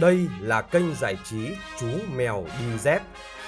Đây 0.00 0.28
là 0.40 0.62
kênh 0.62 0.94
giải 0.94 1.16
trí 1.24 1.48
Chú 1.80 1.86
Mèo 2.16 2.44
Đi 2.58 2.78
Dép. 2.78 3.02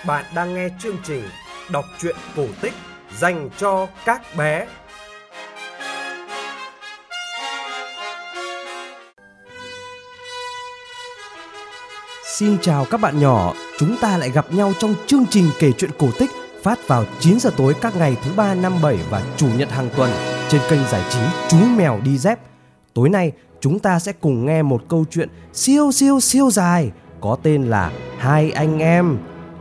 Bạn 0.07 0.25
đang 0.35 0.55
nghe 0.55 0.69
chương 0.79 0.96
trình 1.05 1.23
đọc 1.71 1.85
truyện 1.98 2.17
cổ 2.37 2.46
tích 2.61 2.73
dành 3.19 3.51
cho 3.59 3.89
các 4.05 4.23
bé. 4.36 4.67
Xin 12.36 12.58
chào 12.63 12.86
các 12.90 13.00
bạn 13.00 13.21
nhỏ, 13.21 13.54
chúng 13.79 13.96
ta 14.00 14.18
lại 14.18 14.31
gặp 14.31 14.53
nhau 14.53 14.72
trong 14.79 14.95
chương 15.07 15.25
trình 15.31 15.50
kể 15.58 15.72
chuyện 15.79 15.90
cổ 15.99 16.08
tích 16.18 16.31
phát 16.63 16.89
vào 16.89 17.04
9 17.21 17.40
giờ 17.40 17.50
tối 17.57 17.75
các 17.81 17.96
ngày 17.96 18.17
thứ 18.25 18.31
ba, 18.36 18.54
năm, 18.54 18.72
7 18.82 18.99
và 19.11 19.22
chủ 19.36 19.49
nhật 19.57 19.71
hàng 19.71 19.89
tuần 19.96 20.11
trên 20.49 20.61
kênh 20.71 20.85
giải 20.90 21.03
trí 21.11 21.21
Chú 21.49 21.58
Mèo 21.76 22.00
Đi 22.04 22.18
Dép. 22.18 22.39
Tối 22.94 23.08
nay 23.08 23.32
chúng 23.61 23.79
ta 23.79 23.98
sẽ 23.98 24.12
cùng 24.12 24.46
nghe 24.46 24.62
một 24.62 24.82
câu 24.89 25.04
chuyện 25.11 25.29
siêu 25.52 25.93
siêu 25.93 26.21
siêu 26.21 26.50
dài 26.50 26.93
có 27.21 27.36
tên 27.43 27.62
là 27.62 27.93
Hai 28.18 28.50
anh 28.50 28.79
em. 28.79 29.18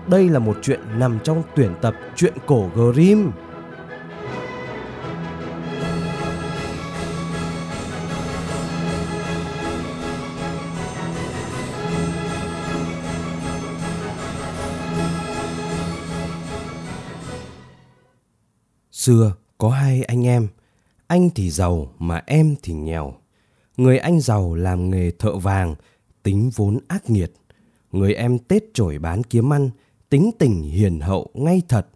Đây 0.08 0.30
là 0.30 0.40
một 0.40 0.58
chuyện 0.62 0.80
nằm 0.98 1.20
trong 1.24 1.44
tuyển 1.56 1.76
tập 1.82 1.96
truyện 2.16 2.34
cổ 2.46 2.70
Grimm. 2.76 3.32
Xưa 18.92 19.34
có 19.58 19.70
hai 19.70 20.04
anh 20.04 20.28
em, 20.28 20.48
anh 21.08 21.30
thì 21.36 21.50
giàu 21.50 21.88
mà 22.00 22.22
em 22.26 22.56
thì 22.64 22.74
nghèo. 22.74 23.23
Người 23.78 23.98
anh 23.98 24.20
giàu 24.20 24.56
làm 24.56 24.90
nghề 24.90 25.12
thợ 25.12 25.38
vàng, 25.38 25.76
tính 26.24 26.50
vốn 26.56 26.80
ác 26.88 27.10
nghiệt. 27.10 27.34
Người 27.92 28.14
em 28.14 28.40
tết 28.40 28.64
trổi 28.74 29.00
bán 29.00 29.24
kiếm 29.24 29.54
ăn, 29.54 29.70
tính 30.10 30.32
tình 30.40 30.64
hiền 30.64 31.00
hậu 31.00 31.30
ngay 31.34 31.62
thật. 31.70 31.88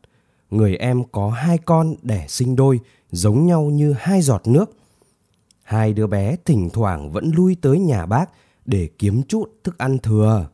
Người 0.51 0.75
em 0.75 1.03
có 1.11 1.29
hai 1.29 1.57
con 1.57 1.95
đẻ 2.01 2.25
sinh 2.29 2.55
đôi, 2.55 2.79
giống 3.11 3.47
nhau 3.47 3.63
như 3.63 3.95
hai 3.97 4.21
giọt 4.21 4.47
nước. 4.47 4.77
Hai 5.63 5.93
đứa 5.93 6.07
bé 6.07 6.35
thỉnh 6.45 6.69
thoảng 6.73 7.11
vẫn 7.11 7.31
lui 7.35 7.57
tới 7.61 7.79
nhà 7.79 8.05
bác 8.05 8.29
để 8.65 8.89
kiếm 8.97 9.23
chút 9.23 9.51
thức 9.63 9.77
ăn 9.77 9.97
thừa. 9.97 10.49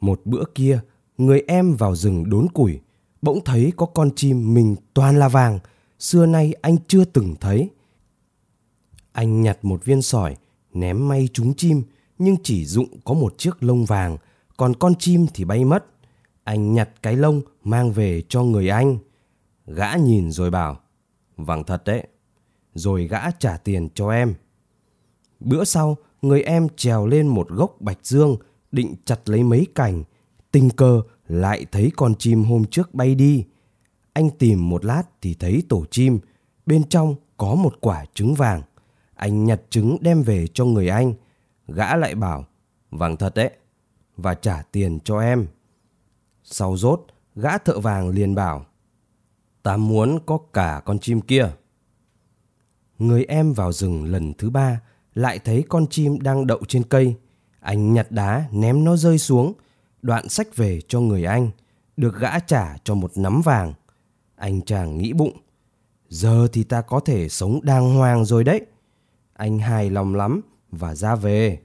Một 0.00 0.20
bữa 0.24 0.44
kia, 0.54 0.80
người 1.18 1.42
em 1.48 1.74
vào 1.74 1.96
rừng 1.96 2.30
đốn 2.30 2.48
củi, 2.48 2.80
bỗng 3.22 3.44
thấy 3.44 3.72
có 3.76 3.86
con 3.86 4.10
chim 4.16 4.54
mình 4.54 4.76
toàn 4.94 5.18
là 5.18 5.28
vàng, 5.28 5.58
xưa 5.98 6.26
nay 6.26 6.54
anh 6.62 6.76
chưa 6.88 7.04
từng 7.04 7.34
thấy. 7.40 7.70
Anh 9.16 9.42
nhặt 9.42 9.58
một 9.62 9.84
viên 9.84 10.02
sỏi, 10.02 10.36
ném 10.72 11.08
may 11.08 11.28
trúng 11.32 11.54
chim, 11.54 11.82
nhưng 12.18 12.36
chỉ 12.42 12.64
dụng 12.66 13.00
có 13.04 13.14
một 13.14 13.38
chiếc 13.38 13.62
lông 13.62 13.84
vàng, 13.84 14.16
còn 14.56 14.74
con 14.74 14.94
chim 14.94 15.26
thì 15.34 15.44
bay 15.44 15.64
mất. 15.64 15.84
Anh 16.44 16.74
nhặt 16.74 16.90
cái 17.02 17.16
lông 17.16 17.42
mang 17.64 17.92
về 17.92 18.22
cho 18.28 18.42
người 18.42 18.68
anh. 18.68 18.98
Gã 19.66 19.94
nhìn 19.96 20.32
rồi 20.32 20.50
bảo, 20.50 20.80
vàng 21.36 21.64
thật 21.64 21.82
đấy. 21.84 22.06
Rồi 22.74 23.06
gã 23.06 23.30
trả 23.30 23.56
tiền 23.56 23.88
cho 23.94 24.10
em. 24.10 24.34
Bữa 25.40 25.64
sau, 25.64 25.96
người 26.22 26.42
em 26.42 26.68
trèo 26.76 27.06
lên 27.06 27.28
một 27.28 27.48
gốc 27.48 27.76
bạch 27.80 27.98
dương, 28.02 28.36
định 28.72 28.94
chặt 29.04 29.28
lấy 29.28 29.42
mấy 29.42 29.66
cành. 29.74 30.04
Tình 30.50 30.70
cờ 30.70 31.02
lại 31.28 31.66
thấy 31.72 31.90
con 31.96 32.14
chim 32.14 32.44
hôm 32.44 32.64
trước 32.64 32.94
bay 32.94 33.14
đi. 33.14 33.44
Anh 34.12 34.30
tìm 34.30 34.68
một 34.68 34.84
lát 34.84 35.02
thì 35.22 35.34
thấy 35.34 35.62
tổ 35.68 35.84
chim, 35.90 36.18
bên 36.66 36.88
trong 36.88 37.14
có 37.36 37.54
một 37.54 37.74
quả 37.80 38.04
trứng 38.14 38.34
vàng. 38.34 38.62
Anh 39.16 39.44
nhặt 39.44 39.60
trứng 39.70 39.96
đem 40.00 40.22
về 40.22 40.46
cho 40.54 40.64
người 40.64 40.88
anh. 40.88 41.14
Gã 41.68 41.96
lại 41.96 42.14
bảo, 42.14 42.44
vàng 42.90 43.16
thật 43.16 43.34
đấy, 43.34 43.50
và 44.16 44.34
trả 44.34 44.62
tiền 44.72 44.98
cho 45.04 45.20
em. 45.20 45.46
Sau 46.42 46.76
rốt, 46.76 47.00
gã 47.34 47.58
thợ 47.58 47.78
vàng 47.78 48.08
liền 48.08 48.34
bảo, 48.34 48.66
ta 49.62 49.76
muốn 49.76 50.18
có 50.26 50.38
cả 50.52 50.82
con 50.84 50.98
chim 50.98 51.20
kia. 51.20 51.50
Người 52.98 53.24
em 53.24 53.52
vào 53.52 53.72
rừng 53.72 54.04
lần 54.04 54.34
thứ 54.34 54.50
ba, 54.50 54.80
lại 55.14 55.38
thấy 55.38 55.64
con 55.68 55.86
chim 55.86 56.20
đang 56.20 56.46
đậu 56.46 56.60
trên 56.68 56.82
cây. 56.82 57.16
Anh 57.60 57.92
nhặt 57.92 58.06
đá 58.10 58.48
ném 58.52 58.84
nó 58.84 58.96
rơi 58.96 59.18
xuống, 59.18 59.52
đoạn 60.02 60.28
sách 60.28 60.56
về 60.56 60.80
cho 60.88 61.00
người 61.00 61.24
anh, 61.24 61.50
được 61.96 62.18
gã 62.18 62.38
trả 62.38 62.76
cho 62.84 62.94
một 62.94 63.12
nắm 63.16 63.40
vàng. 63.44 63.74
Anh 64.36 64.62
chàng 64.62 64.98
nghĩ 64.98 65.12
bụng, 65.12 65.36
giờ 66.08 66.48
thì 66.52 66.64
ta 66.64 66.80
có 66.80 67.00
thể 67.00 67.28
sống 67.28 67.60
đàng 67.62 67.94
hoàng 67.94 68.24
rồi 68.24 68.44
đấy. 68.44 68.66
Anh 69.36 69.58
hài 69.58 69.90
lòng 69.90 70.14
lắm 70.14 70.40
và 70.70 70.94
ra 70.94 71.14
về. 71.14 71.58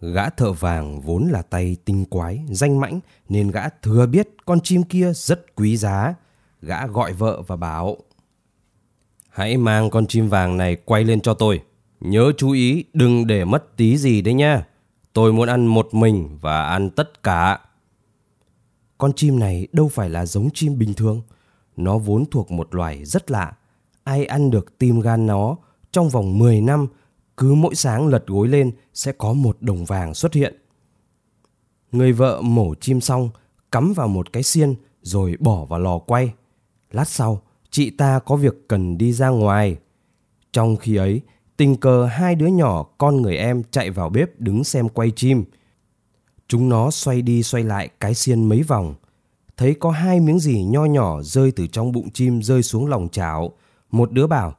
Gã 0.00 0.30
thợ 0.30 0.52
vàng 0.52 1.00
vốn 1.00 1.28
là 1.30 1.42
tay 1.42 1.76
tinh 1.84 2.04
quái, 2.04 2.44
danh 2.50 2.80
mãnh 2.80 3.00
nên 3.28 3.50
gã 3.50 3.68
thừa 3.68 4.06
biết 4.06 4.28
con 4.44 4.60
chim 4.60 4.82
kia 4.82 5.12
rất 5.14 5.56
quý 5.56 5.76
giá. 5.76 6.14
Gã 6.62 6.86
gọi 6.86 7.12
vợ 7.12 7.42
và 7.46 7.56
bảo 7.56 7.96
Hãy 9.28 9.56
mang 9.56 9.90
con 9.90 10.06
chim 10.06 10.28
vàng 10.28 10.56
này 10.56 10.76
quay 10.84 11.04
lên 11.04 11.20
cho 11.20 11.34
tôi. 11.34 11.62
Nhớ 12.00 12.32
chú 12.36 12.50
ý 12.50 12.84
đừng 12.92 13.26
để 13.26 13.44
mất 13.44 13.76
tí 13.76 13.96
gì 13.96 14.22
đấy 14.22 14.34
nha. 14.34 14.66
Tôi 15.12 15.32
muốn 15.32 15.48
ăn 15.48 15.66
một 15.66 15.94
mình 15.94 16.38
và 16.40 16.62
ăn 16.62 16.90
tất 16.90 17.22
cả. 17.22 17.60
Con 18.98 19.12
chim 19.12 19.38
này 19.38 19.68
đâu 19.72 19.88
phải 19.88 20.10
là 20.10 20.26
giống 20.26 20.48
chim 20.54 20.78
bình 20.78 20.94
thường. 20.94 21.22
Nó 21.76 21.98
vốn 21.98 22.24
thuộc 22.30 22.50
một 22.50 22.74
loài 22.74 23.04
rất 23.04 23.30
lạ. 23.30 23.52
Ai 24.04 24.24
ăn 24.24 24.50
được 24.50 24.78
tim 24.78 25.00
gan 25.00 25.26
nó 25.26 25.56
trong 25.92 26.08
vòng 26.08 26.38
10 26.38 26.60
năm, 26.60 26.86
cứ 27.36 27.54
mỗi 27.54 27.74
sáng 27.74 28.06
lật 28.06 28.26
gối 28.26 28.48
lên 28.48 28.72
sẽ 28.94 29.12
có 29.12 29.32
một 29.32 29.56
đồng 29.60 29.84
vàng 29.84 30.14
xuất 30.14 30.34
hiện. 30.34 30.56
Người 31.92 32.12
vợ 32.12 32.40
mổ 32.42 32.74
chim 32.74 33.00
xong, 33.00 33.30
cắm 33.72 33.92
vào 33.92 34.08
một 34.08 34.32
cái 34.32 34.42
xiên 34.42 34.74
rồi 35.02 35.36
bỏ 35.40 35.64
vào 35.64 35.80
lò 35.80 35.98
quay. 35.98 36.32
Lát 36.90 37.08
sau, 37.08 37.42
chị 37.70 37.90
ta 37.90 38.18
có 38.18 38.36
việc 38.36 38.68
cần 38.68 38.98
đi 38.98 39.12
ra 39.12 39.28
ngoài. 39.28 39.76
Trong 40.52 40.76
khi 40.76 40.96
ấy, 40.96 41.20
tình 41.56 41.76
cờ 41.76 42.06
hai 42.06 42.34
đứa 42.34 42.46
nhỏ 42.46 42.82
con 42.82 43.22
người 43.22 43.36
em 43.36 43.62
chạy 43.70 43.90
vào 43.90 44.08
bếp 44.08 44.40
đứng 44.40 44.64
xem 44.64 44.88
quay 44.88 45.12
chim. 45.16 45.44
Chúng 46.48 46.68
nó 46.68 46.90
xoay 46.90 47.22
đi 47.22 47.42
xoay 47.42 47.64
lại 47.64 47.88
cái 48.00 48.14
xiên 48.14 48.44
mấy 48.44 48.62
vòng. 48.62 48.94
Thấy 49.56 49.74
có 49.74 49.90
hai 49.90 50.20
miếng 50.20 50.38
gì 50.38 50.62
nho 50.64 50.84
nhỏ 50.84 51.22
rơi 51.22 51.52
từ 51.52 51.66
trong 51.66 51.92
bụng 51.92 52.10
chim 52.10 52.42
rơi 52.42 52.62
xuống 52.62 52.86
lòng 52.86 53.08
chảo. 53.08 53.52
Một 53.90 54.12
đứa 54.12 54.26
bảo, 54.26 54.56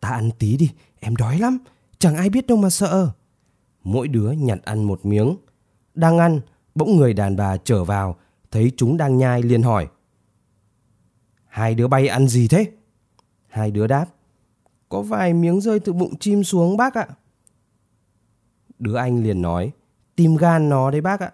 ta 0.00 0.08
ăn 0.08 0.30
tí 0.38 0.56
đi, 0.56 0.70
em 1.00 1.16
đói 1.16 1.38
lắm, 1.38 1.58
chẳng 1.98 2.16
ai 2.16 2.30
biết 2.30 2.46
đâu 2.46 2.58
mà 2.58 2.70
sợ. 2.70 3.10
Mỗi 3.84 4.08
đứa 4.08 4.30
nhặt 4.30 4.58
ăn 4.64 4.84
một 4.84 5.06
miếng. 5.06 5.36
Đang 5.94 6.18
ăn, 6.18 6.40
bỗng 6.74 6.96
người 6.96 7.12
đàn 7.12 7.36
bà 7.36 7.56
trở 7.56 7.84
vào, 7.84 8.16
thấy 8.50 8.72
chúng 8.76 8.96
đang 8.96 9.18
nhai 9.18 9.42
liền 9.42 9.62
hỏi. 9.62 9.88
Hai 11.46 11.74
đứa 11.74 11.88
bay 11.88 12.08
ăn 12.08 12.28
gì 12.28 12.48
thế? 12.48 12.66
Hai 13.48 13.70
đứa 13.70 13.86
đáp. 13.86 14.06
Có 14.88 15.02
vài 15.02 15.34
miếng 15.34 15.60
rơi 15.60 15.80
từ 15.80 15.92
bụng 15.92 16.16
chim 16.16 16.44
xuống 16.44 16.76
bác 16.76 16.94
ạ. 16.94 17.08
Đứa 18.78 18.96
anh 18.96 19.22
liền 19.22 19.42
nói. 19.42 19.72
Tim 20.16 20.36
gan 20.36 20.68
nó 20.68 20.90
đấy 20.90 21.00
bác 21.00 21.20
ạ. 21.20 21.32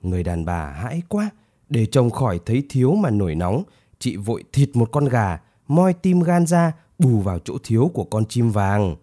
Người 0.00 0.22
đàn 0.22 0.44
bà 0.44 0.70
hãi 0.70 1.02
quá. 1.08 1.30
Để 1.68 1.86
chồng 1.86 2.10
khỏi 2.10 2.40
thấy 2.46 2.66
thiếu 2.68 2.94
mà 2.94 3.10
nổi 3.10 3.34
nóng. 3.34 3.62
Chị 3.98 4.16
vội 4.16 4.44
thịt 4.52 4.70
một 4.74 4.88
con 4.92 5.04
gà, 5.04 5.40
moi 5.68 5.92
tim 5.92 6.20
gan 6.20 6.46
ra, 6.46 6.72
bù 6.98 7.20
vào 7.20 7.38
chỗ 7.38 7.56
thiếu 7.64 7.90
của 7.94 8.04
con 8.04 8.24
chim 8.26 8.50
vàng. 8.50 8.96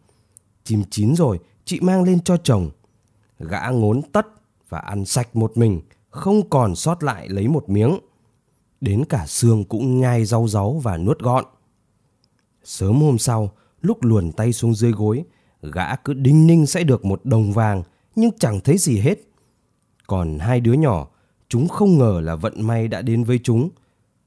Chim 0.63 0.83
chín 0.89 1.15
rồi, 1.15 1.39
chị 1.65 1.79
mang 1.79 2.03
lên 2.03 2.19
cho 2.19 2.37
chồng. 2.37 2.69
Gã 3.39 3.67
ngốn 3.67 4.01
tất 4.01 4.27
và 4.69 4.79
ăn 4.79 5.05
sạch 5.05 5.35
một 5.35 5.57
mình, 5.57 5.81
không 6.09 6.49
còn 6.49 6.75
sót 6.75 7.03
lại 7.03 7.29
lấy 7.29 7.47
một 7.47 7.69
miếng. 7.69 7.99
Đến 8.81 9.05
cả 9.05 9.25
xương 9.27 9.63
cũng 9.63 9.99
nhai 9.99 10.25
rau 10.25 10.47
ráu 10.47 10.79
và 10.83 10.97
nuốt 10.97 11.19
gọn. 11.19 11.45
Sớm 12.63 13.01
hôm 13.01 13.17
sau, 13.17 13.51
lúc 13.81 14.03
luồn 14.03 14.31
tay 14.31 14.53
xuống 14.53 14.75
dưới 14.75 14.91
gối, 14.91 15.23
gã 15.61 15.95
cứ 15.95 16.13
đinh 16.13 16.47
ninh 16.47 16.65
sẽ 16.65 16.83
được 16.83 17.05
một 17.05 17.25
đồng 17.25 17.51
vàng 17.53 17.83
nhưng 18.15 18.31
chẳng 18.39 18.59
thấy 18.59 18.77
gì 18.77 18.99
hết. 18.99 19.19
Còn 20.07 20.39
hai 20.39 20.59
đứa 20.59 20.73
nhỏ, 20.73 21.07
chúng 21.49 21.67
không 21.67 21.97
ngờ 21.97 22.21
là 22.23 22.35
vận 22.35 22.67
may 22.67 22.87
đã 22.87 23.01
đến 23.01 23.23
với 23.23 23.39
chúng. 23.43 23.69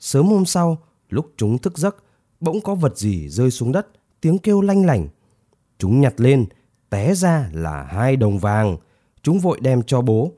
Sớm 0.00 0.26
hôm 0.26 0.44
sau, 0.44 0.78
lúc 1.08 1.32
chúng 1.36 1.58
thức 1.58 1.78
giấc, 1.78 1.96
bỗng 2.40 2.60
có 2.60 2.74
vật 2.74 2.98
gì 2.98 3.28
rơi 3.28 3.50
xuống 3.50 3.72
đất, 3.72 3.86
tiếng 4.20 4.38
kêu 4.38 4.60
lanh 4.60 4.86
lảnh. 4.86 5.08
Chúng 5.78 6.00
nhặt 6.00 6.14
lên, 6.16 6.46
té 6.90 7.14
ra 7.14 7.50
là 7.52 7.82
hai 7.82 8.16
đồng 8.16 8.38
vàng. 8.38 8.76
Chúng 9.22 9.38
vội 9.38 9.58
đem 9.60 9.82
cho 9.82 10.00
bố. 10.00 10.32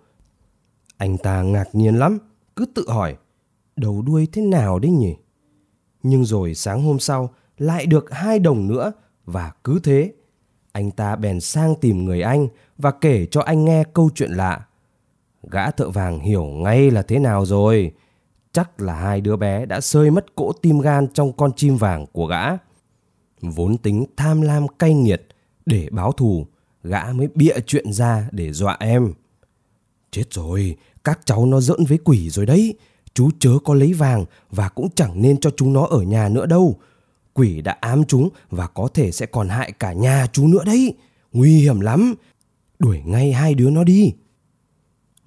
Anh 0.97 1.19
ta 1.19 1.43
ngạc 1.43 1.69
nhiên 1.73 1.99
lắm, 1.99 2.19
cứ 2.57 2.67
tự 2.75 2.85
hỏi, 2.89 3.17
đầu 3.77 4.03
đuôi 4.03 4.29
thế 4.33 4.43
nào 4.43 4.79
đấy 4.79 4.91
nhỉ? 4.91 5.15
Nhưng 6.03 6.25
rồi 6.25 6.55
sáng 6.55 6.83
hôm 6.83 6.99
sau, 6.99 7.31
lại 7.59 7.87
được 7.87 8.11
hai 8.11 8.39
đồng 8.39 8.69
nữa 8.69 8.93
và 9.25 9.53
cứ 9.65 9.81
thế. 9.85 10.13
Anh 10.73 10.91
ta 10.91 11.17
bèn 11.17 11.41
sang 11.41 11.75
tìm 11.81 12.05
người 12.05 12.23
anh 12.23 12.49
và 12.79 12.91
kể 12.91 13.27
cho 13.27 13.41
anh 13.41 13.65
nghe 13.65 13.85
câu 13.95 14.11
chuyện 14.15 14.31
lạ. 14.31 14.67
Gã 15.51 15.71
thợ 15.71 15.91
vàng 15.91 16.21
hiểu 16.21 16.45
ngay 16.45 16.91
là 16.91 17.03
thế 17.03 17.19
nào 17.19 17.47
rồi. 17.47 17.93
Chắc 18.53 18.81
là 18.81 18.95
hai 18.95 19.21
đứa 19.21 19.37
bé 19.37 19.67
đã 19.67 19.81
sơi 19.81 20.11
mất 20.11 20.35
cỗ 20.35 20.53
tim 20.53 20.79
gan 20.79 21.09
trong 21.15 21.33
con 21.33 21.53
chim 21.57 21.77
vàng 21.77 22.07
của 22.13 22.27
gã. 22.27 22.45
Vốn 23.41 23.79
tính 23.79 24.05
tham 24.17 24.41
lam 24.41 24.69
cay 24.69 24.95
nghiệt 24.95 25.27
để 25.67 25.89
báo 25.91 26.13
thù, 26.13 26.47
gã 26.83 27.13
mới 27.13 27.29
bịa 27.35 27.61
chuyện 27.67 27.93
ra 27.93 28.29
để 28.33 28.53
dọa 28.53 28.77
em. 28.81 29.13
Chết 30.11 30.25
rồi, 30.31 30.77
các 31.05 31.21
cháu 31.25 31.47
nó 31.47 31.61
giỡn 31.61 31.85
với 31.85 31.99
quỷ 31.99 32.31
rồi 32.31 32.47
đấy. 32.47 32.75
Chú 33.15 33.31
chớ 33.39 33.51
có 33.65 33.75
lấy 33.75 33.93
vàng 33.93 34.25
và 34.51 34.69
cũng 34.69 34.89
chẳng 34.95 35.23
nên 35.23 35.41
cho 35.41 35.51
chúng 35.57 35.73
nó 35.73 35.87
ở 35.87 36.03
nhà 36.03 36.29
nữa 36.29 36.47
đâu. 36.47 36.79
Quỷ 37.35 37.63
đã 37.63 37.77
ám 37.81 38.05
chúng 38.05 38.29
và 38.51 38.67
có 38.67 38.89
thể 38.95 39.13
sẽ 39.13 39.27
còn 39.27 39.49
hại 39.49 39.73
cả 39.73 39.93
nhà 39.93 40.27
chú 40.33 40.47
nữa 40.47 40.65
đấy. 40.67 40.95
Nguy 41.33 41.59
hiểm 41.59 41.81
lắm. 41.81 42.15
Đuổi 42.79 43.03
ngay 43.05 43.33
hai 43.33 43.55
đứa 43.55 43.71
nó 43.71 43.85
đi. 43.85 44.13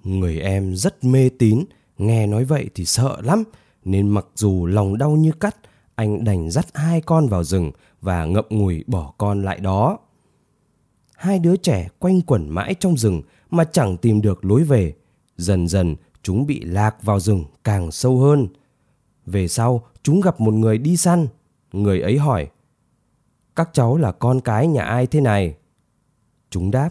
Người 0.04 0.40
em 0.40 0.76
rất 0.76 1.04
mê 1.04 1.28
tín, 1.38 1.64
nghe 1.98 2.26
nói 2.26 2.44
vậy 2.44 2.70
thì 2.74 2.84
sợ 2.84 3.20
lắm, 3.22 3.44
nên 3.84 4.08
mặc 4.08 4.26
dù 4.34 4.66
lòng 4.66 4.98
đau 4.98 5.10
như 5.10 5.32
cắt, 5.40 5.56
anh 5.94 6.24
đành 6.24 6.50
dắt 6.50 6.66
hai 6.74 7.00
con 7.00 7.28
vào 7.28 7.44
rừng 7.44 7.72
và 8.00 8.24
ngậm 8.24 8.44
ngùi 8.48 8.84
bỏ 8.86 9.14
con 9.18 9.42
lại 9.42 9.60
đó. 9.60 9.98
Hai 11.16 11.38
đứa 11.38 11.56
trẻ 11.56 11.88
quanh 11.98 12.20
quẩn 12.20 12.48
mãi 12.48 12.74
trong 12.80 12.96
rừng 12.96 13.22
mà 13.50 13.64
chẳng 13.64 13.96
tìm 13.96 14.22
được 14.22 14.44
lối 14.44 14.62
về. 14.62 14.94
Dần 15.36 15.68
dần 15.68 15.96
chúng 16.22 16.46
bị 16.46 16.60
lạc 16.60 17.02
vào 17.02 17.20
rừng 17.20 17.44
càng 17.64 17.92
sâu 17.92 18.18
hơn. 18.18 18.48
Về 19.26 19.48
sau 19.48 19.86
chúng 20.02 20.20
gặp 20.20 20.40
một 20.40 20.54
người 20.54 20.78
đi 20.78 20.96
săn. 20.96 21.26
Người 21.72 22.00
ấy 22.00 22.18
hỏi 22.18 22.48
Các 23.56 23.70
cháu 23.72 23.96
là 23.96 24.12
con 24.12 24.40
cái 24.40 24.66
nhà 24.66 24.82
ai 24.82 25.06
thế 25.06 25.20
này? 25.20 25.54
Chúng 26.50 26.70
đáp 26.70 26.90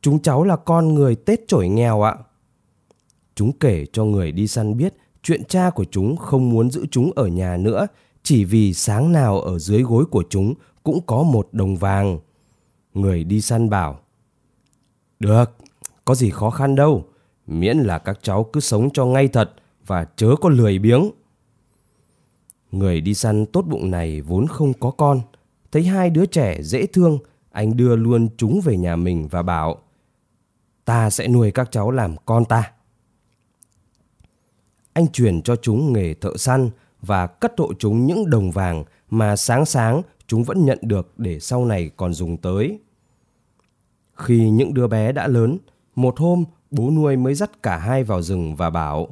Chúng 0.00 0.22
cháu 0.22 0.44
là 0.44 0.56
con 0.56 0.94
người 0.94 1.16
Tết 1.16 1.48
trổi 1.48 1.68
nghèo 1.68 2.02
ạ. 2.02 2.16
Chúng 3.38 3.52
kể 3.52 3.86
cho 3.92 4.04
người 4.04 4.32
đi 4.32 4.46
săn 4.46 4.76
biết 4.76 4.94
chuyện 5.22 5.44
cha 5.44 5.70
của 5.70 5.84
chúng 5.90 6.16
không 6.16 6.50
muốn 6.50 6.70
giữ 6.70 6.86
chúng 6.90 7.12
ở 7.16 7.26
nhà 7.26 7.56
nữa 7.56 7.86
chỉ 8.22 8.44
vì 8.44 8.74
sáng 8.74 9.12
nào 9.12 9.40
ở 9.40 9.58
dưới 9.58 9.82
gối 9.82 10.04
của 10.04 10.24
chúng 10.30 10.54
cũng 10.82 11.00
có 11.06 11.22
một 11.22 11.48
đồng 11.52 11.76
vàng. 11.76 12.18
Người 12.94 13.24
đi 13.24 13.40
săn 13.40 13.70
bảo 13.70 14.00
Được, 15.18 15.56
có 16.04 16.14
gì 16.14 16.30
khó 16.30 16.50
khăn 16.50 16.74
đâu, 16.74 17.04
miễn 17.46 17.78
là 17.78 17.98
các 17.98 18.18
cháu 18.22 18.44
cứ 18.44 18.60
sống 18.60 18.90
cho 18.92 19.06
ngay 19.06 19.28
thật 19.28 19.52
và 19.86 20.06
chớ 20.16 20.34
có 20.40 20.48
lười 20.48 20.78
biếng. 20.78 21.10
Người 22.72 23.00
đi 23.00 23.14
săn 23.14 23.46
tốt 23.46 23.64
bụng 23.68 23.90
này 23.90 24.20
vốn 24.20 24.46
không 24.46 24.72
có 24.72 24.90
con, 24.90 25.20
thấy 25.72 25.82
hai 25.82 26.10
đứa 26.10 26.26
trẻ 26.26 26.62
dễ 26.62 26.86
thương, 26.86 27.18
anh 27.50 27.76
đưa 27.76 27.96
luôn 27.96 28.28
chúng 28.36 28.60
về 28.64 28.76
nhà 28.76 28.96
mình 28.96 29.28
và 29.28 29.42
bảo 29.42 29.78
Ta 30.84 31.10
sẽ 31.10 31.28
nuôi 31.28 31.50
các 31.50 31.68
cháu 31.70 31.90
làm 31.90 32.16
con 32.26 32.44
ta. 32.44 32.72
Anh 34.98 35.08
truyền 35.08 35.42
cho 35.42 35.56
chúng 35.56 35.92
nghề 35.92 36.14
thợ 36.14 36.36
săn 36.36 36.70
và 37.02 37.26
cất 37.26 37.52
hộ 37.58 37.72
chúng 37.78 38.06
những 38.06 38.30
đồng 38.30 38.50
vàng 38.50 38.84
mà 39.10 39.36
sáng 39.36 39.64
sáng 39.64 40.02
chúng 40.26 40.44
vẫn 40.44 40.64
nhận 40.64 40.78
được 40.82 41.18
để 41.18 41.40
sau 41.40 41.64
này 41.64 41.90
còn 41.96 42.14
dùng 42.14 42.36
tới. 42.36 42.78
Khi 44.14 44.50
những 44.50 44.74
đứa 44.74 44.86
bé 44.86 45.12
đã 45.12 45.26
lớn, 45.26 45.58
một 45.94 46.18
hôm 46.18 46.44
bố 46.70 46.90
nuôi 46.90 47.16
mới 47.16 47.34
dắt 47.34 47.62
cả 47.62 47.76
hai 47.76 48.04
vào 48.04 48.22
rừng 48.22 48.56
và 48.56 48.70
bảo 48.70 49.08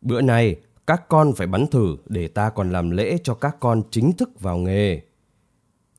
Bữa 0.00 0.20
này 0.20 0.56
các 0.86 1.08
con 1.08 1.32
phải 1.32 1.46
bắn 1.46 1.66
thử 1.66 1.96
để 2.06 2.28
ta 2.28 2.50
còn 2.50 2.72
làm 2.72 2.90
lễ 2.90 3.18
cho 3.24 3.34
các 3.34 3.56
con 3.60 3.82
chính 3.90 4.12
thức 4.12 4.40
vào 4.40 4.56
nghề. 4.58 5.00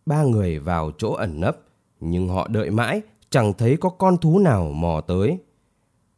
Ba 0.06 0.24
người 0.24 0.60
vào 0.60 0.92
chỗ 0.98 1.14
ẩn 1.14 1.40
nấp, 1.40 1.58
nhưng 2.00 2.28
họ 2.28 2.48
đợi 2.48 2.70
mãi 2.72 3.02
chẳng 3.30 3.54
thấy 3.54 3.78
có 3.78 3.90
con 3.90 4.18
thú 4.18 4.40
nào 4.40 4.72
mò 4.72 5.02
tới. 5.02 5.38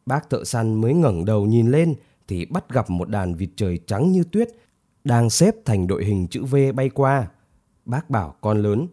Bác 0.06 0.30
thợ 0.30 0.44
săn 0.44 0.74
mới 0.74 0.94
ngẩng 0.94 1.24
đầu 1.24 1.46
nhìn 1.46 1.70
lên 1.70 1.94
thì 2.28 2.44
bắt 2.44 2.68
gặp 2.68 2.90
một 2.90 3.08
đàn 3.08 3.34
vịt 3.34 3.50
trời 3.56 3.78
trắng 3.86 4.12
như 4.12 4.24
tuyết 4.32 4.48
đang 5.04 5.30
xếp 5.30 5.54
thành 5.64 5.86
đội 5.86 6.04
hình 6.04 6.28
chữ 6.28 6.44
V 6.44 6.56
bay 6.74 6.88
qua. 6.88 7.28
Bác 7.84 8.10
bảo 8.10 8.36
con 8.40 8.62
lớn, 8.62 8.88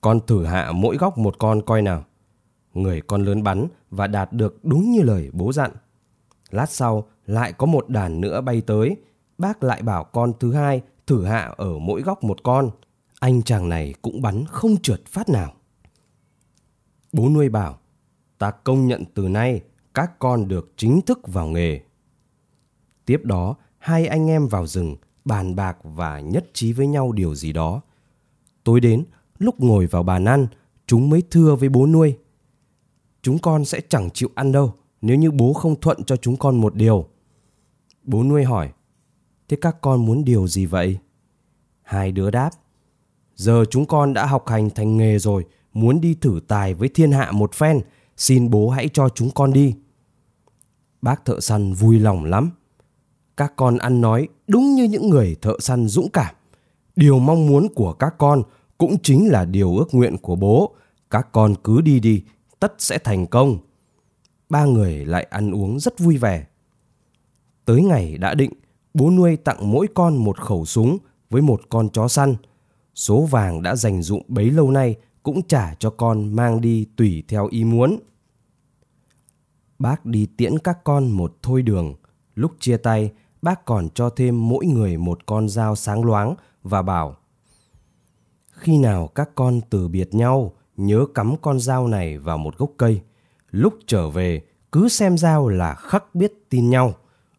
con 0.00 0.20
thử 0.26 0.44
hạ 0.44 0.72
mỗi 0.74 0.96
góc 0.96 1.18
một 1.18 1.38
con 1.38 1.62
coi 1.62 1.82
nào. 1.82 2.04
Người 2.74 3.00
con 3.00 3.24
lớn 3.24 3.42
bắn 3.42 3.68
và 3.90 4.06
đạt 4.06 4.32
được 4.32 4.64
đúng 4.64 4.90
như 4.90 5.02
lời 5.02 5.30
bố 5.32 5.52
dặn. 5.52 5.70
Lát 6.50 6.70
sau 6.70 7.08
lại 7.26 7.52
có 7.52 7.66
một 7.66 7.88
đàn 7.88 8.20
nữa 8.20 8.40
bay 8.40 8.60
tới. 8.60 8.96
Bác 9.38 9.62
lại 9.62 9.82
bảo 9.82 10.04
con 10.04 10.32
thứ 10.40 10.52
hai 10.52 10.82
thử 11.06 11.24
hạ 11.24 11.54
ở 11.56 11.78
mỗi 11.78 12.02
góc 12.02 12.24
một 12.24 12.42
con. 12.42 12.70
Anh 13.20 13.42
chàng 13.42 13.68
này 13.68 13.94
cũng 14.02 14.22
bắn 14.22 14.44
không 14.48 14.76
trượt 14.82 15.06
phát 15.06 15.28
nào. 15.28 15.52
Bố 17.12 17.28
nuôi 17.28 17.48
bảo, 17.48 17.78
ta 18.38 18.50
công 18.50 18.86
nhận 18.86 19.04
từ 19.14 19.28
nay 19.28 19.60
các 19.94 20.18
con 20.18 20.48
được 20.48 20.72
chính 20.76 21.00
thức 21.00 21.20
vào 21.26 21.46
nghề. 21.46 21.80
Tiếp 23.06 23.20
đó, 23.24 23.54
hai 23.78 24.06
anh 24.06 24.30
em 24.30 24.48
vào 24.48 24.66
rừng, 24.66 24.96
bàn 25.24 25.56
bạc 25.56 25.78
và 25.82 26.20
nhất 26.20 26.46
trí 26.52 26.72
với 26.72 26.86
nhau 26.86 27.12
điều 27.12 27.34
gì 27.34 27.52
đó. 27.52 27.80
Tối 28.64 28.80
đến, 28.80 29.04
lúc 29.38 29.60
ngồi 29.60 29.86
vào 29.86 30.02
bàn 30.02 30.24
ăn, 30.24 30.46
chúng 30.86 31.10
mới 31.10 31.22
thưa 31.30 31.54
với 31.54 31.68
bố 31.68 31.86
nuôi. 31.86 32.16
Chúng 33.22 33.38
con 33.38 33.64
sẽ 33.64 33.80
chẳng 33.88 34.10
chịu 34.10 34.28
ăn 34.34 34.52
đâu 34.52 34.74
nếu 35.00 35.16
như 35.16 35.30
bố 35.30 35.52
không 35.52 35.80
thuận 35.80 36.04
cho 36.04 36.16
chúng 36.16 36.36
con 36.36 36.60
một 36.60 36.74
điều. 36.74 37.06
Bố 38.02 38.22
nuôi 38.22 38.44
hỏi, 38.44 38.72
thế 39.48 39.56
các 39.60 39.76
con 39.80 40.06
muốn 40.06 40.24
điều 40.24 40.48
gì 40.48 40.66
vậy? 40.66 40.98
Hai 41.82 42.12
đứa 42.12 42.30
đáp, 42.30 42.50
giờ 43.34 43.64
chúng 43.70 43.86
con 43.86 44.14
đã 44.14 44.26
học 44.26 44.48
hành 44.48 44.70
thành 44.70 44.96
nghề 44.96 45.18
rồi, 45.18 45.44
muốn 45.72 46.00
đi 46.00 46.14
thử 46.14 46.40
tài 46.48 46.74
với 46.74 46.88
thiên 46.88 47.12
hạ 47.12 47.32
một 47.32 47.54
phen, 47.54 47.80
xin 48.16 48.50
bố 48.50 48.70
hãy 48.70 48.88
cho 48.92 49.08
chúng 49.08 49.30
con 49.30 49.52
đi. 49.52 49.74
Bác 51.02 51.24
thợ 51.24 51.40
săn 51.40 51.72
vui 51.72 52.00
lòng 52.00 52.24
lắm. 52.24 52.50
Các 53.36 53.52
con 53.56 53.78
ăn 53.78 54.00
nói 54.00 54.28
đúng 54.46 54.74
như 54.74 54.84
những 54.84 55.10
người 55.10 55.36
thợ 55.42 55.56
săn 55.60 55.88
dũng 55.88 56.10
cảm. 56.10 56.34
Điều 56.96 57.18
mong 57.18 57.46
muốn 57.46 57.68
của 57.74 57.92
các 57.92 58.14
con 58.18 58.42
cũng 58.78 58.96
chính 59.02 59.28
là 59.28 59.44
điều 59.44 59.76
ước 59.76 59.94
nguyện 59.94 60.16
của 60.18 60.36
bố. 60.36 60.74
Các 61.10 61.28
con 61.32 61.54
cứ 61.64 61.80
đi 61.80 62.00
đi, 62.00 62.22
tất 62.60 62.74
sẽ 62.78 62.98
thành 62.98 63.26
công. 63.26 63.58
Ba 64.48 64.64
người 64.64 65.04
lại 65.04 65.26
ăn 65.30 65.50
uống 65.50 65.80
rất 65.80 65.98
vui 65.98 66.16
vẻ. 66.16 66.46
Tới 67.64 67.82
ngày 67.82 68.18
đã 68.18 68.34
định, 68.34 68.52
bố 68.94 69.10
nuôi 69.10 69.36
tặng 69.36 69.72
mỗi 69.72 69.86
con 69.94 70.16
một 70.16 70.38
khẩu 70.40 70.64
súng 70.64 70.98
với 71.30 71.42
một 71.42 71.60
con 71.68 71.88
chó 71.88 72.08
săn. 72.08 72.36
Số 72.94 73.22
vàng 73.22 73.62
đã 73.62 73.76
dành 73.76 74.02
dụng 74.02 74.22
bấy 74.28 74.50
lâu 74.50 74.70
nay 74.70 74.96
cũng 75.22 75.42
trả 75.42 75.74
cho 75.74 75.90
con 75.90 76.36
mang 76.36 76.60
đi 76.60 76.86
tùy 76.96 77.22
theo 77.28 77.46
ý 77.46 77.64
muốn. 77.64 77.98
Bác 79.78 80.06
đi 80.06 80.26
tiễn 80.36 80.58
các 80.58 80.84
con 80.84 81.10
một 81.10 81.36
thôi 81.42 81.62
đường. 81.62 81.94
Lúc 82.34 82.52
chia 82.60 82.76
tay, 82.76 83.12
bác 83.44 83.64
còn 83.64 83.88
cho 83.94 84.10
thêm 84.10 84.48
mỗi 84.48 84.66
người 84.66 84.96
một 84.96 85.26
con 85.26 85.48
dao 85.48 85.76
sáng 85.76 86.04
loáng 86.04 86.34
và 86.62 86.82
bảo 86.82 87.16
Khi 88.50 88.78
nào 88.78 89.06
các 89.06 89.30
con 89.34 89.60
từ 89.70 89.88
biệt 89.88 90.14
nhau, 90.14 90.52
nhớ 90.76 91.06
cắm 91.14 91.36
con 91.42 91.60
dao 91.60 91.88
này 91.88 92.18
vào 92.18 92.38
một 92.38 92.58
gốc 92.58 92.70
cây. 92.76 93.00
Lúc 93.50 93.74
trở 93.86 94.08
về, 94.08 94.42
cứ 94.72 94.88
xem 94.88 95.18
dao 95.18 95.48
là 95.48 95.74
khắc 95.74 96.14
biết 96.14 96.32
tin 96.48 96.70
nhau. 96.70 96.94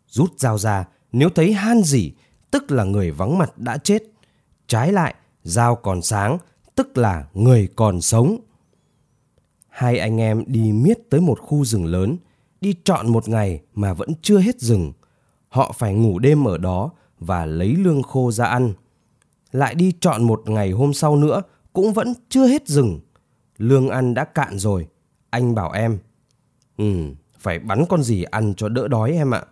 Rút 0.07 0.39
dao 0.39 0.57
ra, 0.57 0.85
nếu 1.11 1.29
thấy 1.29 1.53
han 1.53 1.83
gì, 1.83 2.13
tức 2.51 2.71
là 2.71 2.83
người 2.83 3.11
vắng 3.11 3.37
mặt 3.37 3.57
đã 3.57 3.77
chết. 3.77 4.03
Trái 4.67 4.91
lại, 4.91 5.15
dao 5.43 5.75
còn 5.75 6.01
sáng, 6.01 6.37
tức 6.75 6.97
là 6.97 7.27
người 7.33 7.69
còn 7.75 8.01
sống. 8.01 8.37
Hai 9.69 9.97
anh 9.97 10.17
em 10.21 10.43
đi 10.47 10.71
miết 10.71 11.09
tới 11.09 11.21
một 11.21 11.39
khu 11.39 11.65
rừng 11.65 11.85
lớn, 11.85 12.17
đi 12.61 12.75
trọn 12.83 13.11
một 13.11 13.29
ngày 13.29 13.61
mà 13.73 13.93
vẫn 13.93 14.09
chưa 14.21 14.39
hết 14.39 14.61
rừng. 14.61 14.93
Họ 15.55 15.71
phải 15.77 15.93
ngủ 15.93 16.19
đêm 16.19 16.47
ở 16.47 16.57
đó 16.57 16.89
và 17.19 17.45
lấy 17.45 17.75
lương 17.75 18.03
khô 18.03 18.31
ra 18.31 18.45
ăn. 18.45 18.73
Lại 19.51 19.75
đi 19.75 19.93
chọn 19.99 20.23
một 20.23 20.41
ngày 20.45 20.71
hôm 20.71 20.93
sau 20.93 21.15
nữa 21.15 21.41
cũng 21.73 21.93
vẫn 21.93 22.13
chưa 22.29 22.47
hết 22.47 22.67
rừng. 22.67 22.99
Lương 23.57 23.89
ăn 23.89 24.13
đã 24.13 24.23
cạn 24.23 24.59
rồi. 24.59 24.87
Anh 25.29 25.55
bảo 25.55 25.71
em, 25.71 25.97
Ừ, 26.77 26.85
phải 27.39 27.59
bắn 27.59 27.85
con 27.89 28.03
gì 28.03 28.23
ăn 28.23 28.53
cho 28.57 28.69
đỡ 28.69 28.87
đói 28.87 29.11
em 29.11 29.33
ạ. 29.33 29.43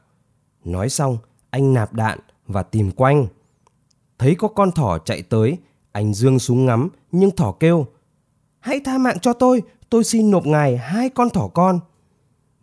Nói 0.66 0.90
xong, 0.90 1.18
anh 1.50 1.74
nạp 1.74 1.94
đạn 1.94 2.20
và 2.48 2.64
tìm 2.64 2.92
quanh. 2.92 3.28
Thấy 4.18 4.36
có 4.36 4.48
con 4.48 4.72
thỏ 4.72 4.98
chạy 4.98 5.22
tới, 5.22 5.58
anh 5.92 6.14
dương 6.14 6.40
súng 6.40 6.66
ngắm 6.66 6.90
nhưng 7.12 7.36
thỏ 7.36 7.52
kêu 7.60 7.86
Hãy 8.60 8.82
tha 8.86 8.98
mạng 8.98 9.20
cho 9.22 9.34
tôi, 9.34 9.62
tôi 9.90 10.04
xin 10.04 10.32
nộp 10.32 10.46
ngài 10.46 10.78
hai 10.78 11.10
con 11.10 11.30
thỏ 11.30 11.48
con. 11.48 11.80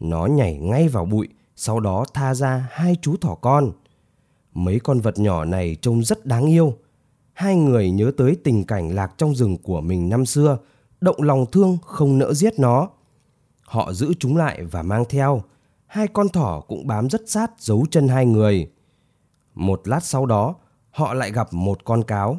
Nó 0.00 0.26
nhảy 0.26 0.58
ngay 0.58 0.88
vào 0.88 1.04
bụi, 1.04 1.28
sau 1.62 1.80
đó 1.80 2.04
tha 2.14 2.34
ra 2.34 2.68
hai 2.70 2.96
chú 3.02 3.16
thỏ 3.16 3.34
con. 3.34 3.72
Mấy 4.54 4.80
con 4.80 5.00
vật 5.00 5.18
nhỏ 5.18 5.44
này 5.44 5.76
trông 5.80 6.04
rất 6.04 6.26
đáng 6.26 6.46
yêu. 6.46 6.74
Hai 7.32 7.56
người 7.56 7.90
nhớ 7.90 8.12
tới 8.16 8.36
tình 8.44 8.64
cảnh 8.64 8.94
lạc 8.94 9.12
trong 9.18 9.34
rừng 9.34 9.56
của 9.62 9.80
mình 9.80 10.08
năm 10.08 10.26
xưa, 10.26 10.58
động 11.00 11.22
lòng 11.22 11.46
thương 11.52 11.78
không 11.82 12.18
nỡ 12.18 12.34
giết 12.34 12.58
nó. 12.58 12.88
Họ 13.62 13.92
giữ 13.92 14.12
chúng 14.18 14.36
lại 14.36 14.64
và 14.64 14.82
mang 14.82 15.04
theo. 15.08 15.42
Hai 15.86 16.08
con 16.08 16.28
thỏ 16.28 16.62
cũng 16.68 16.86
bám 16.86 17.10
rất 17.10 17.22
sát 17.26 17.50
giấu 17.58 17.86
chân 17.90 18.08
hai 18.08 18.26
người. 18.26 18.70
Một 19.54 19.88
lát 19.88 20.04
sau 20.04 20.26
đó, 20.26 20.54
họ 20.90 21.14
lại 21.14 21.32
gặp 21.32 21.48
một 21.52 21.84
con 21.84 22.04
cáo. 22.04 22.38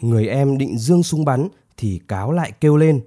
Người 0.00 0.28
em 0.28 0.58
định 0.58 0.78
dương 0.78 1.02
súng 1.02 1.24
bắn 1.24 1.48
thì 1.76 2.00
cáo 2.08 2.32
lại 2.32 2.52
kêu 2.60 2.76
lên. 2.76 3.00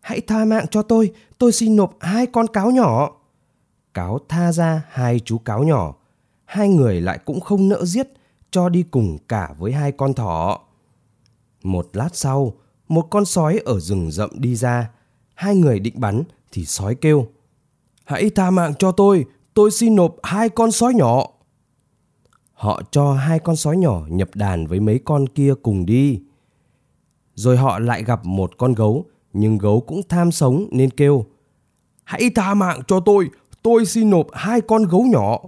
Hãy 0.00 0.20
tha 0.20 0.44
mạng 0.44 0.66
cho 0.70 0.82
tôi, 0.82 1.12
tôi 1.38 1.52
xin 1.52 1.76
nộp 1.76 1.96
hai 2.00 2.26
con 2.26 2.46
cáo 2.46 2.70
nhỏ. 2.70 3.20
Cáo 3.94 4.18
tha 4.28 4.52
ra 4.52 4.82
hai 4.88 5.20
chú 5.20 5.38
cáo 5.38 5.62
nhỏ. 5.64 5.94
Hai 6.44 6.68
người 6.68 7.00
lại 7.00 7.18
cũng 7.24 7.40
không 7.40 7.68
nỡ 7.68 7.84
giết, 7.84 8.08
cho 8.50 8.68
đi 8.68 8.82
cùng 8.82 9.18
cả 9.28 9.54
với 9.58 9.72
hai 9.72 9.92
con 9.92 10.14
thỏ. 10.14 10.60
Một 11.62 11.88
lát 11.92 12.08
sau, 12.12 12.52
một 12.88 13.06
con 13.10 13.24
sói 13.24 13.60
ở 13.64 13.80
rừng 13.80 14.10
rậm 14.10 14.30
đi 14.34 14.56
ra. 14.56 14.90
Hai 15.34 15.56
người 15.56 15.78
định 15.78 15.94
bắn 15.96 16.22
thì 16.52 16.64
sói 16.64 16.94
kêu. 16.94 17.26
Hãy 18.04 18.30
tha 18.30 18.50
mạng 18.50 18.74
cho 18.78 18.92
tôi, 18.92 19.24
tôi 19.54 19.70
xin 19.70 19.96
nộp 19.96 20.16
hai 20.22 20.48
con 20.48 20.72
sói 20.72 20.94
nhỏ. 20.94 21.26
Họ 22.52 22.82
cho 22.90 23.12
hai 23.12 23.38
con 23.38 23.56
sói 23.56 23.76
nhỏ 23.76 24.02
nhập 24.08 24.28
đàn 24.34 24.66
với 24.66 24.80
mấy 24.80 25.00
con 25.04 25.26
kia 25.26 25.54
cùng 25.62 25.86
đi. 25.86 26.22
Rồi 27.34 27.56
họ 27.56 27.78
lại 27.78 28.04
gặp 28.04 28.24
một 28.24 28.58
con 28.58 28.74
gấu, 28.74 29.04
nhưng 29.32 29.58
gấu 29.58 29.80
cũng 29.80 30.00
tham 30.08 30.32
sống 30.32 30.66
nên 30.70 30.90
kêu. 30.90 31.26
Hãy 32.04 32.30
tha 32.34 32.54
mạng 32.54 32.80
cho 32.86 33.00
tôi, 33.00 33.30
tôi 33.64 33.86
xin 33.86 34.10
nộp 34.10 34.26
hai 34.32 34.60
con 34.60 34.84
gấu 34.84 35.02
nhỏ. 35.02 35.38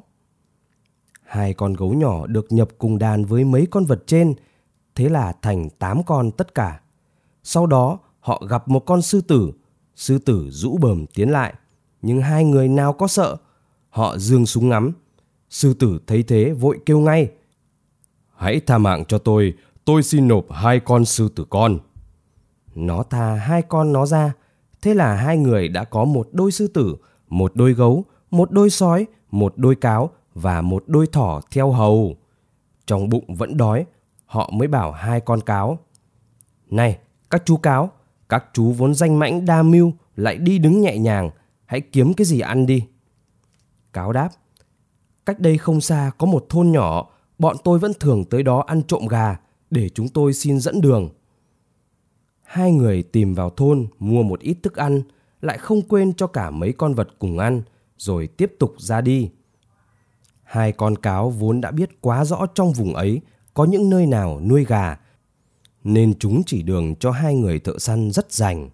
Hai 1.23 1.55
con 1.55 1.73
gấu 1.73 1.95
nhỏ 1.95 2.27
được 2.27 2.47
nhập 2.53 2.69
cùng 2.79 2.99
đàn 2.99 3.25
với 3.25 3.45
mấy 3.45 3.67
con 3.71 3.85
vật 3.85 4.03
trên, 4.07 4.35
thế 4.95 5.09
là 5.09 5.33
thành 5.43 5.71
tám 5.71 6.03
con 6.03 6.31
tất 6.31 6.55
cả. 6.55 6.81
Sau 7.43 7.67
đó 7.67 7.99
họ 8.21 8.43
gặp 8.49 8.69
một 8.69 8.81
con 8.81 9.03
sư 9.03 9.21
tử, 9.21 9.53
sư 9.97 10.19
tử 10.19 10.51
rũ 10.51 10.77
bờm 10.77 11.07
tiến 11.07 11.31
lại, 11.31 11.55
nhưng 12.03 12.21
hai 12.21 12.45
người 12.45 12.69
nào 12.69 12.93
có 12.93 13.07
sợ. 13.07 13.37
Họ 13.91 14.19
dương 14.19 14.47
súng 14.47 14.69
ngắm. 14.69 14.93
Sư 15.51 15.75
tử 15.75 15.99
thấy 16.07 16.23
thế 16.23 16.53
vội 16.53 16.79
kêu 16.87 16.99
ngay. 16.99 17.31
Hãy 18.37 18.61
tha 18.61 18.79
mạng 18.79 19.05
cho 19.09 19.19
tôi, 19.19 19.55
tôi 19.85 20.03
xin 20.03 20.29
nộp 20.29 20.53
hai 20.53 20.81
con 20.81 21.05
sư 21.05 21.29
tử 21.37 21.45
con. 21.51 21.79
Nó 22.75 23.03
tha 23.03 23.35
hai 23.35 23.63
con 23.63 23.93
nó 23.93 24.07
ra, 24.07 24.33
thế 24.83 24.95
là 24.95 25.15
hai 25.15 25.39
người 25.39 25.69
đã 25.69 25.85
có 25.85 26.05
một 26.05 26.29
đôi 26.33 26.53
sư 26.53 26.67
tử, 26.67 26.97
một 27.29 27.53
đôi 27.55 27.73
gấu, 27.73 28.05
một 28.31 28.51
đôi 28.51 28.71
sói, 28.71 29.07
một 29.31 29.53
đôi 29.57 29.75
cáo 29.75 30.11
và 30.35 30.61
một 30.61 30.85
đôi 30.87 31.07
thỏ 31.07 31.41
theo 31.51 31.73
hầu. 31.73 32.17
Trong 32.87 33.09
bụng 33.09 33.35
vẫn 33.35 33.57
đói, 33.57 33.87
họ 34.27 34.51
mới 34.53 34.69
bảo 34.69 34.93
hai 34.93 35.21
con 35.21 35.41
cáo. 35.41 35.79
Này, 36.71 36.99
các 37.31 37.43
chú 37.45 37.57
cáo, 37.57 37.91
các 38.29 38.45
chú 38.53 38.73
vốn 38.73 38.95
danh 38.95 39.19
mãnh 39.19 39.45
đa 39.45 39.63
mưu 39.63 39.93
lại 40.17 40.37
đi 40.37 40.59
đứng 40.59 40.81
nhẹ 40.81 40.99
nhàng, 40.99 41.31
hãy 41.65 41.81
kiếm 41.81 42.15
cái 42.15 42.25
gì 42.25 42.41
ăn 42.41 42.67
đi. 42.67 42.85
Cáo 43.93 44.13
đáp, 44.13 44.29
cách 45.27 45.41
đây 45.41 45.59
không 45.59 45.81
xa 45.81 46.11
có 46.19 46.27
một 46.27 46.47
thôn 46.49 46.71
nhỏ, 46.71 47.11
bọn 47.39 47.57
tôi 47.65 47.79
vẫn 47.79 47.93
thường 48.01 48.25
tới 48.25 48.43
đó 48.43 48.65
ăn 48.67 48.83
trộm 48.83 49.07
gà 49.07 49.37
để 49.71 49.89
chúng 49.89 50.09
tôi 50.09 50.33
xin 50.33 50.61
dẫn 50.61 50.81
đường. 50.81 51.09
Hai 52.43 52.73
người 52.73 53.03
tìm 53.03 53.35
vào 53.35 53.51
thôn 53.51 53.87
mua 53.99 54.23
một 54.23 54.41
ít 54.41 54.57
thức 54.63 54.77
ăn, 54.77 55.03
lại 55.47 55.59
không 55.59 55.83
quên 55.83 56.15
cho 56.15 56.27
cả 56.27 56.51
mấy 56.51 56.73
con 56.73 56.95
vật 56.95 57.09
cùng 57.19 57.39
ăn, 57.39 57.63
rồi 57.99 58.27
tiếp 58.27 58.53
tục 58.59 58.75
ra 58.79 59.01
đi. 59.01 59.31
Hai 60.43 60.73
con 60.73 60.97
cáo 60.97 61.31
vốn 61.31 61.61
đã 61.61 61.71
biết 61.71 62.01
quá 62.01 62.25
rõ 62.25 62.47
trong 62.55 62.73
vùng 62.73 62.95
ấy 62.95 63.21
có 63.55 63.65
những 63.65 63.91
nơi 63.91 64.07
nào 64.07 64.41
nuôi 64.41 64.65
gà, 64.65 64.99
nên 65.85 66.19
chúng 66.19 66.43
chỉ 66.47 66.63
đường 66.63 66.95
cho 66.97 67.11
hai 67.11 67.35
người 67.35 67.59
thợ 67.59 67.79
săn 67.79 68.11
rất 68.11 68.33
rành. 68.33 68.71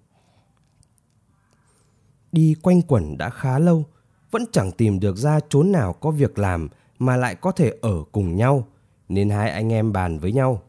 Đi 2.33 2.55
quanh 2.63 2.83
quẩn 2.83 3.19
đã 3.19 3.31
khá 3.31 3.59
lâu, 3.59 3.85
vẫn 4.31 4.45
chẳng 4.53 4.73
tìm 4.73 5.01
được 5.01 5.17
ra 5.17 5.41
chốn 5.49 5.73
nào 5.73 5.93
có 5.93 6.11
việc 6.11 6.39
làm 6.39 6.69
mà 6.99 7.17
lại 7.17 7.35
có 7.35 7.53
thể 7.53 7.73
ở 7.83 8.05
cùng 8.13 8.37
nhau, 8.37 8.67
nên 9.09 9.31
hai 9.31 9.51
anh 9.51 9.73
em 9.73 9.93
bàn 9.93 10.19
với 10.19 10.33
nhau. 10.33 10.63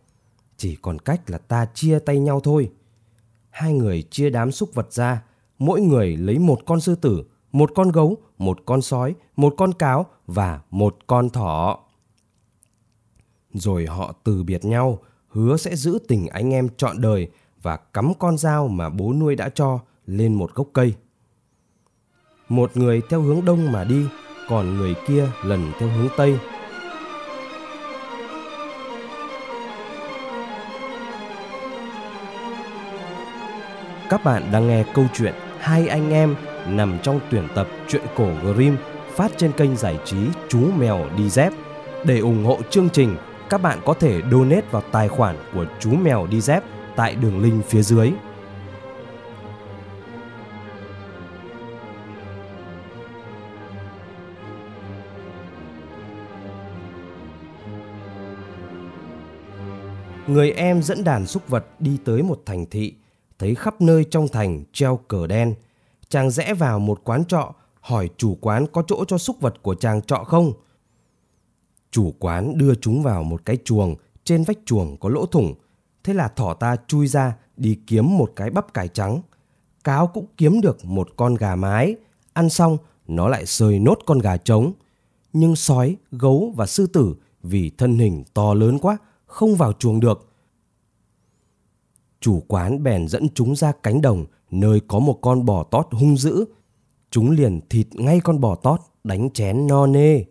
Chỉ 0.57 0.75
còn 0.81 1.00
cách 1.00 1.29
là 1.29 1.38
ta 1.38 1.65
chia 1.74 2.00
tay 2.00 2.19
nhau 2.19 2.39
thôi. 2.39 2.72
Hai 3.50 3.74
người 3.74 4.03
chia 4.12 4.29
đám 4.29 4.51
súc 4.51 4.74
vật 4.74 4.93
ra, 4.93 5.24
mỗi 5.65 5.82
người 5.82 6.17
lấy 6.17 6.39
một 6.39 6.60
con 6.65 6.79
sư 6.79 6.96
tử, 6.96 7.24
một 7.51 7.72
con 7.75 7.91
gấu, 7.91 8.17
một 8.38 8.60
con 8.65 8.82
sói, 8.82 9.15
một 9.36 9.53
con 9.58 9.74
cáo 9.74 10.05
và 10.27 10.62
một 10.72 10.98
con 11.08 11.29
thỏ. 11.29 11.79
Rồi 13.53 13.86
họ 13.86 14.13
từ 14.24 14.43
biệt 14.43 14.65
nhau, 14.65 15.00
hứa 15.27 15.58
sẽ 15.58 15.75
giữ 15.75 16.00
tình 16.08 16.27
anh 16.27 16.53
em 16.53 16.70
trọn 16.77 17.01
đời 17.01 17.27
và 17.62 17.77
cắm 17.77 18.13
con 18.20 18.38
dao 18.38 18.67
mà 18.67 18.89
bố 18.89 19.13
nuôi 19.13 19.36
đã 19.36 19.50
cho 19.50 19.79
lên 20.05 20.34
một 20.34 20.55
gốc 20.55 20.67
cây. 20.74 20.96
Một 22.50 22.77
người 22.77 23.01
theo 23.10 23.22
hướng 23.22 23.46
đông 23.46 23.72
mà 23.72 23.84
đi, 23.84 24.05
còn 24.50 24.77
người 24.77 24.96
kia 25.08 25.29
lần 25.43 25.72
theo 25.79 25.89
hướng 25.89 26.08
tây. 26.17 26.39
Các 34.10 34.24
bạn 34.24 34.50
đang 34.51 34.67
nghe 34.67 34.86
câu 34.93 35.05
chuyện 35.13 35.34
Hai 35.63 35.88
anh 35.88 36.10
em 36.10 36.36
nằm 36.67 36.98
trong 37.03 37.20
tuyển 37.32 37.48
tập 37.55 37.67
truyện 37.88 38.01
cổ 38.15 38.29
Grimm 38.43 38.77
phát 39.15 39.32
trên 39.38 39.51
kênh 39.51 39.75
giải 39.75 40.00
trí 40.05 40.17
Chú 40.50 40.72
Mèo 40.77 41.05
Đi 41.17 41.29
Dép. 41.29 41.53
Để 42.05 42.20
ủng 42.20 42.46
hộ 42.46 42.60
chương 42.70 42.89
trình, 42.89 43.17
các 43.50 43.62
bạn 43.62 43.79
có 43.86 43.93
thể 43.93 44.22
donate 44.32 44.65
vào 44.72 44.82
tài 44.91 45.08
khoản 45.08 45.36
của 45.53 45.65
Chú 45.79 45.91
Mèo 45.91 46.27
Đi 46.27 46.41
Dép 46.41 46.63
tại 46.96 47.15
đường 47.15 47.41
link 47.41 47.65
phía 47.65 47.82
dưới. 47.82 48.12
Người 60.27 60.51
em 60.51 60.82
dẫn 60.82 61.03
đàn 61.03 61.25
súc 61.25 61.48
vật 61.48 61.65
đi 61.79 61.98
tới 62.05 62.22
một 62.22 62.41
thành 62.46 62.65
thị, 62.72 62.93
thấy 63.44 63.56
khắp 63.56 63.82
nơi 63.82 64.04
trong 64.04 64.28
thành 64.28 64.64
treo 64.74 64.98
cờ 65.08 65.28
đen. 65.28 65.56
Chàng 66.10 66.32
rẽ 66.32 66.54
vào 66.54 66.80
một 66.80 67.02
quán 67.04 67.26
trọ, 67.26 67.54
hỏi 67.80 68.10
chủ 68.18 68.38
quán 68.42 68.66
có 68.68 68.84
chỗ 68.88 69.06
cho 69.08 69.18
súc 69.18 69.42
vật 69.42 69.54
của 69.62 69.76
chàng 69.76 70.02
trọ 70.02 70.18
không. 70.18 70.54
Chủ 71.92 72.14
quán 72.20 72.58
đưa 72.58 72.76
chúng 72.76 73.04
vào 73.04 73.24
một 73.24 73.46
cái 73.46 73.58
chuồng, 73.66 73.96
trên 74.24 74.44
vách 74.44 74.58
chuồng 74.66 74.98
có 74.98 75.10
lỗ 75.10 75.26
thủng. 75.26 75.54
Thế 76.04 76.14
là 76.14 76.28
thỏ 76.28 76.54
ta 76.54 76.76
chui 76.88 77.08
ra 77.08 77.36
đi 77.58 77.80
kiếm 77.88 78.18
một 78.18 78.32
cái 78.36 78.50
bắp 78.50 78.74
cải 78.74 78.88
trắng. 78.88 79.22
Cáo 79.84 80.08
cũng 80.08 80.26
kiếm 80.38 80.62
được 80.62 80.86
một 80.86 81.10
con 81.16 81.36
gà 81.36 81.56
mái. 81.56 81.96
Ăn 82.34 82.50
xong, 82.50 82.78
nó 83.08 83.28
lại 83.28 83.46
sơi 83.46 83.80
nốt 83.80 84.00
con 84.06 84.20
gà 84.20 84.38
trống. 84.38 84.74
Nhưng 85.34 85.56
sói, 85.56 85.96
gấu 86.12 86.54
và 86.56 86.66
sư 86.66 86.88
tử 86.88 87.16
vì 87.44 87.70
thân 87.70 88.00
hình 88.00 88.24
to 88.34 88.54
lớn 88.54 88.80
quá, 88.80 88.98
không 89.26 89.56
vào 89.56 89.74
chuồng 89.74 90.00
được. 90.00 90.33
Chủ 92.24 92.44
quán 92.48 92.84
bèn 92.84 93.08
dẫn 93.08 93.27
chúng 93.36 93.56
ra 93.56 93.72
cánh 93.84 94.01
đồng 94.01 94.25
nơi 94.51 94.82
có 94.88 95.00
một 95.00 95.20
con 95.22 95.46
bò 95.46 95.63
tót 95.63 95.88
hung 95.92 96.18
dữ. 96.18 96.46
Chúng 97.12 97.32
liền 97.32 97.60
thịt 97.70 97.88
ngay 97.92 98.20
con 98.20 98.39
bò 98.39 98.56
tót, 98.56 98.82
đánh 99.03 99.30
chén 99.30 99.68
no 99.68 99.88
nê. 99.88 100.24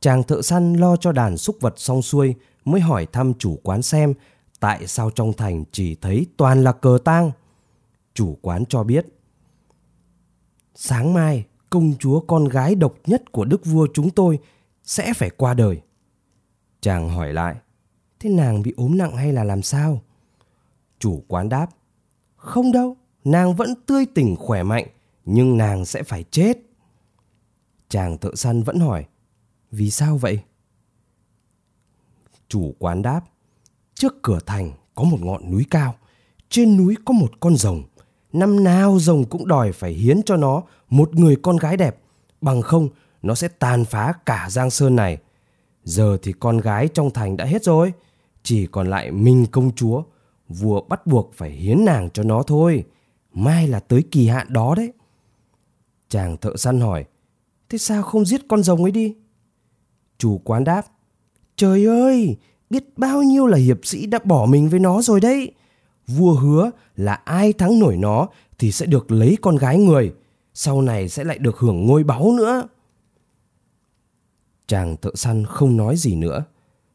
Chàng 0.00 0.22
thợ 0.22 0.42
săn 0.42 0.74
lo 0.74 0.96
cho 0.96 1.12
đàn 1.12 1.36
súc 1.36 1.56
vật 1.60 1.74
xong 1.76 2.02
xuôi 2.02 2.34
mới 2.64 2.80
hỏi 2.80 3.06
thăm 3.12 3.34
chủ 3.34 3.58
quán 3.62 3.82
xem 3.82 4.14
tại 4.60 4.86
sao 4.86 5.10
trong 5.10 5.32
thành 5.32 5.64
chỉ 5.72 5.94
thấy 5.94 6.26
toàn 6.36 6.64
là 6.64 6.72
cờ 6.72 6.98
tang. 7.04 7.30
Chủ 8.14 8.38
quán 8.42 8.64
cho 8.68 8.84
biết. 8.84 9.06
Sáng 10.74 11.14
mai, 11.14 11.44
công 11.70 11.94
chúa 11.98 12.20
con 12.20 12.44
gái 12.44 12.74
độc 12.74 12.94
nhất 13.06 13.32
của 13.32 13.44
đức 13.44 13.66
vua 13.66 13.86
chúng 13.94 14.10
tôi 14.10 14.38
sẽ 14.84 15.12
phải 15.14 15.30
qua 15.30 15.54
đời. 15.54 15.80
Chàng 16.80 17.08
hỏi 17.08 17.32
lại, 17.32 17.56
thế 18.20 18.30
nàng 18.30 18.62
bị 18.62 18.74
ốm 18.76 18.98
nặng 18.98 19.16
hay 19.16 19.32
là 19.32 19.44
làm 19.44 19.62
sao? 19.62 20.02
Chủ 21.00 21.24
quán 21.28 21.48
đáp, 21.48 21.66
không 22.36 22.72
đâu, 22.72 22.96
nàng 23.24 23.54
vẫn 23.54 23.74
tươi 23.86 24.06
tỉnh 24.06 24.36
khỏe 24.36 24.62
mạnh, 24.62 24.86
nhưng 25.24 25.56
nàng 25.56 25.84
sẽ 25.84 26.02
phải 26.02 26.24
chết. 26.30 26.58
Chàng 27.88 28.18
thợ 28.18 28.30
săn 28.34 28.62
vẫn 28.62 28.80
hỏi, 28.80 29.04
vì 29.70 29.90
sao 29.90 30.16
vậy? 30.16 30.40
Chủ 32.48 32.74
quán 32.78 33.02
đáp, 33.02 33.20
trước 33.94 34.22
cửa 34.22 34.38
thành 34.46 34.72
có 34.94 35.04
một 35.04 35.18
ngọn 35.20 35.50
núi 35.50 35.66
cao, 35.70 35.94
trên 36.48 36.76
núi 36.76 36.96
có 37.04 37.12
một 37.12 37.40
con 37.40 37.56
rồng. 37.56 37.82
Năm 38.32 38.64
nào 38.64 38.98
rồng 38.98 39.24
cũng 39.24 39.48
đòi 39.48 39.72
phải 39.72 39.92
hiến 39.92 40.22
cho 40.22 40.36
nó 40.36 40.62
một 40.88 41.14
người 41.14 41.36
con 41.42 41.56
gái 41.56 41.76
đẹp, 41.76 42.00
bằng 42.40 42.62
không 42.62 42.88
nó 43.22 43.34
sẽ 43.34 43.48
tàn 43.48 43.84
phá 43.84 44.12
cả 44.26 44.46
Giang 44.50 44.70
Sơn 44.70 44.96
này. 44.96 45.18
Giờ 45.84 46.18
thì 46.22 46.32
con 46.32 46.58
gái 46.58 46.88
trong 46.88 47.10
thành 47.10 47.36
đã 47.36 47.44
hết 47.44 47.64
rồi, 47.64 47.92
chỉ 48.42 48.66
còn 48.66 48.90
lại 48.90 49.10
mình 49.10 49.46
công 49.50 49.74
chúa. 49.74 50.02
Vua 50.50 50.80
bắt 50.80 51.06
buộc 51.06 51.30
phải 51.34 51.50
hiến 51.50 51.84
nàng 51.84 52.10
cho 52.10 52.22
nó 52.22 52.42
thôi, 52.42 52.84
mai 53.32 53.68
là 53.68 53.80
tới 53.80 54.04
kỳ 54.10 54.28
hạn 54.28 54.46
đó 54.50 54.74
đấy. 54.74 54.92
Chàng 56.08 56.36
thợ 56.36 56.56
săn 56.56 56.80
hỏi, 56.80 57.04
thế 57.68 57.78
sao 57.78 58.02
không 58.02 58.24
giết 58.24 58.40
con 58.48 58.62
rồng 58.62 58.82
ấy 58.82 58.90
đi? 58.90 59.14
Chủ 60.18 60.40
quán 60.44 60.64
đáp, 60.64 60.86
trời 61.56 61.86
ơi, 61.86 62.36
biết 62.70 62.98
bao 62.98 63.22
nhiêu 63.22 63.46
là 63.46 63.58
hiệp 63.58 63.86
sĩ 63.86 64.06
đã 64.06 64.18
bỏ 64.24 64.46
mình 64.46 64.68
với 64.68 64.80
nó 64.80 65.02
rồi 65.02 65.20
đấy. 65.20 65.52
Vua 66.06 66.34
hứa 66.34 66.70
là 66.96 67.14
ai 67.14 67.52
thắng 67.52 67.78
nổi 67.78 67.96
nó 67.96 68.28
thì 68.58 68.72
sẽ 68.72 68.86
được 68.86 69.10
lấy 69.10 69.36
con 69.42 69.56
gái 69.56 69.78
người, 69.78 70.12
sau 70.54 70.82
này 70.82 71.08
sẽ 71.08 71.24
lại 71.24 71.38
được 71.38 71.58
hưởng 71.58 71.86
ngôi 71.86 72.04
báu 72.04 72.32
nữa. 72.32 72.68
Chàng 74.66 74.96
thợ 74.96 75.10
săn 75.14 75.44
không 75.46 75.76
nói 75.76 75.96
gì 75.96 76.14
nữa. 76.14 76.44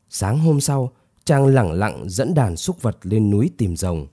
Sáng 0.10 0.40
hôm 0.40 0.62
sau, 0.62 0.92
chàng 1.26 1.48
lẳng 1.48 1.72
lặng 1.72 2.04
dẫn 2.08 2.34
đàn 2.34 2.58
súc 2.58 2.82
vật 2.82 2.98
lên 3.02 3.30
núi 3.30 3.50
tìm 3.58 3.76
rồng. 3.76 4.08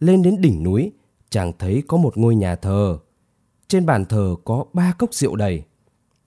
Lên 0.00 0.22
đến 0.22 0.40
đỉnh 0.40 0.62
núi, 0.62 0.92
chàng 1.30 1.52
thấy 1.58 1.82
có 1.88 1.96
một 1.96 2.16
ngôi 2.16 2.34
nhà 2.34 2.56
thờ. 2.56 2.98
Trên 3.68 3.86
bàn 3.86 4.04
thờ 4.04 4.36
có 4.44 4.64
ba 4.72 4.92
cốc 4.98 5.14
rượu 5.14 5.36
đầy. 5.36 5.62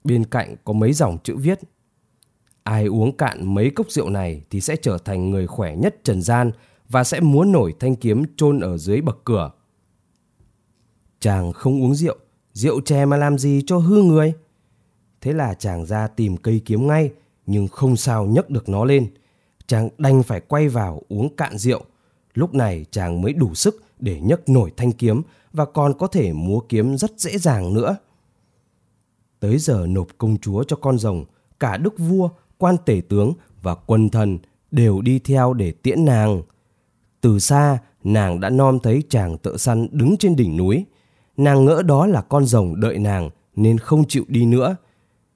Bên 0.04 0.24
cạnh 0.24 0.56
có 0.64 0.72
mấy 0.72 0.92
dòng 0.92 1.18
chữ 1.24 1.36
viết. 1.36 1.60
Ai 2.62 2.86
uống 2.86 3.16
cạn 3.16 3.54
mấy 3.54 3.70
cốc 3.70 3.90
rượu 3.90 4.10
này 4.10 4.42
thì 4.50 4.60
sẽ 4.60 4.76
trở 4.76 4.98
thành 4.98 5.30
người 5.30 5.46
khỏe 5.46 5.76
nhất 5.76 5.96
trần 6.04 6.22
gian 6.22 6.50
và 6.88 7.04
sẽ 7.04 7.20
múa 7.20 7.44
nổi 7.44 7.74
thanh 7.80 7.96
kiếm 7.96 8.22
chôn 8.36 8.60
ở 8.60 8.78
dưới 8.78 9.00
bậc 9.00 9.18
cửa. 9.24 9.50
Chàng 11.20 11.52
không 11.52 11.82
uống 11.82 11.94
rượu, 11.94 12.16
rượu 12.52 12.80
chè 12.80 13.04
mà 13.04 13.16
làm 13.16 13.38
gì 13.38 13.62
cho 13.66 13.78
hư 13.78 14.02
người. 14.02 14.34
Thế 15.20 15.32
là 15.32 15.54
chàng 15.54 15.86
ra 15.86 16.08
tìm 16.08 16.36
cây 16.36 16.62
kiếm 16.64 16.86
ngay, 16.86 17.10
nhưng 17.46 17.68
không 17.68 17.96
sao 17.96 18.26
nhấc 18.26 18.50
được 18.50 18.68
nó 18.68 18.84
lên. 18.84 19.10
Chàng 19.72 19.88
đành 19.98 20.22
phải 20.22 20.40
quay 20.40 20.68
vào 20.68 21.02
uống 21.08 21.36
cạn 21.36 21.58
rượu. 21.58 21.82
Lúc 22.34 22.54
này 22.54 22.84
chàng 22.90 23.22
mới 23.22 23.32
đủ 23.32 23.54
sức 23.54 23.82
để 23.98 24.20
nhấc 24.20 24.48
nổi 24.48 24.72
thanh 24.76 24.92
kiếm 24.92 25.22
và 25.52 25.64
còn 25.64 25.98
có 25.98 26.06
thể 26.06 26.32
múa 26.32 26.60
kiếm 26.60 26.96
rất 26.96 27.20
dễ 27.20 27.38
dàng 27.38 27.74
nữa. 27.74 27.96
Tới 29.40 29.58
giờ 29.58 29.86
nộp 29.88 30.06
công 30.18 30.38
chúa 30.38 30.64
cho 30.64 30.76
con 30.76 30.98
rồng, 30.98 31.24
cả 31.60 31.76
đức 31.76 31.98
vua, 31.98 32.28
quan 32.58 32.76
tể 32.86 33.02
tướng 33.08 33.32
và 33.62 33.74
quân 33.74 34.08
thần 34.08 34.38
đều 34.70 35.00
đi 35.00 35.18
theo 35.18 35.54
để 35.54 35.72
tiễn 35.72 36.04
nàng. 36.04 36.42
Từ 37.20 37.38
xa, 37.38 37.78
nàng 38.04 38.40
đã 38.40 38.50
nom 38.50 38.78
thấy 38.80 39.02
chàng 39.08 39.38
thợ 39.38 39.56
săn 39.56 39.88
đứng 39.90 40.16
trên 40.16 40.36
đỉnh 40.36 40.56
núi. 40.56 40.84
Nàng 41.36 41.64
ngỡ 41.64 41.82
đó 41.82 42.06
là 42.06 42.22
con 42.22 42.44
rồng 42.44 42.80
đợi 42.80 42.98
nàng 42.98 43.30
nên 43.56 43.78
không 43.78 44.04
chịu 44.08 44.24
đi 44.28 44.46
nữa. 44.46 44.76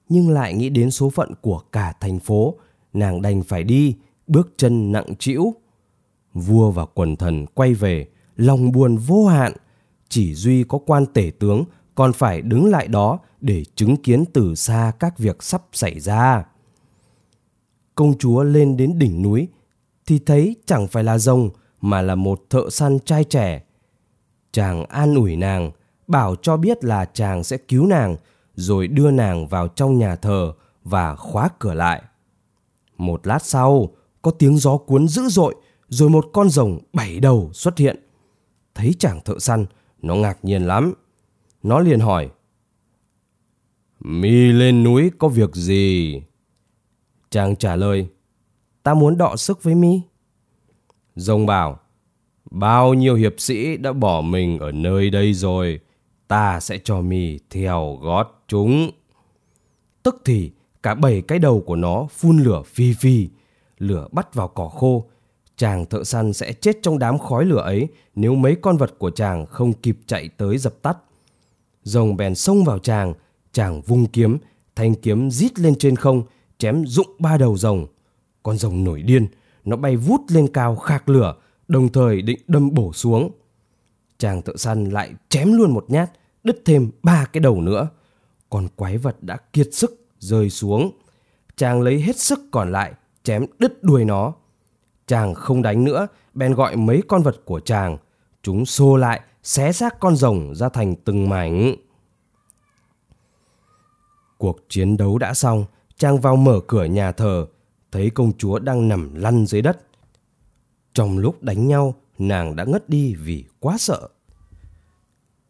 Nhưng 0.09 0.29
lại 0.29 0.53
nghĩ 0.53 0.69
đến 0.69 0.91
số 0.91 1.09
phận 1.09 1.33
của 1.41 1.59
cả 1.71 1.93
thành 1.99 2.19
phố, 2.19 2.55
nàng 2.93 3.21
đành 3.21 3.43
phải 3.43 3.63
đi, 3.63 3.95
bước 4.27 4.53
chân 4.57 4.91
nặng 4.91 5.15
trĩu. 5.19 5.53
Vua 6.33 6.71
và 6.71 6.85
quần 6.85 7.15
thần 7.15 7.45
quay 7.45 7.73
về, 7.73 8.07
lòng 8.35 8.71
buồn 8.71 8.97
vô 8.97 9.27
hạn. 9.27 9.53
Chỉ 10.09 10.33
duy 10.33 10.63
có 10.63 10.77
quan 10.85 11.05
tể 11.05 11.31
tướng 11.39 11.63
còn 11.95 12.13
phải 12.13 12.41
đứng 12.41 12.65
lại 12.65 12.87
đó 12.87 13.19
để 13.41 13.63
chứng 13.75 13.97
kiến 13.97 14.23
từ 14.33 14.55
xa 14.55 14.91
các 14.99 15.17
việc 15.17 15.43
sắp 15.43 15.63
xảy 15.73 15.99
ra. 15.99 16.45
Công 17.95 18.17
chúa 18.17 18.43
lên 18.43 18.77
đến 18.77 18.99
đỉnh 18.99 19.21
núi 19.21 19.47
thì 20.05 20.19
thấy 20.19 20.55
chẳng 20.65 20.87
phải 20.87 21.03
là 21.03 21.17
rồng 21.17 21.49
mà 21.81 22.01
là 22.01 22.15
một 22.15 22.41
thợ 22.49 22.69
săn 22.69 22.99
trai 22.99 23.23
trẻ. 23.23 23.63
Chàng 24.51 24.85
an 24.85 25.15
ủi 25.15 25.35
nàng, 25.35 25.71
bảo 26.07 26.35
cho 26.35 26.57
biết 26.57 26.83
là 26.83 27.05
chàng 27.05 27.43
sẽ 27.43 27.57
cứu 27.57 27.85
nàng, 27.85 28.15
rồi 28.55 28.87
đưa 28.87 29.11
nàng 29.11 29.47
vào 29.47 29.67
trong 29.67 29.97
nhà 29.97 30.15
thờ 30.15 30.53
và 30.83 31.15
khóa 31.15 31.49
cửa 31.59 31.73
lại. 31.73 32.01
Một 32.97 33.27
lát 33.27 33.45
sau, 33.45 33.89
có 34.27 34.31
tiếng 34.31 34.57
gió 34.57 34.77
cuốn 34.77 35.07
dữ 35.07 35.27
dội, 35.27 35.55
rồi 35.87 36.09
một 36.09 36.25
con 36.33 36.49
rồng 36.49 36.79
bảy 36.93 37.19
đầu 37.19 37.49
xuất 37.53 37.77
hiện. 37.77 38.03
Thấy 38.75 38.93
chàng 38.99 39.19
thợ 39.25 39.39
săn, 39.39 39.65
nó 40.01 40.15
ngạc 40.15 40.45
nhiên 40.45 40.67
lắm. 40.67 40.93
Nó 41.63 41.79
liền 41.79 41.99
hỏi, 41.99 42.29
Mi 43.99 44.51
lên 44.51 44.83
núi 44.83 45.11
có 45.17 45.27
việc 45.27 45.55
gì? 45.55 46.21
Chàng 47.29 47.55
trả 47.55 47.75
lời, 47.75 48.07
ta 48.83 48.93
muốn 48.93 49.17
đọ 49.17 49.35
sức 49.35 49.63
với 49.63 49.75
Mi. 49.75 50.01
Rồng 51.15 51.45
bảo, 51.45 51.79
bao 52.51 52.93
nhiêu 52.93 53.15
hiệp 53.15 53.35
sĩ 53.37 53.77
đã 53.77 53.93
bỏ 53.93 54.21
mình 54.21 54.59
ở 54.59 54.71
nơi 54.71 55.09
đây 55.09 55.33
rồi, 55.33 55.79
ta 56.27 56.59
sẽ 56.59 56.79
cho 56.83 57.01
mi 57.01 57.39
theo 57.49 57.99
gót 58.01 58.43
chúng. 58.47 58.91
Tức 60.03 60.21
thì 60.25 60.51
cả 60.83 60.95
bảy 60.95 61.21
cái 61.21 61.39
đầu 61.39 61.63
của 61.65 61.75
nó 61.75 62.07
phun 62.11 62.37
lửa 62.37 62.61
phi 62.65 62.93
phi, 62.93 63.27
lửa 63.77 64.07
bắt 64.11 64.33
vào 64.33 64.47
cỏ 64.47 64.67
khô. 64.67 65.05
Chàng 65.55 65.85
thợ 65.85 66.03
săn 66.03 66.33
sẽ 66.33 66.53
chết 66.53 66.77
trong 66.81 66.99
đám 66.99 67.17
khói 67.17 67.45
lửa 67.45 67.61
ấy 67.61 67.87
nếu 68.15 68.35
mấy 68.35 68.55
con 68.61 68.77
vật 68.77 68.95
của 68.99 69.09
chàng 69.09 69.45
không 69.45 69.73
kịp 69.73 69.97
chạy 70.07 70.29
tới 70.37 70.57
dập 70.57 70.73
tắt. 70.81 70.97
Rồng 71.83 72.17
bèn 72.17 72.35
xông 72.35 72.63
vào 72.63 72.79
chàng, 72.79 73.13
chàng 73.51 73.81
vung 73.81 74.05
kiếm, 74.05 74.37
thanh 74.75 74.95
kiếm 74.95 75.31
rít 75.31 75.59
lên 75.59 75.75
trên 75.75 75.95
không, 75.95 76.23
chém 76.57 76.85
rụng 76.85 77.15
ba 77.19 77.37
đầu 77.37 77.57
rồng. 77.57 77.87
Con 78.43 78.57
rồng 78.57 78.83
nổi 78.83 79.01
điên, 79.01 79.27
nó 79.65 79.77
bay 79.77 79.95
vút 79.95 80.21
lên 80.29 80.47
cao 80.53 80.75
khạc 80.75 81.09
lửa, 81.09 81.35
đồng 81.67 81.89
thời 81.89 82.21
định 82.21 82.39
đâm 82.47 82.73
bổ 82.73 82.93
xuống. 82.93 83.31
Chàng 84.17 84.41
thợ 84.41 84.53
săn 84.57 84.85
lại 84.85 85.13
chém 85.29 85.53
luôn 85.53 85.71
một 85.71 85.85
nhát, 85.87 86.11
đứt 86.43 86.61
thêm 86.65 86.91
ba 87.03 87.25
cái 87.25 87.41
đầu 87.41 87.61
nữa. 87.61 87.89
Con 88.49 88.67
quái 88.75 88.97
vật 88.97 89.23
đã 89.23 89.37
kiệt 89.53 89.67
sức 89.71 90.07
rơi 90.19 90.49
xuống. 90.49 90.91
Chàng 91.55 91.81
lấy 91.81 92.01
hết 92.01 92.19
sức 92.19 92.39
còn 92.51 92.71
lại, 92.71 92.93
chém 93.27 93.45
đứt 93.59 93.83
đuôi 93.83 94.05
nó. 94.05 94.33
Chàng 95.07 95.33
không 95.33 95.61
đánh 95.61 95.83
nữa, 95.83 96.07
bèn 96.33 96.53
gọi 96.53 96.75
mấy 96.75 97.01
con 97.07 97.23
vật 97.23 97.45
của 97.45 97.59
chàng. 97.59 97.97
Chúng 98.43 98.65
xô 98.65 98.95
lại, 98.95 99.21
xé 99.43 99.71
xác 99.71 99.99
con 99.99 100.15
rồng 100.15 100.55
ra 100.55 100.69
thành 100.69 100.95
từng 100.95 101.29
mảnh. 101.29 101.75
Cuộc 104.37 104.59
chiến 104.69 104.97
đấu 104.97 105.17
đã 105.17 105.33
xong, 105.33 105.65
chàng 105.97 106.17
vào 106.17 106.35
mở 106.35 106.59
cửa 106.67 106.85
nhà 106.85 107.11
thờ, 107.11 107.47
thấy 107.91 108.09
công 108.09 108.37
chúa 108.37 108.59
đang 108.59 108.87
nằm 108.87 109.15
lăn 109.15 109.45
dưới 109.45 109.61
đất. 109.61 109.77
Trong 110.93 111.17
lúc 111.17 111.43
đánh 111.43 111.67
nhau, 111.67 111.95
nàng 112.17 112.55
đã 112.55 112.63
ngất 112.63 112.89
đi 112.89 113.15
vì 113.15 113.45
quá 113.59 113.77
sợ. 113.79 114.07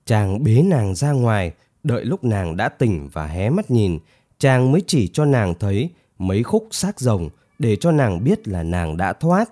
Chàng 0.06 0.44
bế 0.44 0.62
nàng 0.62 0.96
ra 0.96 1.12
ngoài, 1.12 1.54
đợi 1.84 2.06
lúc 2.06 2.24
nàng 2.24 2.58
đã 2.58 2.70
tỉnh 2.70 3.10
và 3.14 3.28
hé 3.28 3.50
mắt 3.50 3.72
nhìn, 3.72 4.00
chàng 4.40 4.72
mới 4.72 4.82
chỉ 4.88 5.08
cho 5.08 5.26
nàng 5.26 5.54
thấy 5.60 5.90
mấy 6.18 6.44
khúc 6.44 6.68
xác 6.72 7.00
rồng 7.00 7.30
để 7.60 7.76
cho 7.76 7.92
nàng 7.92 8.24
biết 8.24 8.48
là 8.48 8.64
nàng 8.64 8.98
đã 8.98 9.14
thoát. 9.14 9.52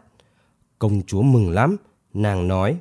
Công 0.79 1.01
chúa 1.07 1.21
mừng 1.21 1.49
lắm, 1.49 1.77
nàng 2.13 2.47
nói. 2.47 2.79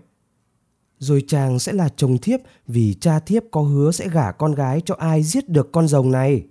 Rồi 0.99 1.25
chàng 1.29 1.59
sẽ 1.59 1.73
là 1.73 1.89
chồng 1.97 2.19
thiếp 2.19 2.41
vì 2.67 2.95
cha 2.95 3.19
thiếp 3.19 3.43
có 3.51 3.61
hứa 3.61 3.91
sẽ 3.91 4.09
gả 4.09 4.33
con 4.33 4.53
gái 4.53 4.81
cho 4.85 4.95
ai 4.99 5.23
giết 5.23 5.49
được 5.49 5.73
con 5.73 5.89
rồng 5.89 6.11
này. 6.11 6.47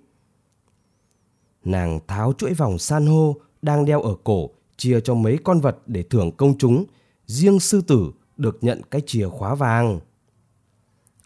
Nàng 1.65 1.99
tháo 2.07 2.33
chuỗi 2.33 2.53
vòng 2.53 2.77
san 2.77 3.05
hô 3.05 3.35
đang 3.61 3.85
đeo 3.85 4.01
ở 4.01 4.15
cổ 4.23 4.49
chia 4.77 4.99
cho 4.99 5.13
mấy 5.15 5.37
con 5.43 5.61
vật 5.61 5.77
để 5.85 6.03
thưởng 6.03 6.31
công 6.31 6.57
chúng. 6.57 6.85
Riêng 7.25 7.59
sư 7.59 7.81
tử 7.81 8.11
được 8.37 8.57
nhận 8.61 8.81
cái 8.91 9.01
chìa 9.05 9.29
khóa 9.29 9.55
vàng. 9.55 9.99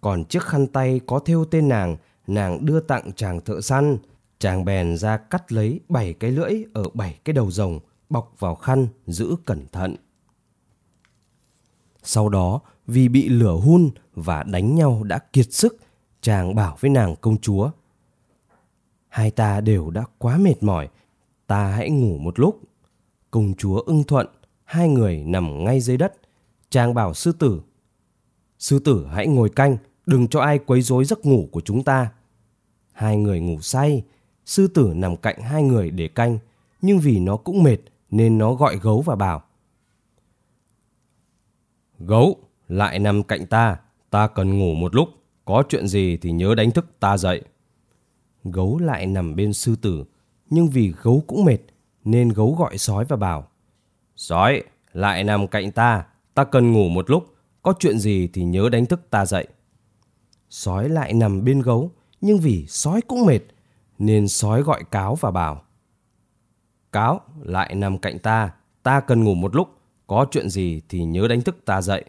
Còn 0.01 0.25
chiếc 0.25 0.43
khăn 0.43 0.67
tay 0.67 0.99
có 1.07 1.19
thêu 1.19 1.45
tên 1.45 1.69
nàng, 1.69 1.97
nàng 2.27 2.65
đưa 2.65 2.79
tặng 2.79 3.11
chàng 3.15 3.41
thợ 3.41 3.61
săn. 3.61 3.97
Chàng 4.39 4.65
bèn 4.65 4.97
ra 4.97 5.17
cắt 5.17 5.51
lấy 5.51 5.79
bảy 5.89 6.13
cái 6.13 6.31
lưỡi 6.31 6.51
ở 6.73 6.89
bảy 6.93 7.19
cái 7.25 7.33
đầu 7.33 7.51
rồng, 7.51 7.79
bọc 8.09 8.35
vào 8.39 8.55
khăn, 8.55 8.87
giữ 9.07 9.35
cẩn 9.45 9.67
thận. 9.71 9.95
Sau 12.03 12.29
đó, 12.29 12.61
vì 12.87 13.07
bị 13.09 13.29
lửa 13.29 13.55
hun 13.63 13.89
và 14.13 14.43
đánh 14.43 14.75
nhau 14.75 15.03
đã 15.03 15.19
kiệt 15.33 15.53
sức, 15.53 15.77
chàng 16.21 16.55
bảo 16.55 16.77
với 16.79 16.89
nàng 16.89 17.15
công 17.21 17.37
chúa. 17.37 17.71
Hai 19.07 19.31
ta 19.31 19.61
đều 19.61 19.89
đã 19.89 20.03
quá 20.17 20.37
mệt 20.37 20.63
mỏi, 20.63 20.89
ta 21.47 21.67
hãy 21.67 21.89
ngủ 21.89 22.17
một 22.17 22.39
lúc. 22.39 22.61
Công 23.31 23.53
chúa 23.53 23.79
ưng 23.79 24.03
thuận, 24.03 24.27
hai 24.63 24.89
người 24.89 25.23
nằm 25.23 25.63
ngay 25.63 25.79
dưới 25.79 25.97
đất. 25.97 26.13
Chàng 26.69 26.93
bảo 26.93 27.13
sư 27.13 27.31
tử, 27.31 27.61
sư 28.59 28.79
tử 28.79 29.07
hãy 29.11 29.27
ngồi 29.27 29.49
canh, 29.49 29.77
đừng 30.05 30.27
cho 30.27 30.39
ai 30.39 30.59
quấy 30.59 30.81
rối 30.81 31.05
giấc 31.05 31.25
ngủ 31.25 31.49
của 31.51 31.61
chúng 31.61 31.83
ta. 31.83 32.11
Hai 32.91 33.17
người 33.17 33.39
ngủ 33.39 33.61
say, 33.61 34.03
sư 34.47 34.67
tử 34.67 34.93
nằm 34.95 35.17
cạnh 35.17 35.41
hai 35.41 35.63
người 35.63 35.89
để 35.89 36.07
canh, 36.07 36.39
nhưng 36.81 36.99
vì 36.99 37.19
nó 37.19 37.37
cũng 37.37 37.63
mệt 37.63 37.77
nên 38.11 38.37
nó 38.37 38.53
gọi 38.53 38.77
gấu 38.77 39.01
và 39.01 39.15
bảo. 39.15 39.43
Gấu, 41.99 42.37
lại 42.67 42.99
nằm 42.99 43.23
cạnh 43.23 43.45
ta, 43.45 43.79
ta 44.09 44.27
cần 44.27 44.59
ngủ 44.59 44.73
một 44.73 44.95
lúc, 44.95 45.09
có 45.45 45.63
chuyện 45.69 45.87
gì 45.87 46.17
thì 46.17 46.31
nhớ 46.31 46.55
đánh 46.55 46.71
thức 46.71 46.85
ta 46.99 47.17
dậy. 47.17 47.41
Gấu 48.43 48.79
lại 48.79 49.05
nằm 49.05 49.35
bên 49.35 49.53
sư 49.53 49.75
tử, 49.81 50.05
nhưng 50.49 50.67
vì 50.67 50.93
gấu 51.01 51.23
cũng 51.27 51.45
mệt 51.45 51.59
nên 52.03 52.29
gấu 52.29 52.55
gọi 52.55 52.77
sói 52.77 53.05
và 53.05 53.15
bảo 53.15 53.47
Sói, 54.15 54.63
lại 54.93 55.23
nằm 55.23 55.47
cạnh 55.47 55.71
ta, 55.71 56.05
ta 56.33 56.43
cần 56.43 56.73
ngủ 56.73 56.89
một 56.89 57.09
lúc, 57.09 57.35
có 57.61 57.73
chuyện 57.79 57.99
gì 57.99 58.27
thì 58.33 58.43
nhớ 58.43 58.69
đánh 58.71 58.85
thức 58.85 59.01
ta 59.09 59.25
dậy. 59.25 59.47
Sói 60.49 60.89
lại 60.89 61.13
nằm 61.13 61.43
bên 61.43 61.61
gấu, 61.61 61.91
nhưng 62.21 62.39
vì 62.39 62.65
sói 62.67 63.01
cũng 63.01 63.25
mệt, 63.25 63.39
nên 63.99 64.27
sói 64.27 64.61
gọi 64.61 64.83
cáo 64.91 65.15
và 65.15 65.31
bảo 65.31 65.61
Cáo, 66.91 67.21
lại 67.41 67.75
nằm 67.75 67.97
cạnh 67.97 68.19
ta, 68.19 68.51
ta 68.83 68.99
cần 68.99 69.23
ngủ 69.23 69.33
một 69.33 69.55
lúc, 69.55 69.67
có 70.07 70.25
chuyện 70.31 70.49
gì 70.49 70.81
thì 70.89 71.03
nhớ 71.03 71.27
đánh 71.27 71.41
thức 71.41 71.57
ta 71.65 71.81
dậy. 71.81 72.05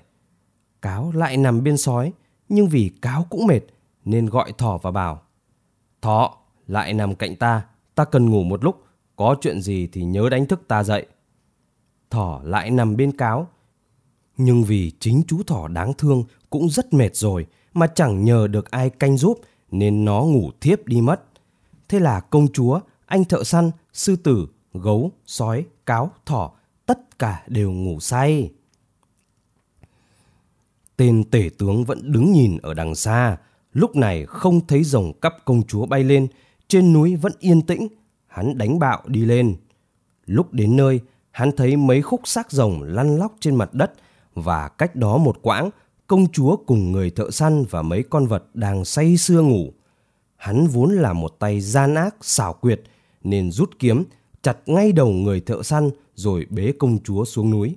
Cáo 0.83 1.13
lại 1.13 1.37
nằm 1.37 1.63
bên 1.65 1.77
sói, 1.77 2.13
nhưng 2.49 2.69
vì 2.69 2.91
cáo 3.03 3.27
cũng 3.31 3.47
mệt, 3.47 3.61
nên 4.05 4.27
gọi 4.27 4.53
thỏ 4.59 4.79
và 4.83 4.91
bảo 4.91 5.23
Thỏ, 6.03 6.37
lại 6.67 6.95
nằm 6.95 7.15
cạnh 7.15 7.37
ta, 7.37 7.63
ta 7.95 8.05
cần 8.05 8.31
ngủ 8.31 8.43
một 8.43 8.65
lúc, 8.65 8.85
có 9.17 9.37
chuyện 9.41 9.61
gì 9.61 9.89
thì 9.93 10.05
nhớ 10.05 10.29
đánh 10.29 10.47
thức 10.47 10.61
ta 10.69 10.83
dậy. 10.83 11.07
Thỏ 12.11 12.41
lại 12.45 12.71
nằm 12.71 12.97
bên 12.97 13.13
cáo. 13.13 13.49
Nhưng 14.37 14.65
vì 14.65 14.93
chính 15.01 15.23
chú 15.27 15.43
thỏ 15.47 15.69
đáng 15.69 15.93
thương 15.99 16.25
cũng 16.51 16.69
rất 16.69 16.95
mệt 16.95 17.17
rồi 17.17 17.47
mà 17.75 17.87
chẳng 17.87 18.25
nhờ 18.25 18.47
được 18.47 18.71
ai 18.71 18.91
canh 18.91 19.17
giúp 19.17 19.41
nên 19.71 20.05
nó 20.05 20.23
ngủ 20.23 20.51
thiếp 20.61 20.87
đi 20.87 21.01
mất. 21.01 21.23
Thế 21.89 22.01
là 22.01 22.21
công 22.21 22.49
chúa, 22.53 22.81
anh 23.07 23.25
thợ 23.25 23.45
săn, 23.45 23.71
sư 23.93 24.17
tử, 24.17 24.47
gấu, 24.75 25.13
sói, 25.27 25.67
cáo, 25.87 26.11
thỏ 26.27 26.53
tất 26.87 27.19
cả 27.19 27.43
đều 27.47 27.73
ngủ 27.73 28.01
say. 28.01 28.51
Tên 30.97 31.25
tể 31.31 31.51
tướng 31.59 31.85
vẫn 31.85 32.13
đứng 32.13 32.33
nhìn 32.33 32.59
ở 32.63 32.75
đằng 32.75 32.95
xa, 32.95 33.37
lúc 33.73 33.97
này 33.97 34.27
không 34.27 34.67
thấy 34.67 34.85
rồng 34.85 35.13
cắp 35.21 35.35
công 35.45 35.63
chúa 35.63 35.87
bay 35.87 36.05
lên, 36.05 36.27
trên 36.69 36.93
núi 36.93 37.17
vẫn 37.17 37.33
yên 37.39 37.63
tĩnh, 37.63 37.89
hắn 38.27 38.59
đánh 38.59 38.79
bạo 38.79 39.03
đi 39.07 39.25
lên. 39.25 39.57
Lúc 40.27 40.53
đến 40.53 40.77
nơi, 40.77 41.01
hắn 41.31 41.53
thấy 41.57 41.77
mấy 41.77 42.03
khúc 42.03 42.21
xác 42.25 42.51
rồng 42.53 42.83
lăn 42.83 43.19
lóc 43.19 43.35
trên 43.41 43.55
mặt 43.55 43.75
đất 43.75 43.93
và 44.35 44.69
cách 44.69 44.97
đó 44.97 45.19
một 45.19 45.39
quãng, 45.43 45.71
công 46.07 46.27
chúa 46.33 46.57
cùng 46.57 46.93
người 46.93 47.11
thợ 47.11 47.31
săn 47.31 47.65
và 47.71 47.83
mấy 47.83 48.03
con 48.03 48.27
vật 48.27 48.45
đang 48.55 48.85
say 48.85 49.17
sưa 49.17 49.43
ngủ. 49.43 49.73
Hắn 50.39 50.67
vốn 50.67 50.91
là 50.93 51.13
một 51.13 51.37
tay 51.39 51.61
gian 51.61 51.95
ác, 51.95 52.17
xảo 52.21 52.53
quyệt, 52.53 52.81
nên 53.25 53.51
rút 53.51 53.71
kiếm, 53.79 54.05
chặt 54.43 54.59
ngay 54.67 54.93
đầu 54.93 55.09
người 55.09 55.41
thợ 55.41 55.63
săn 55.63 55.91
rồi 56.15 56.47
bế 56.51 56.73
công 56.79 56.99
chúa 57.05 57.25
xuống 57.25 57.51
núi. 57.51 57.77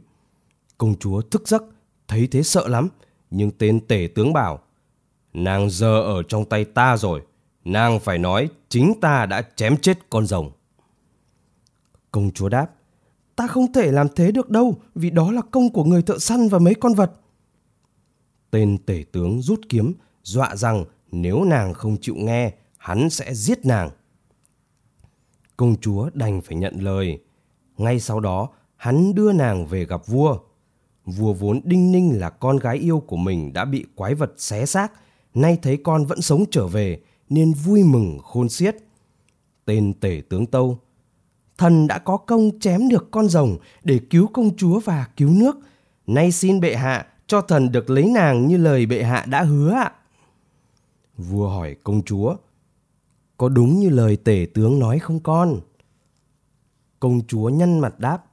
Công 0.77 0.95
chúa 0.99 1.21
thức 1.21 1.47
giấc, 1.47 1.63
thấy 2.07 2.27
thế 2.27 2.43
sợ 2.43 2.67
lắm, 2.67 2.87
nhưng 3.31 3.51
tên 3.51 3.87
tể 3.87 4.09
tướng 4.15 4.33
bảo, 4.33 4.59
nàng 5.33 5.69
giờ 5.69 6.01
ở 6.01 6.23
trong 6.23 6.45
tay 6.45 6.65
ta 6.65 6.97
rồi, 6.97 7.21
nàng 7.65 7.99
phải 7.99 8.17
nói 8.17 8.49
chính 8.69 8.93
ta 9.01 9.25
đã 9.25 9.41
chém 9.55 9.77
chết 9.77 10.09
con 10.09 10.25
rồng. 10.25 10.51
Công 12.11 12.31
chúa 12.31 12.49
đáp, 12.49 12.67
ta 13.35 13.47
không 13.47 13.73
thể 13.73 13.91
làm 13.91 14.07
thế 14.15 14.31
được 14.31 14.49
đâu, 14.49 14.77
vì 14.95 15.09
đó 15.09 15.31
là 15.31 15.41
công 15.51 15.69
của 15.69 15.83
người 15.83 16.01
thợ 16.01 16.19
săn 16.19 16.49
và 16.49 16.59
mấy 16.59 16.75
con 16.75 16.93
vật. 16.93 17.11
Tên 18.51 18.77
tể 18.85 19.03
tướng 19.11 19.41
rút 19.41 19.61
kiếm, 19.69 19.93
dọa 20.23 20.55
rằng 20.55 20.85
nếu 21.11 21.43
nàng 21.43 21.73
không 21.73 21.97
chịu 22.01 22.15
nghe, 22.15 22.53
hắn 22.77 23.09
sẽ 23.09 23.33
giết 23.33 23.65
nàng. 23.65 23.89
Công 25.57 25.75
chúa 25.81 26.09
đành 26.13 26.41
phải 26.41 26.57
nhận 26.57 26.79
lời. 26.79 27.19
Ngay 27.77 27.99
sau 27.99 28.19
đó, 28.19 28.49
hắn 28.75 29.15
đưa 29.15 29.31
nàng 29.31 29.65
về 29.65 29.85
gặp 29.85 30.07
vua. 30.07 30.37
Vua 31.05 31.33
vốn 31.33 31.61
đinh 31.63 31.91
ninh 31.91 32.19
là 32.19 32.29
con 32.29 32.57
gái 32.57 32.77
yêu 32.77 32.99
của 32.99 33.17
mình 33.17 33.53
đã 33.53 33.65
bị 33.65 33.85
quái 33.95 34.15
vật 34.15 34.33
xé 34.37 34.65
xác, 34.65 34.91
nay 35.33 35.57
thấy 35.61 35.77
con 35.77 36.05
vẫn 36.05 36.21
sống 36.21 36.45
trở 36.51 36.67
về, 36.67 36.99
nên 37.29 37.53
vui 37.53 37.83
mừng 37.83 38.19
khôn 38.23 38.49
xiết. 38.49 38.75
Tên 39.65 39.93
tể 39.93 40.21
tướng 40.29 40.45
Tâu 40.45 40.79
Thần 41.61 41.87
đã 41.87 41.99
có 41.99 42.17
công 42.17 42.59
chém 42.59 42.89
được 42.89 43.11
con 43.11 43.29
rồng 43.29 43.57
để 43.83 43.99
cứu 44.09 44.27
công 44.33 44.57
chúa 44.57 44.79
và 44.79 45.07
cứu 45.17 45.29
nước. 45.29 45.59
Nay 46.07 46.31
xin 46.31 46.59
bệ 46.59 46.75
hạ 46.75 47.05
cho 47.27 47.41
thần 47.41 47.71
được 47.71 47.89
lấy 47.89 48.05
nàng 48.05 48.47
như 48.47 48.57
lời 48.57 48.85
bệ 48.85 49.03
hạ 49.03 49.25
đã 49.29 49.43
hứa 49.43 49.71
ạ. 49.73 49.91
Vua 51.29 51.47
hỏi 51.47 51.75
công 51.83 52.03
chúa, 52.03 52.35
có 53.37 53.49
đúng 53.49 53.79
như 53.79 53.89
lời 53.89 54.17
tể 54.17 54.47
tướng 54.53 54.79
nói 54.79 54.99
không 54.99 55.19
con? 55.19 55.59
Công 56.99 57.21
chúa 57.27 57.49
nhăn 57.49 57.79
mặt 57.79 57.99
đáp, 57.99 58.25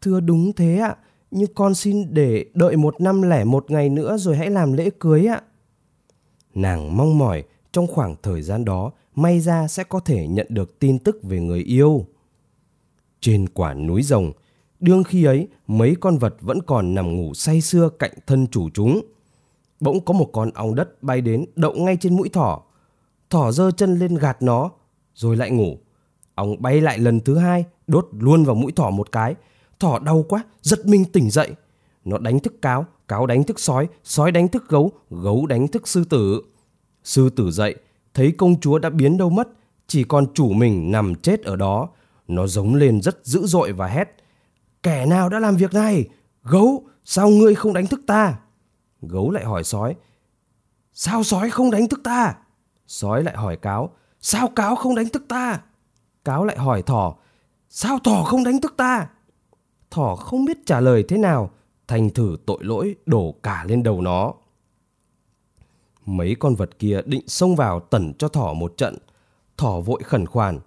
thưa 0.00 0.20
đúng 0.20 0.52
thế 0.52 0.78
ạ, 0.78 0.96
nhưng 1.30 1.54
con 1.54 1.74
xin 1.74 2.14
để 2.14 2.46
đợi 2.54 2.76
một 2.76 3.00
năm 3.00 3.22
lẻ 3.22 3.44
một 3.44 3.70
ngày 3.70 3.88
nữa 3.88 4.16
rồi 4.16 4.36
hãy 4.36 4.50
làm 4.50 4.72
lễ 4.72 4.90
cưới 4.98 5.26
ạ. 5.26 5.42
Nàng 6.54 6.96
mong 6.96 7.18
mỏi 7.18 7.44
trong 7.72 7.86
khoảng 7.86 8.16
thời 8.22 8.42
gian 8.42 8.64
đó 8.64 8.92
may 9.14 9.40
ra 9.40 9.68
sẽ 9.68 9.84
có 9.84 10.00
thể 10.00 10.26
nhận 10.26 10.46
được 10.50 10.78
tin 10.78 10.98
tức 10.98 11.22
về 11.22 11.40
người 11.40 11.60
yêu. 11.60 12.06
Trên 13.20 13.48
quả 13.48 13.74
núi 13.74 14.02
rồng, 14.02 14.32
đương 14.80 15.04
khi 15.04 15.24
ấy 15.24 15.48
mấy 15.66 15.96
con 16.00 16.18
vật 16.18 16.36
vẫn 16.40 16.62
còn 16.62 16.94
nằm 16.94 17.16
ngủ 17.16 17.34
say 17.34 17.60
sưa 17.60 17.88
cạnh 17.88 18.12
thân 18.26 18.46
chủ 18.46 18.70
chúng. 18.74 19.00
Bỗng 19.80 20.04
có 20.04 20.12
một 20.14 20.30
con 20.32 20.50
ong 20.54 20.74
đất 20.74 21.02
bay 21.02 21.20
đến 21.20 21.44
đậu 21.56 21.74
ngay 21.74 21.96
trên 22.00 22.16
mũi 22.16 22.28
thỏ. 22.28 22.62
Thỏ 23.30 23.52
giơ 23.52 23.70
chân 23.70 23.98
lên 23.98 24.14
gạt 24.14 24.42
nó, 24.42 24.70
rồi 25.14 25.36
lại 25.36 25.50
ngủ. 25.50 25.78
Ong 26.34 26.62
bay 26.62 26.80
lại 26.80 26.98
lần 26.98 27.20
thứ 27.20 27.36
hai, 27.36 27.64
đốt 27.86 28.08
luôn 28.18 28.44
vào 28.44 28.54
mũi 28.54 28.72
thỏ 28.72 28.90
một 28.90 29.12
cái. 29.12 29.34
Thỏ 29.80 29.98
đau 29.98 30.24
quá, 30.28 30.44
giật 30.62 30.86
mình 30.86 31.04
tỉnh 31.04 31.30
dậy. 31.30 31.50
Nó 32.04 32.18
đánh 32.18 32.40
thức 32.40 32.62
cáo, 32.62 32.86
cáo 33.08 33.26
đánh 33.26 33.44
thức 33.44 33.60
sói, 33.60 33.88
sói 34.04 34.32
đánh 34.32 34.48
thức 34.48 34.68
gấu, 34.68 34.90
gấu 35.10 35.46
đánh 35.46 35.68
thức 35.68 35.88
sư 35.88 36.04
tử. 36.04 36.42
Sư 37.04 37.30
tử 37.30 37.50
dậy, 37.50 37.74
thấy 38.14 38.32
công 38.32 38.60
chúa 38.60 38.78
đã 38.78 38.90
biến 38.90 39.16
đâu 39.16 39.30
mất, 39.30 39.48
chỉ 39.86 40.04
còn 40.04 40.26
chủ 40.34 40.52
mình 40.52 40.90
nằm 40.90 41.14
chết 41.14 41.42
ở 41.42 41.56
đó. 41.56 41.88
Nó 42.28 42.46
giống 42.46 42.74
lên 42.74 43.02
rất 43.02 43.20
dữ 43.24 43.46
dội 43.46 43.72
và 43.72 43.86
hét. 43.86 44.08
Kẻ 44.82 45.06
nào 45.06 45.28
đã 45.28 45.38
làm 45.38 45.56
việc 45.56 45.74
này? 45.74 46.04
Gấu, 46.42 46.84
sao 47.04 47.28
ngươi 47.28 47.54
không 47.54 47.72
đánh 47.72 47.86
thức 47.86 48.00
ta? 48.06 48.38
Gấu 49.02 49.30
lại 49.30 49.44
hỏi 49.44 49.64
sói. 49.64 49.96
Sao 50.92 51.22
sói 51.22 51.50
không 51.50 51.70
đánh 51.70 51.88
thức 51.88 52.00
ta? 52.04 52.34
Sói 52.86 53.22
lại 53.24 53.36
hỏi 53.36 53.56
cáo. 53.56 53.90
Sao 54.20 54.48
cáo 54.48 54.76
không 54.76 54.94
đánh 54.94 55.08
thức 55.08 55.24
ta? 55.28 55.60
Cáo 56.24 56.44
lại 56.44 56.58
hỏi 56.58 56.82
thỏ. 56.82 57.14
Sao 57.68 57.98
thỏ 57.98 58.22
không 58.22 58.44
đánh 58.44 58.60
thức 58.60 58.74
ta? 58.76 59.08
Thỏ 59.90 60.16
không 60.16 60.44
biết 60.44 60.66
trả 60.66 60.80
lời 60.80 61.04
thế 61.08 61.18
nào, 61.18 61.50
thành 61.88 62.10
thử 62.10 62.36
tội 62.46 62.58
lỗi 62.60 62.96
đổ 63.06 63.34
cả 63.42 63.64
lên 63.68 63.82
đầu 63.82 64.00
nó. 64.00 64.34
Mấy 66.06 66.36
con 66.40 66.54
vật 66.54 66.78
kia 66.78 67.00
định 67.06 67.28
xông 67.28 67.56
vào 67.56 67.80
tẩn 67.80 68.12
cho 68.18 68.28
thỏ 68.28 68.52
một 68.52 68.76
trận. 68.76 68.96
Thỏ 69.56 69.80
vội 69.80 70.02
khẩn 70.04 70.26
khoản. 70.26 70.58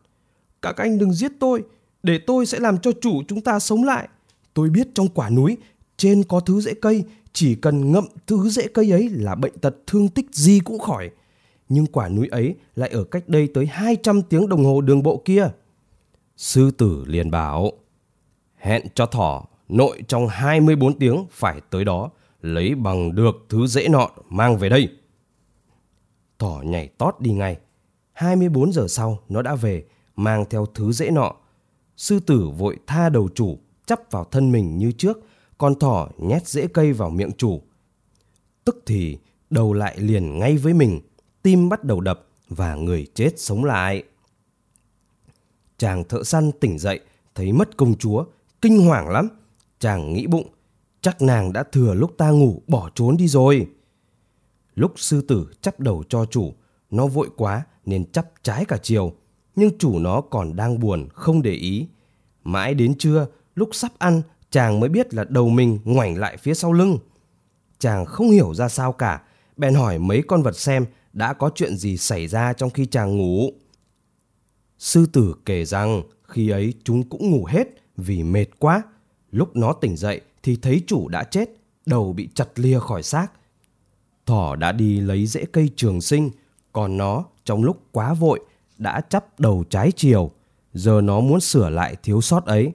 Các 0.62 0.78
anh 0.78 1.00
đừng 1.00 1.14
giết 1.14 1.32
tôi, 1.40 1.64
để 2.04 2.20
tôi 2.28 2.46
sẽ 2.46 2.60
làm 2.60 2.78
cho 2.78 2.92
chủ 3.02 3.22
chúng 3.28 3.42
ta 3.42 3.60
sống 3.60 3.84
lại. 3.84 4.08
Tôi 4.54 4.70
biết 4.70 4.88
trong 4.96 5.08
quả 5.08 5.30
núi, 5.30 5.58
trên 5.98 6.24
có 6.24 6.40
thứ 6.40 6.62
rễ 6.62 6.74
cây, 6.74 7.04
chỉ 7.34 7.56
cần 7.56 7.92
ngậm 7.92 8.06
thứ 8.28 8.50
rễ 8.50 8.68
cây 8.74 8.92
ấy 8.92 9.10
là 9.10 9.36
bệnh 9.36 9.58
tật 9.58 9.76
thương 9.88 10.08
tích 10.08 10.26
gì 10.32 10.60
cũng 10.60 10.80
khỏi. 10.80 11.12
Nhưng 11.70 11.86
quả 11.86 12.10
núi 12.10 12.28
ấy 12.28 12.56
lại 12.76 12.90
ở 12.90 13.04
cách 13.04 13.30
đây 13.30 13.48
tới 13.54 13.66
200 13.66 14.22
tiếng 14.22 14.50
đồng 14.50 14.66
hồ 14.66 14.82
đường 14.82 15.04
bộ 15.04 15.22
kia. 15.26 15.48
Sư 16.38 16.72
tử 16.72 17.04
liền 17.08 17.32
bảo, 17.32 17.72
hẹn 18.58 18.84
cho 18.96 19.06
thỏ 19.06 19.46
nội 19.70 20.04
trong 20.08 20.28
24 20.28 21.00
tiếng 21.00 21.26
phải 21.32 21.62
tới 21.70 21.86
đó, 21.86 22.10
lấy 22.42 22.76
bằng 22.76 23.16
được 23.16 23.36
thứ 23.50 23.68
dễ 23.68 23.88
nọ 23.88 24.10
mang 24.30 24.58
về 24.58 24.70
đây. 24.70 24.88
Thỏ 26.40 26.62
nhảy 26.66 26.88
tót 26.88 27.16
đi 27.20 27.32
ngay. 27.32 27.58
24 28.14 28.74
giờ 28.74 28.88
sau 28.88 29.20
nó 29.30 29.42
đã 29.42 29.56
về, 29.56 29.84
mang 30.16 30.46
theo 30.50 30.66
thứ 30.66 30.92
dễ 30.92 31.10
nọ. 31.12 31.36
Sư 31.98 32.20
tử 32.20 32.50
vội 32.58 32.78
tha 32.88 33.10
đầu 33.10 33.30
chủ, 33.36 33.60
chắp 33.86 34.12
vào 34.12 34.24
thân 34.24 34.52
mình 34.52 34.78
như 34.78 34.92
trước, 34.92 35.20
con 35.58 35.80
thỏ 35.80 36.10
nhét 36.18 36.48
rễ 36.48 36.68
cây 36.68 36.94
vào 36.94 37.10
miệng 37.10 37.32
chủ. 37.38 37.62
Tức 38.66 38.84
thì 38.86 39.18
đầu 39.50 39.74
lại 39.74 39.98
liền 40.00 40.40
ngay 40.40 40.58
với 40.58 40.74
mình, 40.74 41.02
tim 41.42 41.70
bắt 41.70 41.84
đầu 41.84 42.02
đập 42.02 42.28
và 42.50 42.76
người 42.76 43.08
chết 43.14 43.40
sống 43.40 43.64
lại. 43.66 44.04
Chàng 45.78 46.04
thợ 46.04 46.24
săn 46.24 46.52
tỉnh 46.52 46.80
dậy, 46.80 47.00
thấy 47.36 47.54
mất 47.54 47.78
công 47.78 47.98
chúa, 47.98 48.26
kinh 48.62 48.86
hoàng 48.86 49.10
lắm. 49.10 49.30
Chàng 49.80 50.14
nghĩ 50.14 50.28
bụng, 50.28 50.48
chắc 51.02 51.22
nàng 51.22 51.54
đã 51.54 51.64
thừa 51.64 51.94
lúc 51.94 52.14
ta 52.18 52.30
ngủ 52.30 52.62
bỏ 52.68 52.90
trốn 52.96 53.18
đi 53.18 53.28
rồi. 53.28 53.68
Lúc 54.76 54.94
sư 54.96 55.22
tử 55.22 55.48
chắp 55.62 55.80
đầu 55.80 56.04
cho 56.10 56.26
chủ, 56.26 56.54
nó 56.92 57.08
vội 57.08 57.30
quá 57.36 57.66
nên 57.86 58.12
chắp 58.12 58.32
trái 58.44 58.66
cả 58.66 58.78
chiều, 58.84 59.14
nhưng 59.56 59.78
chủ 59.78 60.00
nó 60.00 60.22
còn 60.22 60.56
đang 60.56 60.80
buồn 60.80 61.08
không 61.14 61.42
để 61.42 61.52
ý. 61.52 61.88
Mãi 62.44 62.74
đến 62.74 62.98
trưa, 62.98 63.28
lúc 63.56 63.70
sắp 63.72 63.92
ăn, 63.98 64.22
chàng 64.54 64.80
mới 64.80 64.90
biết 64.90 65.14
là 65.14 65.24
đầu 65.24 65.50
mình 65.50 65.80
ngoảnh 65.84 66.18
lại 66.18 66.38
phía 66.38 66.54
sau 66.54 66.74
lưng. 66.74 66.98
Chàng 67.80 68.06
không 68.06 68.30
hiểu 68.30 68.54
ra 68.54 68.70
sao 68.70 68.92
cả, 68.92 69.22
bèn 69.58 69.74
hỏi 69.74 70.00
mấy 70.00 70.24
con 70.28 70.44
vật 70.44 70.58
xem 70.58 70.86
đã 71.14 71.34
có 71.34 71.50
chuyện 71.56 71.78
gì 71.78 71.98
xảy 71.98 72.28
ra 72.28 72.54
trong 72.54 72.70
khi 72.70 72.86
chàng 72.86 73.18
ngủ. 73.18 73.50
Sư 74.78 75.06
tử 75.06 75.36
kể 75.46 75.66
rằng 75.66 76.02
khi 76.24 76.50
ấy 76.50 76.74
chúng 76.84 77.10
cũng 77.10 77.32
ngủ 77.32 77.46
hết 77.46 77.68
vì 77.98 78.24
mệt 78.24 78.46
quá. 78.60 78.84
Lúc 79.32 79.56
nó 79.56 79.74
tỉnh 79.74 79.98
dậy 79.98 80.22
thì 80.44 80.56
thấy 80.62 80.82
chủ 80.88 81.08
đã 81.08 81.24
chết, 81.24 81.50
đầu 81.86 82.14
bị 82.14 82.30
chặt 82.36 82.48
lia 82.56 82.80
khỏi 82.80 83.04
xác. 83.04 83.28
Thỏ 84.26 84.56
đã 84.56 84.72
đi 84.72 85.02
lấy 85.02 85.26
rễ 85.26 85.46
cây 85.46 85.70
trường 85.76 86.02
sinh, 86.02 86.30
còn 86.74 86.98
nó 86.98 87.26
trong 87.44 87.64
lúc 87.64 87.84
quá 87.92 88.14
vội 88.14 88.40
đã 88.78 89.02
chắp 89.10 89.40
đầu 89.40 89.64
trái 89.70 89.92
chiều, 89.96 90.32
giờ 90.74 91.02
nó 91.02 91.20
muốn 91.20 91.40
sửa 91.40 91.70
lại 91.70 91.96
thiếu 92.04 92.22
sót 92.22 92.46
ấy. 92.46 92.72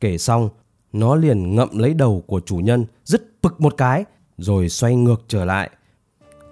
Kể 0.00 0.18
xong, 0.18 0.48
nó 0.94 1.14
liền 1.14 1.54
ngậm 1.54 1.78
lấy 1.78 1.94
đầu 1.94 2.22
của 2.26 2.40
chủ 2.40 2.56
nhân, 2.56 2.84
dứt 3.04 3.22
bực 3.42 3.60
một 3.60 3.74
cái, 3.76 4.04
rồi 4.38 4.68
xoay 4.68 4.96
ngược 4.96 5.24
trở 5.28 5.44
lại. 5.44 5.70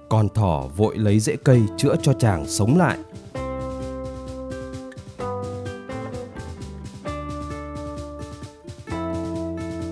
Con 0.09 0.28
thỏ 0.28 0.68
vội 0.76 0.98
lấy 0.98 1.20
rễ 1.20 1.37
cây 1.37 1.62
chữa 1.76 1.96
cho 2.02 2.12
chàng 2.12 2.46
sống 2.46 2.78
lại. 2.78 2.98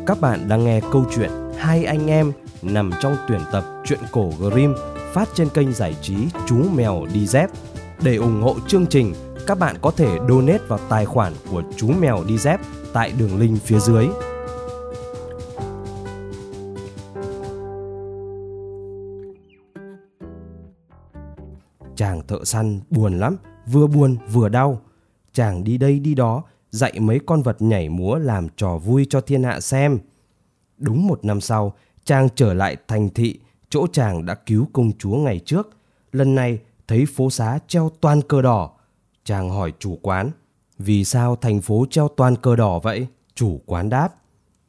Các 0.06 0.20
bạn 0.20 0.48
đang 0.48 0.64
nghe 0.64 0.80
câu 0.92 1.04
chuyện 1.14 1.30
Hai 1.58 1.84
anh 1.84 2.06
em 2.06 2.32
nằm 2.62 2.90
trong 3.00 3.16
tuyển 3.28 3.40
tập 3.52 3.64
truyện 3.84 4.00
cổ 4.12 4.30
Grimm 4.38 4.74
phát 5.12 5.28
trên 5.34 5.48
kênh 5.48 5.72
giải 5.72 5.96
trí 6.02 6.16
Chú 6.46 6.56
Mèo 6.74 7.06
Đi 7.14 7.26
Dép. 7.26 7.50
Để 8.02 8.16
ủng 8.16 8.42
hộ 8.42 8.56
chương 8.68 8.86
trình, 8.86 9.14
các 9.46 9.58
bạn 9.58 9.76
có 9.82 9.90
thể 9.90 10.18
donate 10.28 10.64
vào 10.68 10.78
tài 10.88 11.04
khoản 11.04 11.32
của 11.50 11.62
Chú 11.76 11.88
Mèo 12.00 12.24
Đi 12.24 12.38
Dép 12.38 12.60
tại 12.92 13.12
đường 13.18 13.40
link 13.40 13.62
phía 13.62 13.78
dưới. 13.78 14.06
Chàng 22.00 22.26
thợ 22.26 22.44
săn 22.44 22.80
buồn 22.90 23.18
lắm, 23.18 23.36
vừa 23.66 23.86
buồn 23.86 24.16
vừa 24.32 24.48
đau. 24.48 24.80
Chàng 25.32 25.64
đi 25.64 25.78
đây 25.78 25.98
đi 25.98 26.14
đó, 26.14 26.42
dạy 26.70 27.00
mấy 27.00 27.20
con 27.26 27.42
vật 27.42 27.62
nhảy 27.62 27.88
múa 27.88 28.14
làm 28.14 28.48
trò 28.56 28.78
vui 28.78 29.06
cho 29.10 29.20
thiên 29.20 29.42
hạ 29.42 29.60
xem. 29.60 29.98
Đúng 30.78 31.06
một 31.06 31.24
năm 31.24 31.40
sau, 31.40 31.74
chàng 32.04 32.28
trở 32.34 32.54
lại 32.54 32.76
thành 32.88 33.08
thị, 33.08 33.38
chỗ 33.70 33.86
chàng 33.92 34.26
đã 34.26 34.34
cứu 34.34 34.68
công 34.72 34.92
chúa 34.98 35.16
ngày 35.16 35.38
trước. 35.38 35.68
Lần 36.12 36.34
này 36.34 36.58
thấy 36.88 37.06
phố 37.06 37.30
xá 37.30 37.58
treo 37.68 37.90
toàn 38.00 38.22
cờ 38.22 38.42
đỏ. 38.42 38.70
Chàng 39.24 39.50
hỏi 39.50 39.72
chủ 39.78 39.98
quán, 40.02 40.30
vì 40.78 41.04
sao 41.04 41.36
thành 41.36 41.60
phố 41.60 41.86
treo 41.90 42.08
toàn 42.08 42.36
cờ 42.36 42.56
đỏ 42.56 42.78
vậy? 42.78 43.06
Chủ 43.34 43.60
quán 43.66 43.88
đáp, 43.88 44.14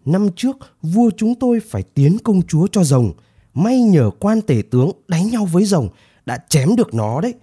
năm 0.06 0.28
trước 0.36 0.58
vua 0.82 1.12
chúng 1.18 1.36
tôi 1.36 1.60
phải 1.70 1.84
tiến 1.84 2.18
công 2.24 2.42
chúa 2.42 2.68
cho 2.68 2.84
rồng. 2.84 3.12
may 3.54 3.82
nhờ 3.82 4.12
quan 4.20 4.42
tể 4.42 4.62
tướng 4.72 4.92
đánh 5.08 5.28
nhau 5.28 5.46
với 5.46 5.66
rồng 5.66 5.90
đã 6.32 6.38
chém 6.50 6.76
được 6.76 6.94
nó 6.94 7.22
đấy. 7.22 7.34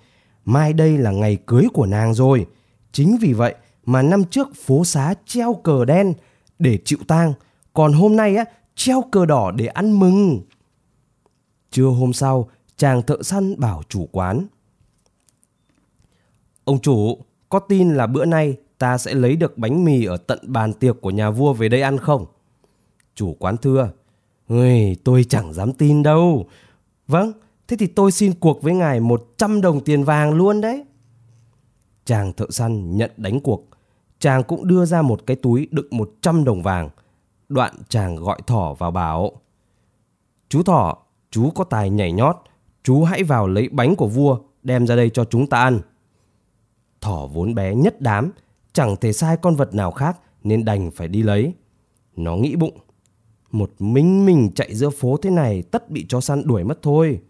Mai 0.44 0.72
đây 0.72 0.98
là 0.98 1.10
ngày 1.10 1.38
cưới 1.46 1.64
của 1.72 1.86
nàng 1.86 2.14
rồi. 2.14 2.46
Chính 2.92 3.16
vì 3.20 3.32
vậy 3.32 3.54
mà 3.86 4.02
năm 4.02 4.24
trước 4.24 4.48
phố 4.64 4.84
xá 4.84 5.14
treo 5.26 5.54
cờ 5.54 5.84
đen 5.84 6.14
để 6.58 6.78
chịu 6.84 6.98
tang, 7.06 7.32
còn 7.72 7.92
hôm 7.92 8.16
nay 8.16 8.36
á 8.36 8.44
treo 8.74 9.02
cờ 9.10 9.26
đỏ 9.26 9.50
để 9.50 9.66
ăn 9.66 9.98
mừng. 9.98 10.40
Trưa 11.70 11.86
hôm 11.86 12.12
sau, 12.12 12.48
chàng 12.76 13.02
thợ 13.02 13.22
săn 13.22 13.60
bảo 13.60 13.82
chủ 13.88 14.08
quán. 14.12 14.46
Ông 16.64 16.80
chủ, 16.80 17.18
có 17.48 17.58
tin 17.58 17.94
là 17.94 18.06
bữa 18.06 18.24
nay 18.24 18.56
ta 18.78 18.98
sẽ 18.98 19.14
lấy 19.14 19.36
được 19.36 19.58
bánh 19.58 19.84
mì 19.84 20.04
ở 20.04 20.16
tận 20.16 20.38
bàn 20.42 20.72
tiệc 20.72 21.00
của 21.00 21.10
nhà 21.10 21.30
vua 21.30 21.52
về 21.52 21.68
đây 21.68 21.82
ăn 21.82 21.98
không? 21.98 22.26
Chủ 23.14 23.36
quán 23.38 23.56
thưa, 23.56 23.90
Ôi, 24.48 24.96
tôi 25.04 25.24
chẳng 25.28 25.52
dám 25.52 25.72
tin 25.72 26.02
đâu. 26.02 26.48
Vâng, 27.06 27.32
thế 27.68 27.76
thì 27.76 27.86
tôi 27.86 28.12
xin 28.12 28.32
cuộc 28.40 28.62
với 28.62 28.74
ngài 28.74 29.00
100 29.00 29.60
đồng 29.60 29.80
tiền 29.84 30.04
vàng 30.04 30.34
luôn 30.34 30.60
đấy. 30.60 30.84
Chàng 32.04 32.32
thợ 32.32 32.46
săn 32.50 32.96
nhận 32.96 33.10
đánh 33.16 33.40
cuộc. 33.40 33.68
Chàng 34.18 34.42
cũng 34.42 34.68
đưa 34.68 34.84
ra 34.84 35.02
một 35.02 35.26
cái 35.26 35.36
túi 35.36 35.68
đựng 35.70 35.86
100 35.90 36.44
đồng 36.44 36.62
vàng. 36.62 36.90
Đoạn 37.48 37.74
chàng 37.88 38.16
gọi 38.16 38.38
thỏ 38.46 38.74
vào 38.74 38.90
bảo. 38.90 39.32
Chú 40.48 40.62
thỏ, 40.62 40.96
chú 41.30 41.50
có 41.50 41.64
tài 41.64 41.90
nhảy 41.90 42.12
nhót. 42.12 42.36
Chú 42.82 43.04
hãy 43.04 43.22
vào 43.22 43.48
lấy 43.48 43.68
bánh 43.68 43.96
của 43.96 44.08
vua 44.08 44.38
đem 44.62 44.86
ra 44.86 44.96
đây 44.96 45.10
cho 45.10 45.24
chúng 45.24 45.46
ta 45.46 45.60
ăn. 45.60 45.80
Thỏ 47.00 47.26
vốn 47.26 47.54
bé 47.54 47.74
nhất 47.74 48.00
đám, 48.00 48.32
chẳng 48.72 48.96
thể 48.96 49.12
sai 49.12 49.36
con 49.36 49.56
vật 49.56 49.74
nào 49.74 49.90
khác 49.90 50.18
nên 50.44 50.64
đành 50.64 50.90
phải 50.90 51.08
đi 51.08 51.22
lấy. 51.22 51.54
Nó 52.16 52.36
nghĩ 52.36 52.56
bụng, 52.56 52.78
một 53.50 53.70
mình 53.78 54.26
mình 54.26 54.50
chạy 54.54 54.74
giữa 54.74 54.90
phố 54.90 55.16
thế 55.16 55.30
này 55.30 55.62
tất 55.62 55.90
bị 55.90 56.06
chó 56.08 56.20
săn 56.20 56.42
đuổi 56.46 56.64
mất 56.64 56.82
thôi. 56.82 57.20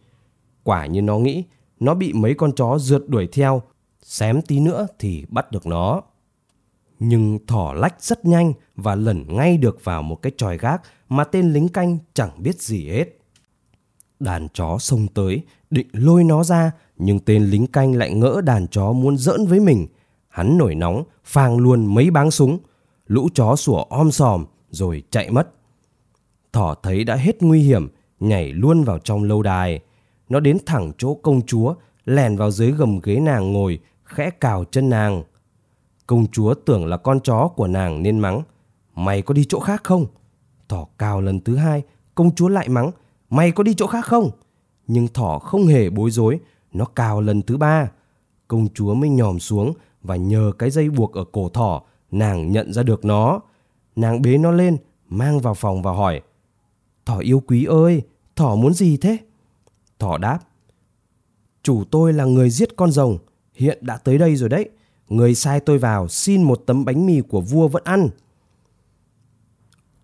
Quả 0.68 0.86
như 0.86 1.02
nó 1.02 1.18
nghĩ, 1.18 1.44
nó 1.80 1.94
bị 1.94 2.12
mấy 2.12 2.34
con 2.34 2.52
chó 2.52 2.78
rượt 2.78 3.04
đuổi 3.08 3.28
theo, 3.32 3.62
xém 4.02 4.42
tí 4.42 4.60
nữa 4.60 4.86
thì 4.98 5.24
bắt 5.28 5.52
được 5.52 5.66
nó. 5.66 6.02
Nhưng 6.98 7.38
thỏ 7.46 7.72
lách 7.72 8.02
rất 8.02 8.24
nhanh 8.24 8.52
và 8.76 8.94
lẩn 8.94 9.24
ngay 9.28 9.56
được 9.56 9.84
vào 9.84 10.02
một 10.02 10.22
cái 10.22 10.32
tròi 10.36 10.58
gác 10.58 10.82
mà 11.08 11.24
tên 11.24 11.52
lính 11.52 11.68
canh 11.68 11.98
chẳng 12.14 12.30
biết 12.42 12.62
gì 12.62 12.88
hết. 12.88 13.04
Đàn 14.20 14.48
chó 14.54 14.78
xông 14.78 15.06
tới, 15.14 15.42
định 15.70 15.86
lôi 15.92 16.24
nó 16.24 16.44
ra, 16.44 16.70
nhưng 16.96 17.18
tên 17.18 17.44
lính 17.44 17.66
canh 17.66 17.94
lại 17.94 18.14
ngỡ 18.14 18.40
đàn 18.44 18.66
chó 18.68 18.92
muốn 18.92 19.16
giỡn 19.16 19.46
với 19.46 19.60
mình. 19.60 19.86
Hắn 20.28 20.58
nổi 20.58 20.74
nóng, 20.74 21.04
phang 21.24 21.58
luôn 21.58 21.94
mấy 21.94 22.10
báng 22.10 22.30
súng. 22.30 22.58
Lũ 23.06 23.28
chó 23.34 23.56
sủa 23.56 23.82
om 23.82 24.10
sòm, 24.10 24.44
rồi 24.70 25.02
chạy 25.10 25.30
mất. 25.30 25.50
Thỏ 26.52 26.74
thấy 26.82 27.04
đã 27.04 27.14
hết 27.14 27.42
nguy 27.42 27.60
hiểm, 27.62 27.88
nhảy 28.20 28.52
luôn 28.52 28.84
vào 28.84 28.98
trong 28.98 29.24
lâu 29.24 29.42
đài. 29.42 29.80
Nó 30.28 30.40
đến 30.40 30.58
thẳng 30.66 30.92
chỗ 30.98 31.14
công 31.14 31.46
chúa, 31.46 31.74
lèn 32.04 32.36
vào 32.36 32.50
dưới 32.50 32.72
gầm 32.72 33.00
ghế 33.00 33.20
nàng 33.20 33.52
ngồi, 33.52 33.78
khẽ 34.04 34.30
cào 34.30 34.64
chân 34.64 34.90
nàng. 34.90 35.22
Công 36.06 36.26
chúa 36.26 36.54
tưởng 36.54 36.86
là 36.86 36.96
con 36.96 37.20
chó 37.20 37.48
của 37.56 37.66
nàng 37.66 38.02
nên 38.02 38.18
mắng. 38.18 38.42
Mày 38.94 39.22
có 39.22 39.34
đi 39.34 39.44
chỗ 39.48 39.60
khác 39.60 39.84
không? 39.84 40.06
Thỏ 40.68 40.86
cào 40.98 41.20
lần 41.20 41.40
thứ 41.40 41.56
hai, 41.56 41.82
công 42.14 42.34
chúa 42.34 42.48
lại 42.48 42.68
mắng. 42.68 42.90
Mày 43.30 43.52
có 43.52 43.62
đi 43.62 43.74
chỗ 43.74 43.86
khác 43.86 44.04
không? 44.04 44.30
Nhưng 44.86 45.08
thỏ 45.08 45.38
không 45.38 45.66
hề 45.66 45.90
bối 45.90 46.10
rối, 46.10 46.40
nó 46.72 46.84
cào 46.84 47.20
lần 47.20 47.42
thứ 47.42 47.56
ba. 47.56 47.90
Công 48.48 48.68
chúa 48.74 48.94
mới 48.94 49.08
nhòm 49.10 49.38
xuống 49.38 49.72
và 50.02 50.16
nhờ 50.16 50.52
cái 50.58 50.70
dây 50.70 50.90
buộc 50.90 51.14
ở 51.14 51.24
cổ 51.32 51.48
thỏ, 51.48 51.82
nàng 52.10 52.52
nhận 52.52 52.72
ra 52.72 52.82
được 52.82 53.04
nó. 53.04 53.40
Nàng 53.96 54.22
bế 54.22 54.38
nó 54.38 54.50
lên, 54.50 54.76
mang 55.08 55.40
vào 55.40 55.54
phòng 55.54 55.82
và 55.82 55.92
hỏi. 55.92 56.20
Thỏ 57.06 57.18
yêu 57.18 57.42
quý 57.46 57.64
ơi, 57.64 58.02
thỏ 58.36 58.54
muốn 58.54 58.74
gì 58.74 58.96
thế? 58.96 59.18
Thỏ 59.98 60.18
đáp. 60.18 60.38
Chủ 61.62 61.84
tôi 61.90 62.12
là 62.12 62.24
người 62.24 62.50
giết 62.50 62.76
con 62.76 62.90
rồng, 62.90 63.18
hiện 63.54 63.78
đã 63.80 63.96
tới 63.96 64.18
đây 64.18 64.36
rồi 64.36 64.48
đấy. 64.48 64.68
Người 65.08 65.34
sai 65.34 65.60
tôi 65.60 65.78
vào 65.78 66.08
xin 66.08 66.42
một 66.42 66.62
tấm 66.66 66.84
bánh 66.84 67.06
mì 67.06 67.20
của 67.20 67.40
vua 67.40 67.68
vẫn 67.68 67.82
ăn. 67.84 68.08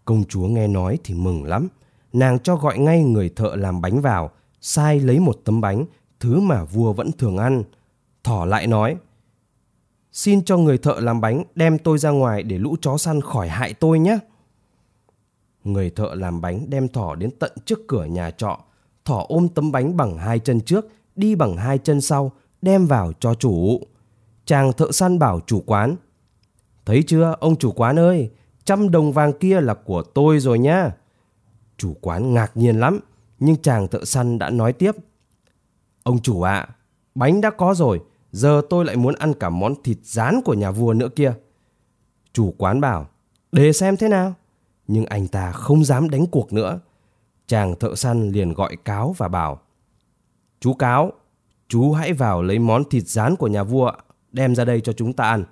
Công 0.04 0.24
chúa 0.24 0.46
nghe 0.46 0.68
nói 0.68 0.98
thì 1.04 1.14
mừng 1.14 1.44
lắm. 1.44 1.68
Nàng 2.12 2.38
cho 2.38 2.57
gọi 2.57 2.78
ngay 2.78 3.04
người 3.04 3.28
thợ 3.28 3.57
làm 3.57 3.80
bánh 3.80 4.00
vào, 4.00 4.30
sai 4.61 5.00
lấy 5.00 5.20
một 5.20 5.40
tấm 5.44 5.61
bánh, 5.61 5.85
thứ 6.20 6.40
mà 6.40 6.64
vua 6.64 6.92
vẫn 6.92 7.12
thường 7.12 7.37
ăn. 7.37 7.62
Thỏ 8.24 8.44
lại 8.44 8.66
nói, 8.66 8.96
xin 10.12 10.44
cho 10.44 10.57
người 10.57 10.78
thợ 10.78 10.94
làm 11.00 11.20
bánh 11.20 11.44
đem 11.54 11.78
tôi 11.78 11.98
ra 11.98 12.11
ngoài 12.11 12.42
để 12.42 12.59
lũ 12.59 12.76
chó 12.80 12.96
săn 12.96 13.20
khỏi 13.20 13.48
hại 13.48 13.74
tôi 13.74 13.98
nhé. 13.98 14.18
Người 15.64 15.90
thợ 15.90 16.14
làm 16.14 16.40
bánh 16.40 16.70
đem 16.70 16.88
thỏ 16.88 17.14
đến 17.14 17.30
tận 17.38 17.52
trước 17.64 17.78
cửa 17.88 18.04
nhà 18.04 18.30
trọ. 18.30 18.61
Thỏ 19.04 19.24
ôm 19.28 19.48
tấm 19.48 19.72
bánh 19.72 19.96
bằng 19.96 20.18
hai 20.18 20.38
chân 20.38 20.60
trước, 20.60 20.88
đi 21.16 21.34
bằng 21.34 21.56
hai 21.56 21.78
chân 21.78 22.00
sau, 22.00 22.32
đem 22.62 22.86
vào 22.86 23.12
cho 23.20 23.34
chủ. 23.34 23.80
Chàng 24.46 24.72
thợ 24.72 24.92
săn 24.92 25.18
bảo 25.18 25.40
chủ 25.46 25.62
quán. 25.66 25.96
Thấy 26.86 27.02
chưa, 27.06 27.36
ông 27.40 27.56
chủ 27.56 27.72
quán 27.72 27.98
ơi, 27.98 28.30
trăm 28.64 28.90
đồng 28.90 29.12
vàng 29.12 29.32
kia 29.32 29.60
là 29.60 29.74
của 29.74 30.02
tôi 30.02 30.40
rồi 30.40 30.58
nhá. 30.58 30.92
Chủ 31.76 31.96
quán 32.00 32.34
ngạc 32.34 32.56
nhiên 32.56 32.80
lắm, 32.80 33.00
nhưng 33.38 33.56
chàng 33.56 33.88
thợ 33.88 34.04
săn 34.04 34.38
đã 34.38 34.50
nói 34.50 34.72
tiếp. 34.72 34.92
Ông 36.02 36.18
chủ 36.22 36.42
ạ, 36.42 36.54
à, 36.54 36.68
bánh 37.14 37.40
đã 37.40 37.50
có 37.50 37.74
rồi, 37.74 38.00
giờ 38.32 38.62
tôi 38.70 38.84
lại 38.84 38.96
muốn 38.96 39.14
ăn 39.14 39.34
cả 39.34 39.50
món 39.50 39.82
thịt 39.82 39.98
rán 40.02 40.40
của 40.44 40.54
nhà 40.54 40.70
vua 40.70 40.92
nữa 40.92 41.08
kia. 41.16 41.34
Chủ 42.32 42.54
quán 42.58 42.80
bảo, 42.80 43.08
để 43.52 43.72
xem 43.72 43.96
thế 43.96 44.08
nào 44.08 44.34
nhưng 44.86 45.06
anh 45.06 45.28
ta 45.28 45.52
không 45.52 45.84
dám 45.84 46.10
đánh 46.10 46.26
cuộc 46.26 46.52
nữa. 46.52 46.80
Chàng 47.46 47.74
thợ 47.78 47.94
săn 47.94 48.30
liền 48.30 48.52
gọi 48.52 48.76
cáo 48.76 49.14
và 49.18 49.28
bảo 49.28 49.61
Chú 50.61 50.74
cáo, 50.74 51.12
chú 51.68 51.92
hãy 51.92 52.12
vào 52.12 52.42
lấy 52.42 52.59
món 52.59 52.85
thịt 52.85 53.07
rán 53.07 53.37
của 53.37 53.46
nhà 53.46 53.62
vua 53.62 53.92
đem 54.33 54.54
ra 54.54 54.64
đây 54.64 54.80
cho 54.80 54.92
chúng 54.92 55.12
ta 55.12 55.24
ăn. 55.24 55.44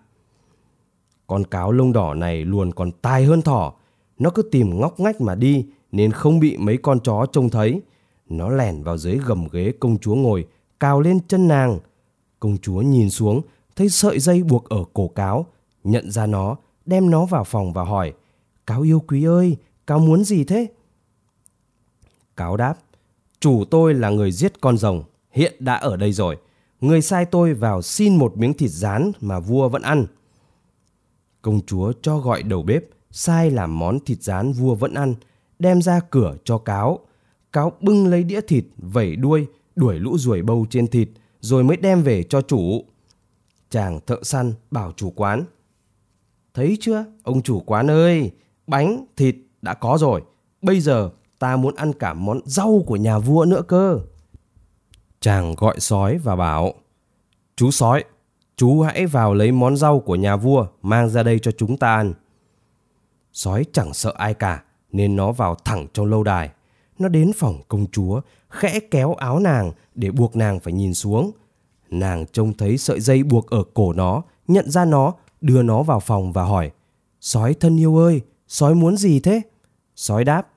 Con 1.26 1.44
cáo 1.44 1.72
lông 1.72 1.92
đỏ 1.92 2.14
này 2.14 2.44
luôn 2.44 2.72
còn 2.72 2.90
tai 2.92 3.24
hơn 3.24 3.42
thỏ. 3.42 3.72
Nó 4.18 4.30
cứ 4.30 4.42
tìm 4.42 4.80
ngóc 4.80 5.00
ngách 5.00 5.20
mà 5.20 5.34
đi 5.34 5.66
nên 5.92 6.12
không 6.12 6.40
bị 6.40 6.56
mấy 6.56 6.76
con 6.76 7.00
chó 7.00 7.26
trông 7.32 7.50
thấy. 7.50 7.82
Nó 8.28 8.48
lẻn 8.48 8.82
vào 8.82 8.98
dưới 8.98 9.18
gầm 9.26 9.48
ghế 9.52 9.72
công 9.80 9.98
chúa 9.98 10.14
ngồi, 10.14 10.46
cào 10.80 11.00
lên 11.00 11.18
chân 11.28 11.48
nàng. 11.48 11.78
Công 12.40 12.58
chúa 12.58 12.82
nhìn 12.82 13.10
xuống, 13.10 13.40
thấy 13.76 13.88
sợi 13.88 14.18
dây 14.18 14.42
buộc 14.42 14.68
ở 14.68 14.84
cổ 14.92 15.08
cáo, 15.08 15.46
nhận 15.84 16.10
ra 16.10 16.26
nó, 16.26 16.56
đem 16.86 17.10
nó 17.10 17.24
vào 17.24 17.44
phòng 17.44 17.72
và 17.72 17.84
hỏi 17.84 18.12
Cáo 18.66 18.82
yêu 18.82 19.00
quý 19.00 19.24
ơi, 19.24 19.56
cáo 19.86 19.98
muốn 19.98 20.24
gì 20.24 20.44
thế? 20.44 20.66
Cáo 22.42 22.56
đáp, 22.56 22.74
chủ 23.40 23.64
tôi 23.70 23.94
là 23.94 24.10
người 24.10 24.32
giết 24.32 24.60
con 24.60 24.78
rồng, 24.78 25.04
hiện 25.30 25.54
đã 25.58 25.74
ở 25.74 25.96
đây 25.96 26.12
rồi. 26.12 26.36
Người 26.80 27.02
sai 27.02 27.24
tôi 27.24 27.54
vào 27.54 27.82
xin 27.82 28.16
một 28.16 28.36
miếng 28.36 28.54
thịt 28.54 28.70
rán 28.70 29.12
mà 29.20 29.40
vua 29.40 29.68
vẫn 29.68 29.82
ăn. 29.82 30.06
Công 31.42 31.60
chúa 31.66 31.92
cho 32.02 32.18
gọi 32.18 32.42
đầu 32.42 32.62
bếp, 32.62 32.84
sai 33.10 33.50
làm 33.50 33.78
món 33.78 34.00
thịt 34.00 34.22
rán 34.22 34.52
vua 34.52 34.74
vẫn 34.74 34.94
ăn, 34.94 35.14
đem 35.58 35.82
ra 35.82 36.00
cửa 36.10 36.36
cho 36.44 36.58
cáo. 36.58 36.98
Cáo 37.52 37.72
bưng 37.80 38.06
lấy 38.06 38.24
đĩa 38.24 38.40
thịt, 38.40 38.64
vẩy 38.76 39.16
đuôi, 39.16 39.46
đuổi 39.76 39.98
lũ 39.98 40.18
ruồi 40.18 40.42
bâu 40.42 40.66
trên 40.70 40.86
thịt, 40.86 41.08
rồi 41.40 41.64
mới 41.64 41.76
đem 41.76 42.02
về 42.02 42.22
cho 42.22 42.40
chủ. 42.40 42.84
Chàng 43.70 44.00
thợ 44.06 44.18
săn 44.22 44.52
bảo 44.70 44.92
chủ 44.96 45.10
quán. 45.10 45.44
Thấy 46.54 46.76
chưa, 46.80 47.04
ông 47.22 47.42
chủ 47.42 47.60
quán 47.60 47.90
ơi, 47.90 48.30
bánh, 48.66 49.06
thịt 49.16 49.36
đã 49.62 49.74
có 49.74 49.98
rồi. 50.00 50.22
Bây 50.62 50.80
giờ 50.80 51.10
ta 51.42 51.56
muốn 51.56 51.74
ăn 51.74 51.92
cả 51.92 52.14
món 52.14 52.40
rau 52.44 52.84
của 52.86 52.96
nhà 52.96 53.18
vua 53.18 53.44
nữa 53.44 53.62
cơ. 53.68 54.00
Chàng 55.20 55.54
gọi 55.54 55.80
sói 55.80 56.18
và 56.18 56.36
bảo, 56.36 56.74
chú 57.56 57.70
sói, 57.70 58.04
chú 58.56 58.80
hãy 58.80 59.06
vào 59.06 59.34
lấy 59.34 59.52
món 59.52 59.76
rau 59.76 60.00
của 60.00 60.16
nhà 60.16 60.36
vua 60.36 60.66
mang 60.82 61.08
ra 61.08 61.22
đây 61.22 61.38
cho 61.38 61.50
chúng 61.50 61.76
ta 61.76 61.94
ăn. 61.94 62.14
Sói 63.32 63.64
chẳng 63.72 63.94
sợ 63.94 64.14
ai 64.16 64.34
cả 64.34 64.62
nên 64.92 65.16
nó 65.16 65.32
vào 65.32 65.54
thẳng 65.54 65.86
trong 65.92 66.06
lâu 66.06 66.22
đài. 66.22 66.50
Nó 66.98 67.08
đến 67.08 67.32
phòng 67.36 67.60
công 67.68 67.86
chúa, 67.92 68.20
khẽ 68.48 68.80
kéo 68.80 69.14
áo 69.14 69.38
nàng 69.38 69.72
để 69.94 70.10
buộc 70.10 70.36
nàng 70.36 70.60
phải 70.60 70.72
nhìn 70.72 70.94
xuống. 70.94 71.30
Nàng 71.90 72.26
trông 72.26 72.54
thấy 72.54 72.78
sợi 72.78 73.00
dây 73.00 73.22
buộc 73.22 73.50
ở 73.50 73.64
cổ 73.74 73.92
nó, 73.92 74.22
nhận 74.48 74.70
ra 74.70 74.84
nó, 74.84 75.14
đưa 75.40 75.62
nó 75.62 75.82
vào 75.82 76.00
phòng 76.00 76.32
và 76.32 76.44
hỏi, 76.44 76.70
Sói 77.20 77.54
thân 77.54 77.80
yêu 77.80 77.96
ơi, 77.96 78.20
Sói 78.48 78.74
muốn 78.74 78.96
gì 78.96 79.20
thế? 79.20 79.42
Sói 79.96 80.24
đáp, 80.24 80.51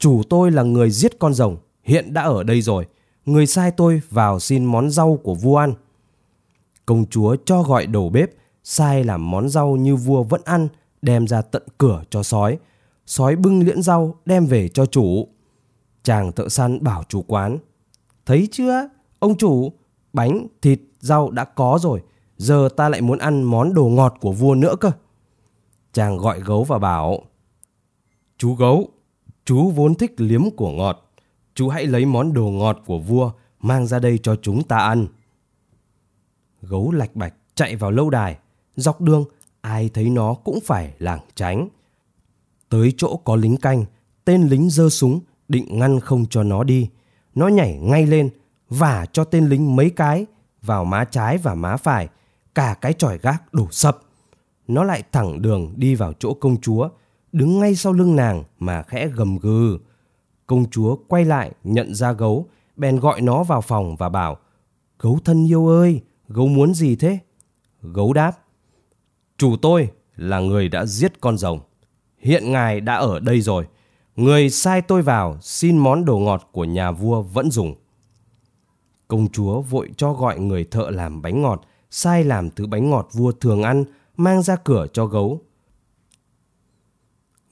chủ 0.00 0.22
tôi 0.30 0.50
là 0.50 0.62
người 0.62 0.90
giết 0.90 1.18
con 1.18 1.34
rồng, 1.34 1.56
hiện 1.82 2.12
đã 2.12 2.22
ở 2.22 2.42
đây 2.42 2.62
rồi. 2.62 2.86
Người 3.26 3.46
sai 3.46 3.70
tôi 3.70 4.00
vào 4.10 4.40
xin 4.40 4.64
món 4.64 4.90
rau 4.90 5.18
của 5.22 5.34
vua 5.34 5.56
ăn. 5.56 5.74
Công 6.86 7.06
chúa 7.06 7.36
cho 7.44 7.62
gọi 7.62 7.86
đầu 7.86 8.08
bếp, 8.08 8.30
sai 8.64 9.04
làm 9.04 9.30
món 9.30 9.48
rau 9.48 9.76
như 9.76 9.96
vua 9.96 10.22
vẫn 10.22 10.40
ăn, 10.44 10.68
đem 11.02 11.26
ra 11.26 11.42
tận 11.42 11.62
cửa 11.78 12.02
cho 12.10 12.22
sói. 12.22 12.58
Sói 13.06 13.36
bưng 13.36 13.60
liễn 13.60 13.82
rau 13.82 14.14
đem 14.26 14.46
về 14.46 14.68
cho 14.68 14.86
chủ. 14.86 15.28
Chàng 16.02 16.32
thợ 16.32 16.48
săn 16.48 16.82
bảo 16.82 17.04
chủ 17.08 17.22
quán, 17.22 17.58
thấy 18.26 18.48
chưa, 18.52 18.88
ông 19.18 19.36
chủ, 19.36 19.72
bánh, 20.12 20.46
thịt, 20.62 20.80
rau 21.00 21.30
đã 21.30 21.44
có 21.44 21.78
rồi, 21.82 22.02
giờ 22.36 22.68
ta 22.76 22.88
lại 22.88 23.00
muốn 23.00 23.18
ăn 23.18 23.42
món 23.42 23.74
đồ 23.74 23.84
ngọt 23.84 24.14
của 24.20 24.32
vua 24.32 24.54
nữa 24.54 24.74
cơ. 24.80 24.90
Chàng 25.92 26.18
gọi 26.18 26.40
gấu 26.40 26.64
và 26.64 26.78
bảo 26.78 27.22
Chú 28.38 28.54
gấu, 28.54 28.88
chú 29.44 29.70
vốn 29.70 29.94
thích 29.94 30.14
liếm 30.16 30.50
của 30.50 30.70
ngọt. 30.70 31.06
chú 31.54 31.68
hãy 31.68 31.86
lấy 31.86 32.04
món 32.04 32.32
đồ 32.32 32.50
ngọt 32.50 32.78
của 32.86 32.98
vua 32.98 33.32
mang 33.60 33.86
ra 33.86 33.98
đây 33.98 34.18
cho 34.18 34.36
chúng 34.42 34.62
ta 34.62 34.76
ăn. 34.76 35.06
Gấu 36.62 36.92
lạch 36.92 37.16
bạch 37.16 37.34
chạy 37.54 37.76
vào 37.76 37.90
lâu 37.90 38.10
đài, 38.10 38.38
dọc 38.76 39.00
đường 39.00 39.24
ai 39.60 39.90
thấy 39.94 40.10
nó 40.10 40.34
cũng 40.34 40.58
phải 40.64 40.94
lảng 40.98 41.20
tránh. 41.34 41.68
Tới 42.68 42.94
chỗ 42.96 43.16
có 43.16 43.36
lính 43.36 43.56
canh, 43.56 43.84
tên 44.24 44.42
lính 44.42 44.70
giơ 44.70 44.88
súng 44.88 45.20
định 45.48 45.78
ngăn 45.78 46.00
không 46.00 46.26
cho 46.30 46.42
nó 46.42 46.64
đi. 46.64 46.88
Nó 47.34 47.48
nhảy 47.48 47.78
ngay 47.78 48.06
lên, 48.06 48.30
vả 48.68 49.06
cho 49.12 49.24
tên 49.24 49.48
lính 49.48 49.76
mấy 49.76 49.90
cái 49.90 50.26
vào 50.62 50.84
má 50.84 51.04
trái 51.04 51.38
và 51.38 51.54
má 51.54 51.76
phải, 51.76 52.08
cả 52.54 52.76
cái 52.80 52.92
tròi 52.92 53.18
gác 53.18 53.54
đổ 53.54 53.68
sập. 53.70 53.98
Nó 54.68 54.84
lại 54.84 55.02
thẳng 55.12 55.42
đường 55.42 55.74
đi 55.76 55.94
vào 55.94 56.12
chỗ 56.18 56.34
công 56.34 56.60
chúa, 56.60 56.88
đứng 57.32 57.58
ngay 57.58 57.74
sau 57.74 57.92
lưng 57.92 58.16
nàng 58.16 58.44
mà 58.58 58.82
khẽ 58.82 59.08
gầm 59.08 59.38
gừ. 59.38 59.78
Công 60.46 60.70
chúa 60.70 60.96
quay 61.08 61.24
lại 61.24 61.52
nhận 61.64 61.94
ra 61.94 62.12
gấu, 62.12 62.46
bèn 62.76 63.00
gọi 63.00 63.20
nó 63.20 63.42
vào 63.42 63.60
phòng 63.60 63.96
và 63.96 64.08
bảo 64.08 64.36
Gấu 64.98 65.18
thân 65.24 65.46
yêu 65.50 65.68
ơi, 65.68 66.00
gấu 66.28 66.48
muốn 66.48 66.74
gì 66.74 66.96
thế? 66.96 67.18
Gấu 67.82 68.12
đáp 68.12 68.32
Chủ 69.38 69.56
tôi 69.62 69.90
là 70.16 70.40
người 70.40 70.68
đã 70.68 70.86
giết 70.86 71.20
con 71.20 71.38
rồng. 71.38 71.60
Hiện 72.18 72.52
ngài 72.52 72.80
đã 72.80 72.94
ở 72.94 73.20
đây 73.20 73.40
rồi. 73.40 73.66
Người 74.16 74.50
sai 74.50 74.82
tôi 74.82 75.02
vào 75.02 75.38
xin 75.40 75.78
món 75.78 76.04
đồ 76.04 76.18
ngọt 76.18 76.48
của 76.52 76.64
nhà 76.64 76.92
vua 76.92 77.22
vẫn 77.22 77.50
dùng. 77.50 77.74
Công 79.08 79.28
chúa 79.28 79.60
vội 79.60 79.90
cho 79.96 80.12
gọi 80.12 80.38
người 80.38 80.64
thợ 80.64 80.90
làm 80.90 81.22
bánh 81.22 81.42
ngọt, 81.42 81.62
sai 81.90 82.24
làm 82.24 82.50
thứ 82.50 82.66
bánh 82.66 82.90
ngọt 82.90 83.08
vua 83.12 83.32
thường 83.32 83.62
ăn, 83.62 83.84
mang 84.16 84.42
ra 84.42 84.56
cửa 84.56 84.86
cho 84.92 85.06
gấu. 85.06 85.40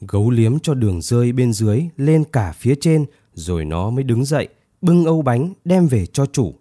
Gấu 0.00 0.30
liếm 0.30 0.58
cho 0.58 0.74
đường 0.74 1.02
rơi 1.02 1.32
bên 1.32 1.52
dưới 1.52 1.88
lên 1.96 2.24
cả 2.32 2.52
phía 2.52 2.74
trên, 2.80 3.06
rồi 3.34 3.64
nó 3.64 3.90
mới 3.90 4.04
đứng 4.04 4.24
dậy, 4.24 4.48
bưng 4.82 5.04
âu 5.04 5.22
bánh 5.22 5.52
đem 5.64 5.87
về 5.87 6.06
cho 6.06 6.26
chủ. 6.26 6.54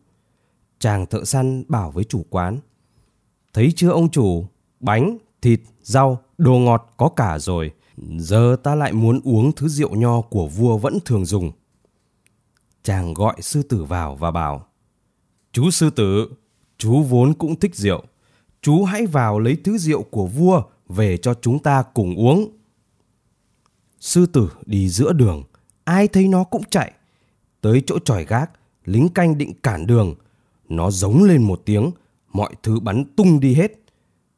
Chàng 0.79 1.05
thợ 1.05 1.25
săn 1.25 1.63
bảo 1.67 1.91
với 1.91 2.03
chủ 2.03 2.25
quán. 2.29 2.59
Thấy 3.53 3.73
chưa 3.75 3.89
ông 3.89 4.09
chủ, 4.09 4.45
bánh, 4.79 5.17
thịt, 5.41 5.61
rau, 5.81 6.21
đồ 6.37 6.53
ngọt 6.53 6.93
có 6.97 7.09
cả 7.09 7.39
rồi. 7.39 7.71
Giờ 8.17 8.55
ta 8.63 8.75
lại 8.75 8.93
muốn 8.93 9.19
uống 9.23 9.51
thứ 9.51 9.67
rượu 9.67 9.95
nho 9.95 10.21
của 10.21 10.47
vua 10.47 10.77
vẫn 10.77 10.97
thường 11.05 11.25
dùng. 11.25 11.51
Chàng 12.83 13.13
gọi 13.13 13.35
sư 13.41 13.63
tử 13.63 13.83
vào 13.83 14.15
và 14.15 14.31
bảo 14.31 14.67
Chú 15.51 15.71
sư 15.71 15.89
tử, 15.89 16.29
chú 16.77 17.03
vốn 17.03 17.33
cũng 17.33 17.59
thích 17.59 17.75
rượu. 17.75 18.03
Chú 18.61 18.83
hãy 18.83 19.05
vào 19.05 19.39
lấy 19.39 19.57
thứ 19.63 19.77
rượu 19.77 20.03
của 20.03 20.25
vua 20.25 20.63
về 20.89 21.17
cho 21.17 21.33
chúng 21.33 21.59
ta 21.59 21.83
cùng 21.93 22.15
uống. 22.15 22.56
Sư 23.99 24.25
tử 24.25 24.49
đi 24.65 24.89
giữa 24.89 25.13
đường, 25.13 25.43
ai 25.83 26.07
thấy 26.07 26.27
nó 26.27 26.43
cũng 26.43 26.63
chạy. 26.69 26.91
Tới 27.61 27.83
chỗ 27.85 27.99
tròi 27.99 28.25
gác, 28.25 28.51
lính 28.85 29.09
canh 29.09 29.37
định 29.37 29.53
cản 29.63 29.87
đường. 29.87 30.15
Nó 30.69 30.91
giống 30.91 31.23
lên 31.23 31.43
một 31.43 31.61
tiếng, 31.65 31.91
mọi 32.33 32.55
thứ 32.63 32.79
bắn 32.79 33.03
tung 33.15 33.39
đi 33.39 33.53
hết. 33.53 33.71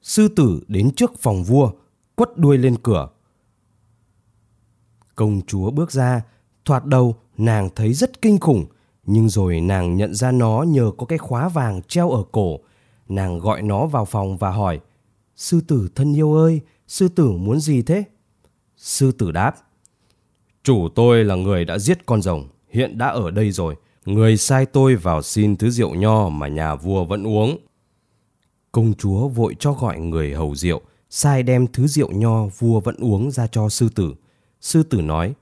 Sư 0.01 0.27
tử 0.27 0.61
đến 0.67 0.91
trước 0.95 1.19
phòng 1.19 1.43
vua, 1.43 1.71
quất 2.15 2.37
đuôi 2.37 2.57
lên 2.57 2.75
cửa. 2.83 3.09
Công 5.15 5.41
chúa 5.47 5.71
bước 5.71 5.91
ra, 5.91 6.21
thoạt 6.65 6.85
đầu 6.85 7.15
nàng 7.37 7.69
thấy 7.75 7.93
rất 7.93 8.21
kinh 8.21 8.39
khủng, 8.39 8.65
nhưng 9.05 9.29
rồi 9.29 9.61
nàng 9.61 9.95
nhận 9.95 10.13
ra 10.13 10.31
nó 10.31 10.63
nhờ 10.63 10.91
có 10.97 11.05
cái 11.05 11.17
khóa 11.17 11.49
vàng 11.49 11.81
treo 11.87 12.09
ở 12.09 12.23
cổ. 12.31 12.59
Nàng 13.09 13.39
gọi 13.39 13.61
nó 13.61 13.85
vào 13.85 14.05
phòng 14.05 14.37
và 14.37 14.51
hỏi, 14.51 14.79
Sư 15.39 15.61
tử 15.67 15.89
thân 15.95 16.17
yêu 16.17 16.33
ơi, 16.33 16.61
sư 16.87 17.07
tử 17.07 17.31
muốn 17.31 17.59
gì 17.59 17.81
thế? 17.81 18.03
Sư 18.81 19.11
tử 19.11 19.31
đáp, 19.31 19.55
Chủ 20.63 20.89
tôi 20.95 21.23
là 21.23 21.35
người 21.35 21.65
đã 21.65 21.77
giết 21.77 22.05
con 22.05 22.21
rồng, 22.21 22.47
hiện 22.69 22.97
đã 22.97 23.07
ở 23.07 23.31
đây 23.31 23.51
rồi. 23.51 23.75
Người 24.05 24.37
sai 24.37 24.65
tôi 24.65 24.95
vào 24.95 25.21
xin 25.21 25.57
thứ 25.57 25.69
rượu 25.69 25.95
nho 25.95 26.29
mà 26.29 26.47
nhà 26.47 26.75
vua 26.75 27.05
vẫn 27.05 27.27
uống. 27.27 27.57
Công 28.71 28.93
chúa 28.93 29.27
vội 29.27 29.55
cho 29.59 29.73
gọi 29.73 29.99
người 29.99 30.33
hầu 30.33 30.55
rượu, 30.55 30.81
sai 31.09 31.43
đem 31.43 31.67
thứ 31.67 31.87
rượu 31.87 32.11
nho 32.11 32.45
vua 32.45 32.79
vẫn 32.79 32.95
uống 32.99 33.31
ra 33.31 33.47
cho 33.47 33.69
sư 33.69 33.89
tử. 33.95 34.13
Sư 34.61 34.83
tử 34.83 35.01
nói, 35.01 35.33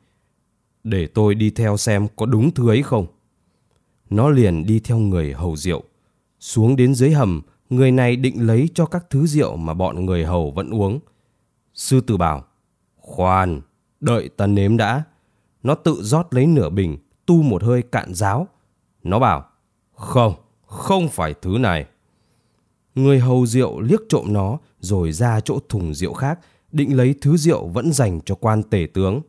để 0.84 1.08
tôi 1.08 1.36
đi 1.36 1.50
theo 1.50 1.78
xem 1.78 2.08
có 2.16 2.26
đúng 2.26 2.52
thứ 2.52 2.70
ấy 2.70 2.84
không. 2.84 3.06
Nó 4.10 4.30
liền 4.30 4.66
đi 4.66 4.80
theo 4.80 4.98
người 4.98 5.34
hầu 5.34 5.56
rượu. 5.56 5.84
Xuống 6.40 6.76
đến 6.76 6.96
dưới 6.96 7.12
hầm, 7.12 7.42
người 7.70 7.92
này 7.92 8.16
định 8.16 8.48
lấy 8.48 8.70
cho 8.74 8.86
các 8.86 9.06
thứ 9.10 9.28
rượu 9.28 9.56
mà 9.56 9.74
bọn 9.74 10.06
người 10.06 10.26
hầu 10.26 10.52
vẫn 10.52 10.70
uống. 10.70 11.00
Sư 11.74 12.02
tử 12.02 12.18
bảo, 12.18 12.47
khoan, 13.08 13.62
đợi 14.00 14.30
ta 14.30 14.48
nếm 14.48 14.78
đã. 14.78 15.04
Nó 15.64 15.76
tự 15.76 15.98
rót 16.02 16.34
lấy 16.34 16.48
nửa 16.48 16.70
bình, 16.70 16.98
tu 17.26 17.42
một 17.42 17.64
hơi 17.64 17.82
cạn 17.82 18.14
giáo. 18.14 18.48
Nó 19.04 19.20
bảo, 19.20 19.50
không, 19.94 20.34
không 20.66 21.10
phải 21.10 21.34
thứ 21.42 21.58
này. 21.60 21.86
Người 22.96 23.20
hầu 23.20 23.46
rượu 23.46 23.82
liếc 23.82 24.00
trộm 24.10 24.34
nó 24.34 24.58
rồi 24.80 25.12
ra 25.12 25.40
chỗ 25.40 25.60
thùng 25.70 25.94
rượu 25.94 26.14
khác, 26.14 26.40
định 26.72 26.98
lấy 26.98 27.16
thứ 27.22 27.38
rượu 27.38 27.68
vẫn 27.68 27.94
dành 27.94 28.22
cho 28.22 28.36
quan 28.36 28.64
tể 28.64 28.88
tướng. 28.94 29.22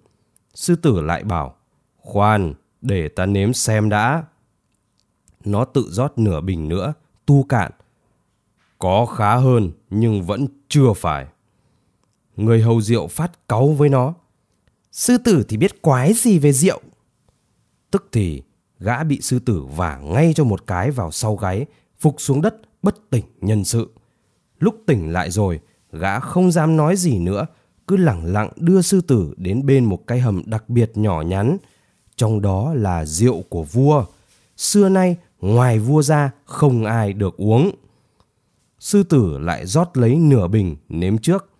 Sư 0.54 0.76
tử 0.76 1.00
lại 1.00 1.24
bảo, 1.24 1.54
khoan, 1.96 2.54
để 2.80 3.08
ta 3.08 3.26
nếm 3.26 3.52
xem 3.52 3.88
đã. 3.88 4.24
Nó 5.44 5.64
tự 5.64 5.88
rót 5.90 6.18
nửa 6.18 6.40
bình 6.40 6.68
nữa, 6.68 6.94
tu 7.26 7.42
cạn. 7.42 7.72
Có 8.78 9.06
khá 9.06 9.36
hơn 9.36 9.70
nhưng 9.90 10.22
vẫn 10.22 10.46
chưa 10.68 10.92
phải. 10.96 11.26
Người 12.38 12.62
hầu 12.62 12.80
rượu 12.80 13.06
phát 13.06 13.48
cáu 13.48 13.68
với 13.68 13.88
nó. 13.88 14.14
Sư 14.92 15.18
tử 15.18 15.44
thì 15.48 15.56
biết 15.56 15.82
quái 15.82 16.12
gì 16.12 16.38
về 16.38 16.52
rượu. 16.52 16.80
Tức 17.90 18.08
thì 18.12 18.42
gã 18.78 19.04
bị 19.04 19.20
sư 19.20 19.38
tử 19.38 19.64
vả 19.76 19.98
ngay 19.98 20.32
cho 20.36 20.44
một 20.44 20.66
cái 20.66 20.90
vào 20.90 21.10
sau 21.10 21.36
gáy, 21.36 21.66
phục 21.98 22.14
xuống 22.18 22.42
đất 22.42 22.56
bất 22.82 23.10
tỉnh 23.10 23.24
nhân 23.40 23.64
sự. 23.64 23.88
Lúc 24.58 24.82
tỉnh 24.86 25.12
lại 25.12 25.30
rồi, 25.30 25.60
gã 25.92 26.20
không 26.20 26.52
dám 26.52 26.76
nói 26.76 26.96
gì 26.96 27.18
nữa, 27.18 27.46
cứ 27.86 27.96
lẳng 27.96 28.24
lặng 28.24 28.50
đưa 28.56 28.82
sư 28.82 29.00
tử 29.00 29.34
đến 29.36 29.66
bên 29.66 29.84
một 29.84 30.06
cái 30.06 30.20
hầm 30.20 30.42
đặc 30.46 30.68
biệt 30.68 30.92
nhỏ 30.94 31.22
nhắn, 31.22 31.56
trong 32.16 32.42
đó 32.42 32.74
là 32.74 33.04
rượu 33.04 33.42
của 33.42 33.62
vua. 33.62 34.04
Xưa 34.56 34.88
nay, 34.88 35.16
ngoài 35.40 35.78
vua 35.78 36.02
ra 36.02 36.30
không 36.44 36.84
ai 36.84 37.12
được 37.12 37.36
uống. 37.36 37.70
Sư 38.78 39.02
tử 39.02 39.38
lại 39.38 39.66
rót 39.66 39.96
lấy 39.96 40.14
nửa 40.16 40.48
bình 40.48 40.76
nếm 40.88 41.18
trước. 41.18 41.57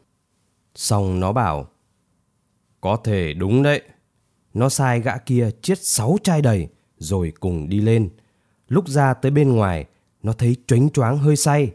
Xong 0.78 1.20
nó 1.20 1.32
bảo, 1.32 1.68
có 2.80 2.96
thể 2.96 3.34
đúng 3.34 3.62
đấy. 3.62 3.82
Nó 4.54 4.68
sai 4.68 5.00
gã 5.00 5.18
kia 5.18 5.50
chiết 5.62 5.78
sáu 5.82 6.16
chai 6.22 6.42
đầy 6.42 6.68
rồi 6.98 7.32
cùng 7.40 7.68
đi 7.68 7.80
lên. 7.80 8.08
Lúc 8.68 8.88
ra 8.88 9.14
tới 9.14 9.30
bên 9.30 9.56
ngoài, 9.56 9.86
nó 10.22 10.32
thấy 10.32 10.56
choáng 10.66 10.90
choáng 10.90 11.18
hơi 11.18 11.36
say. 11.36 11.72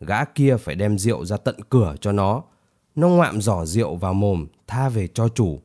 Gã 0.00 0.24
kia 0.24 0.56
phải 0.56 0.74
đem 0.74 0.98
rượu 0.98 1.24
ra 1.24 1.36
tận 1.36 1.56
cửa 1.68 1.94
cho 2.00 2.12
nó. 2.12 2.42
Nó 2.94 3.08
ngoạm 3.08 3.40
giỏ 3.40 3.64
rượu 3.64 3.96
vào 3.96 4.14
mồm, 4.14 4.46
tha 4.66 4.88
về 4.88 5.08
cho 5.14 5.28
chủ. 5.28 5.60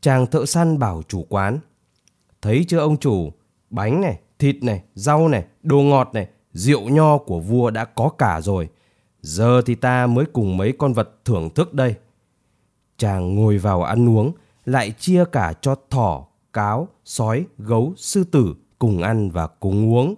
Chàng 0.00 0.26
thợ 0.26 0.46
săn 0.46 0.78
bảo 0.78 1.02
chủ 1.08 1.26
quán. 1.28 1.58
Thấy 2.42 2.64
chưa 2.68 2.78
ông 2.78 2.96
chủ, 2.96 3.32
bánh 3.70 4.00
này, 4.00 4.20
thịt 4.38 4.56
này, 4.62 4.82
rau 4.94 5.28
này, 5.28 5.44
đồ 5.62 5.80
ngọt 5.80 6.10
này, 6.12 6.28
rượu 6.52 6.88
nho 6.88 7.18
của 7.18 7.40
vua 7.40 7.70
đã 7.70 7.84
có 7.84 8.08
cả 8.08 8.40
rồi. 8.40 8.68
Giờ 9.20 9.62
thì 9.66 9.74
ta 9.74 10.06
mới 10.06 10.24
cùng 10.32 10.56
mấy 10.56 10.72
con 10.78 10.92
vật 10.92 11.24
thưởng 11.24 11.50
thức 11.50 11.74
đây. 11.74 11.94
Chàng 12.98 13.34
ngồi 13.34 13.58
vào 13.58 13.82
ăn 13.82 14.08
uống, 14.08 14.32
lại 14.64 14.94
chia 14.98 15.24
cả 15.32 15.52
cho 15.60 15.74
thỏ, 15.90 16.26
cáo, 16.52 16.88
sói, 17.04 17.46
gấu, 17.58 17.92
sư 17.96 18.24
tử 18.24 18.54
cùng 18.78 19.02
ăn 19.02 19.30
và 19.30 19.46
cùng 19.46 19.94
uống. 19.94 20.14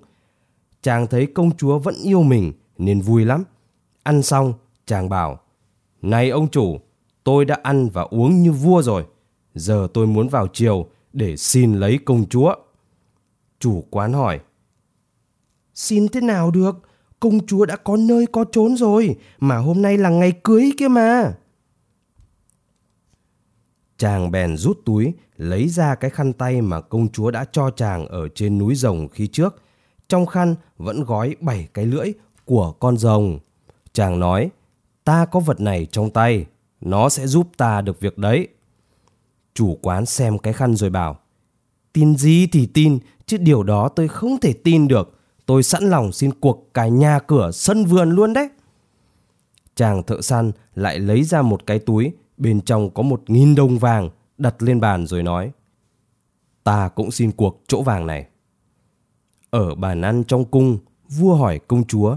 Chàng 0.82 1.06
thấy 1.06 1.26
công 1.26 1.56
chúa 1.56 1.78
vẫn 1.78 1.94
yêu 2.04 2.22
mình 2.22 2.52
nên 2.78 3.00
vui 3.00 3.24
lắm. 3.24 3.44
Ăn 4.02 4.22
xong, 4.22 4.54
chàng 4.86 5.08
bảo, 5.08 5.40
Này 6.02 6.30
ông 6.30 6.48
chủ, 6.48 6.78
tôi 7.24 7.44
đã 7.44 7.58
ăn 7.62 7.88
và 7.88 8.02
uống 8.02 8.42
như 8.42 8.52
vua 8.52 8.82
rồi. 8.82 9.06
Giờ 9.54 9.88
tôi 9.94 10.06
muốn 10.06 10.28
vào 10.28 10.46
chiều 10.52 10.86
để 11.12 11.36
xin 11.36 11.74
lấy 11.74 11.98
công 12.04 12.28
chúa. 12.28 12.54
Chủ 13.58 13.84
quán 13.90 14.12
hỏi, 14.12 14.40
Xin 15.74 16.08
thế 16.08 16.20
nào 16.20 16.50
được? 16.50 16.76
Công 17.20 17.46
chúa 17.46 17.66
đã 17.66 17.76
có 17.76 17.96
nơi 17.96 18.26
có 18.26 18.44
trốn 18.52 18.76
rồi, 18.76 19.16
mà 19.38 19.56
hôm 19.56 19.82
nay 19.82 19.98
là 19.98 20.08
ngày 20.08 20.32
cưới 20.44 20.70
kia 20.78 20.88
mà. 20.88 21.34
Chàng 24.00 24.30
bèn 24.30 24.56
rút 24.56 24.80
túi, 24.84 25.12
lấy 25.36 25.68
ra 25.68 25.94
cái 25.94 26.10
khăn 26.10 26.32
tay 26.32 26.62
mà 26.62 26.80
công 26.80 27.08
chúa 27.08 27.30
đã 27.30 27.44
cho 27.52 27.70
chàng 27.70 28.06
ở 28.06 28.28
trên 28.28 28.58
núi 28.58 28.74
rồng 28.74 29.08
khi 29.08 29.26
trước. 29.26 29.62
Trong 30.08 30.26
khăn 30.26 30.54
vẫn 30.78 31.04
gói 31.04 31.36
bảy 31.40 31.68
cái 31.74 31.86
lưỡi 31.86 32.12
của 32.44 32.72
con 32.72 32.96
rồng. 32.96 33.38
Chàng 33.92 34.20
nói, 34.20 34.50
ta 35.04 35.24
có 35.24 35.40
vật 35.40 35.60
này 35.60 35.86
trong 35.86 36.10
tay, 36.10 36.46
nó 36.80 37.08
sẽ 37.08 37.26
giúp 37.26 37.48
ta 37.56 37.80
được 37.80 38.00
việc 38.00 38.18
đấy. 38.18 38.48
Chủ 39.54 39.78
quán 39.82 40.06
xem 40.06 40.38
cái 40.38 40.52
khăn 40.52 40.76
rồi 40.76 40.90
bảo, 40.90 41.18
tin 41.92 42.16
gì 42.16 42.46
thì 42.46 42.66
tin, 42.66 42.98
chứ 43.26 43.36
điều 43.36 43.62
đó 43.62 43.88
tôi 43.88 44.08
không 44.08 44.40
thể 44.40 44.52
tin 44.52 44.88
được. 44.88 45.18
Tôi 45.46 45.62
sẵn 45.62 45.90
lòng 45.90 46.12
xin 46.12 46.30
cuộc 46.40 46.70
cả 46.74 46.88
nhà 46.88 47.18
cửa 47.18 47.50
sân 47.50 47.84
vườn 47.84 48.10
luôn 48.10 48.32
đấy. 48.32 48.48
Chàng 49.74 50.02
thợ 50.02 50.20
săn 50.20 50.52
lại 50.74 50.98
lấy 50.98 51.24
ra 51.24 51.42
một 51.42 51.66
cái 51.66 51.78
túi 51.78 52.12
Bên 52.40 52.60
trong 52.60 52.90
có 52.90 53.02
một 53.02 53.22
nghìn 53.26 53.54
đồng 53.54 53.78
vàng 53.78 54.10
đặt 54.38 54.62
lên 54.62 54.80
bàn 54.80 55.06
rồi 55.06 55.22
nói 55.22 55.52
ta 56.64 56.88
cũng 56.88 57.10
xin 57.10 57.32
cuộc 57.32 57.62
chỗ 57.68 57.82
vàng 57.82 58.06
này. 58.06 58.26
Ở 59.50 59.74
bàn 59.74 60.02
ăn 60.02 60.24
trong 60.24 60.44
cung, 60.44 60.78
vua 61.08 61.34
hỏi 61.34 61.60
công 61.68 61.84
chúa, 61.84 62.16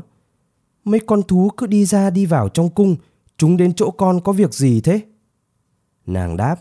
mấy 0.84 1.00
con 1.00 1.24
thú 1.24 1.50
cứ 1.58 1.68
đi 1.68 1.86
ra 1.86 2.10
đi 2.10 2.26
vào 2.26 2.50
trong 2.50 2.70
cung, 2.70 2.96
chúng 3.38 3.58
đến 3.58 3.74
chỗ 3.74 3.92
con 3.92 4.22
có 4.22 4.32
việc 4.32 4.54
gì 4.54 4.82
thế? 4.82 5.02
Nàng 6.06 6.38
đáp, 6.38 6.56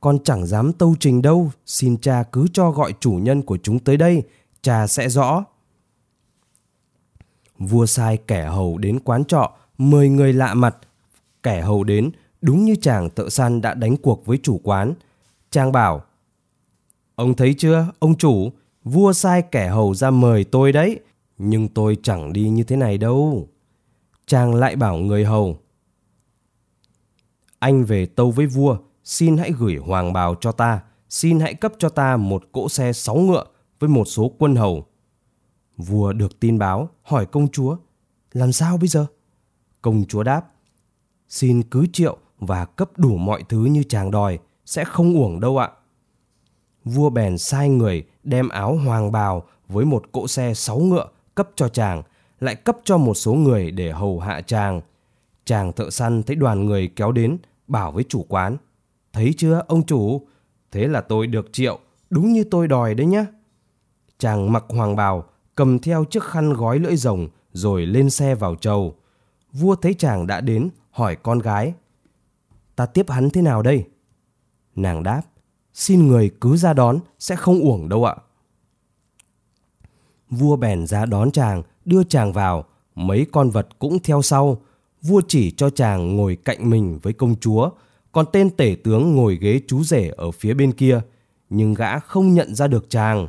con 0.00 0.18
chẳng 0.24 0.46
dám 0.46 0.72
tâu 0.72 0.94
trình 1.00 1.22
đâu, 1.22 1.50
xin 1.66 1.96
cha 1.96 2.22
cứ 2.32 2.46
cho 2.52 2.70
gọi 2.70 2.94
chủ 3.00 3.12
nhân 3.12 3.42
của 3.42 3.58
chúng 3.62 3.78
tới 3.78 3.96
đây, 3.96 4.22
cha 4.62 4.86
sẽ 4.86 5.08
rõ. 5.08 5.44
Vua 7.58 7.86
sai 7.86 8.16
kẻ 8.16 8.44
hầu 8.44 8.78
đến 8.78 9.00
quán 9.00 9.24
trọ, 9.24 9.52
mời 9.78 10.08
người 10.08 10.32
lạ 10.32 10.54
mặt. 10.54 10.76
Kẻ 11.42 11.62
hầu 11.62 11.84
đến, 11.84 12.10
đúng 12.40 12.64
như 12.64 12.76
chàng 12.76 13.10
thợ 13.10 13.28
săn 13.28 13.60
đã 13.60 13.74
đánh 13.74 13.96
cuộc 13.96 14.26
với 14.26 14.38
chủ 14.42 14.60
quán. 14.64 14.94
Chàng 15.50 15.72
bảo, 15.72 16.02
Ông 17.20 17.34
thấy 17.34 17.54
chưa, 17.58 17.86
ông 17.98 18.16
chủ, 18.16 18.52
vua 18.84 19.12
sai 19.12 19.42
kẻ 19.42 19.68
hầu 19.68 19.94
ra 19.94 20.10
mời 20.10 20.44
tôi 20.44 20.72
đấy, 20.72 21.00
nhưng 21.38 21.68
tôi 21.68 21.96
chẳng 22.02 22.32
đi 22.32 22.48
như 22.48 22.64
thế 22.64 22.76
này 22.76 22.98
đâu. 22.98 23.48
Chàng 24.26 24.54
lại 24.54 24.76
bảo 24.76 24.96
người 24.96 25.24
hầu, 25.24 25.58
Anh 27.58 27.84
về 27.84 28.06
tâu 28.06 28.30
với 28.30 28.46
vua, 28.46 28.78
xin 29.04 29.36
hãy 29.36 29.52
gửi 29.58 29.76
hoàng 29.76 30.12
bào 30.12 30.34
cho 30.40 30.52
ta, 30.52 30.80
xin 31.08 31.40
hãy 31.40 31.54
cấp 31.54 31.72
cho 31.78 31.88
ta 31.88 32.16
một 32.16 32.44
cỗ 32.52 32.68
xe 32.68 32.92
sáu 32.92 33.16
ngựa 33.16 33.44
với 33.78 33.88
một 33.88 34.04
số 34.04 34.32
quân 34.38 34.56
hầu. 34.56 34.86
Vua 35.76 36.12
được 36.12 36.40
tin 36.40 36.58
báo, 36.58 36.88
hỏi 37.02 37.26
công 37.26 37.48
chúa, 37.48 37.76
làm 38.32 38.52
sao 38.52 38.76
bây 38.76 38.88
giờ? 38.88 39.06
Công 39.82 40.04
chúa 40.08 40.22
đáp, 40.22 40.52
xin 41.28 41.62
cứ 41.62 41.86
triệu 41.92 42.18
và 42.40 42.64
cấp 42.64 42.90
đủ 42.96 43.16
mọi 43.16 43.44
thứ 43.48 43.64
như 43.64 43.82
chàng 43.82 44.10
đòi, 44.10 44.38
sẽ 44.66 44.84
không 44.84 45.14
uổng 45.14 45.40
đâu 45.40 45.58
ạ. 45.58 45.70
Vua 46.84 47.10
bèn 47.10 47.38
sai 47.38 47.68
người 47.68 48.04
đem 48.22 48.48
áo 48.48 48.76
hoàng 48.76 49.12
bào 49.12 49.42
với 49.68 49.84
một 49.84 50.12
cỗ 50.12 50.28
xe 50.28 50.54
sáu 50.54 50.78
ngựa 50.78 51.08
cấp 51.34 51.48
cho 51.54 51.68
chàng, 51.68 52.02
lại 52.40 52.54
cấp 52.54 52.76
cho 52.84 52.98
một 52.98 53.14
số 53.14 53.34
người 53.34 53.70
để 53.70 53.92
hầu 53.92 54.20
hạ 54.20 54.40
chàng. 54.40 54.80
Chàng 55.44 55.72
thợ 55.72 55.90
săn 55.90 56.22
thấy 56.22 56.36
đoàn 56.36 56.66
người 56.66 56.88
kéo 56.96 57.12
đến, 57.12 57.38
bảo 57.66 57.92
với 57.92 58.04
chủ 58.08 58.26
quán, 58.28 58.56
Thấy 59.12 59.34
chưa 59.36 59.62
ông 59.68 59.86
chủ? 59.86 60.26
Thế 60.70 60.88
là 60.88 61.00
tôi 61.00 61.26
được 61.26 61.52
triệu, 61.52 61.78
đúng 62.10 62.32
như 62.32 62.44
tôi 62.44 62.68
đòi 62.68 62.94
đấy 62.94 63.06
nhá. 63.06 63.26
Chàng 64.18 64.52
mặc 64.52 64.64
hoàng 64.68 64.96
bào, 64.96 65.24
cầm 65.54 65.78
theo 65.78 66.04
chiếc 66.04 66.22
khăn 66.22 66.52
gói 66.52 66.78
lưỡi 66.78 66.96
rồng 66.96 67.28
rồi 67.52 67.86
lên 67.86 68.10
xe 68.10 68.34
vào 68.34 68.54
trầu. 68.54 68.94
Vua 69.52 69.74
thấy 69.74 69.94
chàng 69.94 70.26
đã 70.26 70.40
đến, 70.40 70.68
hỏi 70.90 71.16
con 71.16 71.38
gái. 71.38 71.74
Ta 72.80 72.86
tiếp 72.86 73.10
hắn 73.10 73.30
thế 73.30 73.42
nào 73.42 73.62
đây? 73.62 73.84
Nàng 74.76 75.02
đáp, 75.02 75.22
xin 75.74 76.06
người 76.06 76.30
cứ 76.40 76.56
ra 76.56 76.72
đón, 76.72 76.98
sẽ 77.18 77.36
không 77.36 77.60
uổng 77.60 77.88
đâu 77.88 78.04
ạ. 78.04 78.16
Vua 80.30 80.56
bèn 80.56 80.86
ra 80.86 81.06
đón 81.06 81.30
chàng, 81.30 81.62
đưa 81.84 82.04
chàng 82.04 82.32
vào, 82.32 82.64
mấy 82.94 83.26
con 83.32 83.50
vật 83.50 83.68
cũng 83.78 83.98
theo 83.98 84.22
sau. 84.22 84.62
Vua 85.02 85.20
chỉ 85.28 85.50
cho 85.50 85.70
chàng 85.70 86.16
ngồi 86.16 86.36
cạnh 86.36 86.70
mình 86.70 86.98
với 87.02 87.12
công 87.12 87.36
chúa, 87.40 87.70
còn 88.12 88.26
tên 88.32 88.50
tể 88.50 88.76
tướng 88.84 89.16
ngồi 89.16 89.38
ghế 89.40 89.60
chú 89.68 89.84
rể 89.84 90.08
ở 90.08 90.30
phía 90.30 90.54
bên 90.54 90.72
kia, 90.72 91.00
nhưng 91.50 91.74
gã 91.74 91.98
không 91.98 92.34
nhận 92.34 92.54
ra 92.54 92.66
được 92.66 92.90
chàng. 92.90 93.28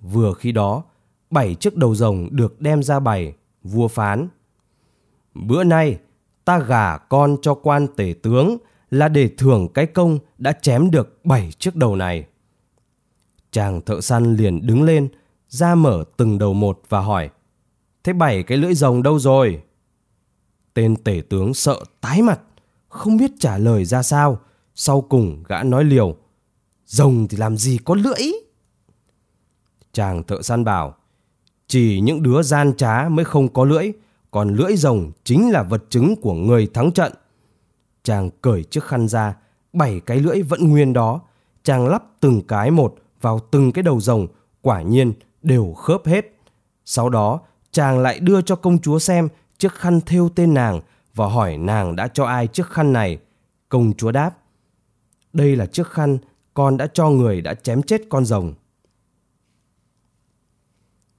Vừa 0.00 0.32
khi 0.32 0.52
đó, 0.52 0.82
bảy 1.30 1.54
chiếc 1.54 1.76
đầu 1.76 1.94
rồng 1.94 2.28
được 2.30 2.60
đem 2.60 2.82
ra 2.82 3.00
bày, 3.00 3.34
vua 3.62 3.88
phán. 3.88 4.28
Bữa 5.34 5.64
nay, 5.64 5.98
ta 6.48 6.58
gả 6.58 6.96
con 6.96 7.36
cho 7.42 7.54
quan 7.54 7.86
tể 7.96 8.14
tướng 8.22 8.56
là 8.90 9.08
để 9.08 9.30
thưởng 9.38 9.68
cái 9.74 9.86
công 9.86 10.18
đã 10.38 10.52
chém 10.52 10.90
được 10.90 11.24
bảy 11.24 11.52
chiếc 11.58 11.76
đầu 11.76 11.96
này. 11.96 12.26
Chàng 13.50 13.80
thợ 13.80 14.00
săn 14.00 14.36
liền 14.36 14.66
đứng 14.66 14.82
lên, 14.82 15.08
ra 15.48 15.74
mở 15.74 16.04
từng 16.16 16.38
đầu 16.38 16.54
một 16.54 16.82
và 16.88 17.00
hỏi, 17.00 17.30
thế 18.04 18.12
bảy 18.12 18.42
cái 18.42 18.58
lưỡi 18.58 18.74
rồng 18.74 19.02
đâu 19.02 19.18
rồi? 19.18 19.62
Tên 20.74 20.96
tể 20.96 21.22
tướng 21.28 21.54
sợ 21.54 21.84
tái 22.00 22.22
mặt, 22.22 22.40
không 22.88 23.16
biết 23.16 23.30
trả 23.38 23.58
lời 23.58 23.84
ra 23.84 24.02
sao. 24.02 24.40
Sau 24.74 25.00
cùng 25.00 25.42
gã 25.48 25.62
nói 25.62 25.84
liều, 25.84 26.16
rồng 26.86 27.28
thì 27.28 27.36
làm 27.36 27.56
gì 27.56 27.78
có 27.84 27.94
lưỡi? 27.94 28.32
Chàng 29.92 30.22
thợ 30.22 30.42
săn 30.42 30.64
bảo, 30.64 30.94
chỉ 31.66 32.00
những 32.00 32.22
đứa 32.22 32.42
gian 32.42 32.76
trá 32.76 33.08
mới 33.08 33.24
không 33.24 33.48
có 33.48 33.64
lưỡi, 33.64 33.92
còn 34.30 34.54
lưỡi 34.54 34.76
rồng 34.76 35.12
chính 35.24 35.50
là 35.50 35.62
vật 35.62 35.84
chứng 35.90 36.16
của 36.16 36.34
người 36.34 36.66
thắng 36.74 36.92
trận. 36.92 37.12
Chàng 38.02 38.30
cởi 38.42 38.64
chiếc 38.64 38.84
khăn 38.84 39.08
ra, 39.08 39.36
bảy 39.72 40.00
cái 40.00 40.20
lưỡi 40.20 40.42
vẫn 40.42 40.68
nguyên 40.68 40.92
đó. 40.92 41.20
Chàng 41.62 41.86
lắp 41.86 42.04
từng 42.20 42.42
cái 42.48 42.70
một 42.70 42.94
vào 43.20 43.40
từng 43.50 43.72
cái 43.72 43.82
đầu 43.82 44.00
rồng, 44.00 44.26
quả 44.62 44.82
nhiên 44.82 45.12
đều 45.42 45.72
khớp 45.72 46.06
hết. 46.06 46.34
Sau 46.84 47.08
đó, 47.08 47.40
chàng 47.70 47.98
lại 47.98 48.20
đưa 48.20 48.42
cho 48.42 48.56
công 48.56 48.78
chúa 48.78 48.98
xem 48.98 49.28
chiếc 49.58 49.72
khăn 49.72 50.00
thêu 50.00 50.28
tên 50.34 50.54
nàng 50.54 50.80
và 51.14 51.26
hỏi 51.26 51.56
nàng 51.56 51.96
đã 51.96 52.08
cho 52.08 52.24
ai 52.24 52.46
chiếc 52.46 52.66
khăn 52.66 52.92
này. 52.92 53.18
Công 53.68 53.92
chúa 53.92 54.12
đáp, 54.12 54.38
đây 55.32 55.56
là 55.56 55.66
chiếc 55.66 55.86
khăn 55.86 56.18
con 56.54 56.76
đã 56.76 56.86
cho 56.86 57.08
người 57.10 57.40
đã 57.40 57.54
chém 57.54 57.82
chết 57.82 58.02
con 58.08 58.24
rồng. 58.24 58.54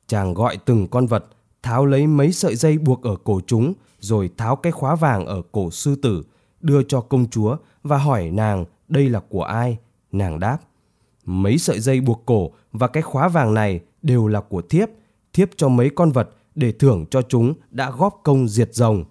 Chàng 0.07 0.33
gọi 0.33 0.57
từng 0.57 0.87
con 0.87 1.07
vật, 1.07 1.25
tháo 1.63 1.85
lấy 1.85 2.07
mấy 2.07 2.31
sợi 2.31 2.55
dây 2.55 2.77
buộc 2.77 3.03
ở 3.03 3.15
cổ 3.23 3.41
chúng, 3.47 3.73
rồi 3.99 4.29
tháo 4.37 4.55
cái 4.55 4.71
khóa 4.71 4.95
vàng 4.95 5.25
ở 5.25 5.41
cổ 5.51 5.71
sư 5.71 5.95
tử, 5.95 6.23
đưa 6.61 6.83
cho 6.83 7.01
công 7.01 7.29
chúa 7.29 7.57
và 7.83 7.97
hỏi 7.97 8.31
nàng 8.31 8.65
đây 8.87 9.09
là 9.09 9.19
của 9.19 9.43
ai. 9.43 9.77
Nàng 10.11 10.39
đáp, 10.39 10.57
mấy 11.25 11.57
sợi 11.57 11.79
dây 11.79 12.01
buộc 12.01 12.23
cổ 12.25 12.51
và 12.71 12.87
cái 12.87 13.03
khóa 13.03 13.27
vàng 13.27 13.53
này 13.53 13.79
đều 14.01 14.27
là 14.27 14.41
của 14.41 14.61
thiếp, 14.61 14.89
thiếp 15.33 15.49
cho 15.55 15.69
mấy 15.69 15.89
con 15.95 16.11
vật 16.11 16.29
để 16.55 16.71
thưởng 16.71 17.05
cho 17.11 17.21
chúng 17.21 17.53
đã 17.71 17.91
góp 17.91 18.19
công 18.23 18.47
diệt 18.47 18.75
rồng. 18.75 19.05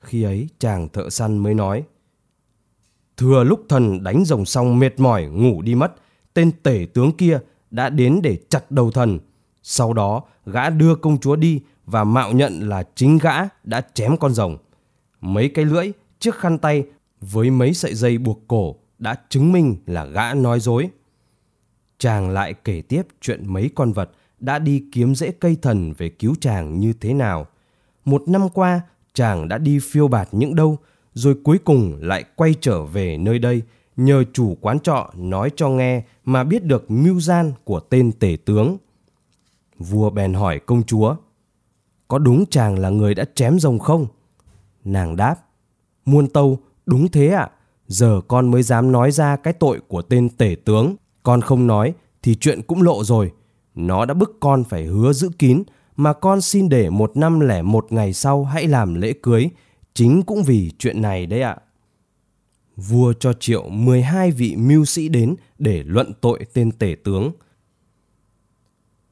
Khi 0.00 0.22
ấy 0.22 0.48
chàng 0.58 0.88
thợ 0.88 1.10
săn 1.10 1.38
mới 1.38 1.54
nói, 1.54 1.84
Thừa 3.16 3.44
lúc 3.44 3.64
thần 3.68 4.04
đánh 4.04 4.24
rồng 4.24 4.44
xong 4.44 4.78
mệt 4.78 5.00
mỏi 5.00 5.26
ngủ 5.26 5.62
đi 5.62 5.74
mất, 5.74 5.94
tên 6.34 6.50
tể 6.62 6.86
tướng 6.94 7.12
kia 7.12 7.38
đã 7.70 7.88
đến 7.88 8.20
để 8.22 8.38
chặt 8.48 8.70
đầu 8.70 8.90
thần. 8.90 9.18
Sau 9.66 9.92
đó 9.92 10.22
gã 10.46 10.70
đưa 10.70 10.94
công 10.94 11.20
chúa 11.20 11.36
đi 11.36 11.60
và 11.86 12.04
mạo 12.04 12.32
nhận 12.32 12.68
là 12.68 12.84
chính 12.94 13.18
gã 13.18 13.34
đã 13.64 13.80
chém 13.94 14.16
con 14.16 14.34
rồng. 14.34 14.58
Mấy 15.20 15.48
cái 15.48 15.64
lưỡi, 15.64 15.92
chiếc 16.18 16.34
khăn 16.34 16.58
tay 16.58 16.84
với 17.20 17.50
mấy 17.50 17.74
sợi 17.74 17.94
dây 17.94 18.18
buộc 18.18 18.48
cổ 18.48 18.76
đã 18.98 19.16
chứng 19.28 19.52
minh 19.52 19.76
là 19.86 20.04
gã 20.04 20.34
nói 20.34 20.60
dối. 20.60 20.88
Chàng 21.98 22.30
lại 22.30 22.54
kể 22.64 22.82
tiếp 22.88 23.02
chuyện 23.20 23.52
mấy 23.52 23.70
con 23.74 23.92
vật 23.92 24.10
đã 24.38 24.58
đi 24.58 24.84
kiếm 24.92 25.14
rễ 25.14 25.30
cây 25.30 25.56
thần 25.62 25.92
về 25.92 26.08
cứu 26.08 26.34
chàng 26.40 26.78
như 26.78 26.92
thế 26.92 27.14
nào. 27.14 27.46
Một 28.04 28.28
năm 28.28 28.48
qua, 28.48 28.80
chàng 29.14 29.48
đã 29.48 29.58
đi 29.58 29.78
phiêu 29.78 30.08
bạt 30.08 30.28
những 30.32 30.54
đâu, 30.54 30.78
rồi 31.14 31.36
cuối 31.44 31.58
cùng 31.64 31.98
lại 32.00 32.24
quay 32.36 32.54
trở 32.60 32.84
về 32.84 33.18
nơi 33.18 33.38
đây, 33.38 33.62
nhờ 33.96 34.24
chủ 34.32 34.56
quán 34.60 34.80
trọ 34.80 35.10
nói 35.16 35.50
cho 35.56 35.68
nghe 35.68 36.02
mà 36.24 36.44
biết 36.44 36.64
được 36.64 36.90
mưu 36.90 37.20
gian 37.20 37.52
của 37.64 37.80
tên 37.80 38.12
tể 38.12 38.36
tướng. 38.44 38.76
Vua 39.78 40.10
bèn 40.10 40.34
hỏi 40.34 40.58
công 40.58 40.82
chúa, 40.82 41.16
có 42.08 42.18
đúng 42.18 42.44
chàng 42.50 42.78
là 42.78 42.88
người 42.88 43.14
đã 43.14 43.24
chém 43.34 43.58
rồng 43.58 43.78
không? 43.78 44.06
Nàng 44.84 45.16
đáp, 45.16 45.36
muôn 46.04 46.28
tâu, 46.28 46.58
đúng 46.86 47.08
thế 47.08 47.28
ạ, 47.28 47.50
giờ 47.86 48.20
con 48.28 48.50
mới 48.50 48.62
dám 48.62 48.92
nói 48.92 49.10
ra 49.10 49.36
cái 49.36 49.52
tội 49.52 49.80
của 49.88 50.02
tên 50.02 50.28
tể 50.28 50.56
tướng. 50.64 50.96
Con 51.22 51.40
không 51.40 51.66
nói 51.66 51.94
thì 52.22 52.34
chuyện 52.34 52.62
cũng 52.62 52.82
lộ 52.82 53.04
rồi. 53.04 53.32
Nó 53.74 54.04
đã 54.04 54.14
bức 54.14 54.36
con 54.40 54.64
phải 54.64 54.84
hứa 54.84 55.12
giữ 55.12 55.30
kín 55.38 55.62
mà 55.96 56.12
con 56.12 56.40
xin 56.40 56.68
để 56.68 56.90
một 56.90 57.16
năm 57.16 57.40
lẻ 57.40 57.62
một 57.62 57.92
ngày 57.92 58.12
sau 58.12 58.44
hãy 58.44 58.66
làm 58.68 58.94
lễ 58.94 59.12
cưới, 59.22 59.48
chính 59.94 60.22
cũng 60.22 60.42
vì 60.42 60.70
chuyện 60.78 61.02
này 61.02 61.26
đấy 61.26 61.42
ạ. 61.42 61.56
Vua 62.76 63.12
cho 63.12 63.32
triệu 63.32 63.68
12 63.68 64.30
vị 64.30 64.56
mưu 64.56 64.84
sĩ 64.84 65.08
đến 65.08 65.34
để 65.58 65.82
luận 65.86 66.12
tội 66.20 66.46
tên 66.52 66.70
tể 66.72 66.96
tướng. 67.04 67.32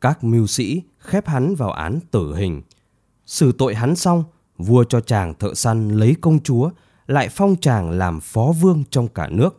Các 0.03 0.25
mưu 0.25 0.47
sĩ 0.47 0.83
khép 0.99 1.27
hắn 1.27 1.55
vào 1.55 1.71
án 1.71 1.99
tử 2.11 2.35
hình. 2.35 2.63
Xử 3.27 3.53
tội 3.53 3.75
hắn 3.75 3.97
xong, 3.97 4.25
vua 4.59 4.85
cho 4.85 5.01
chàng 5.01 5.35
thợ 5.35 5.55
săn 5.55 5.89
lấy 5.89 6.17
công 6.21 6.43
chúa, 6.43 6.71
lại 7.07 7.29
phong 7.29 7.57
chàng 7.61 7.91
làm 7.91 8.21
phó 8.21 8.53
vương 8.61 8.85
trong 8.91 9.09
cả 9.09 9.29
nước. 9.29 9.59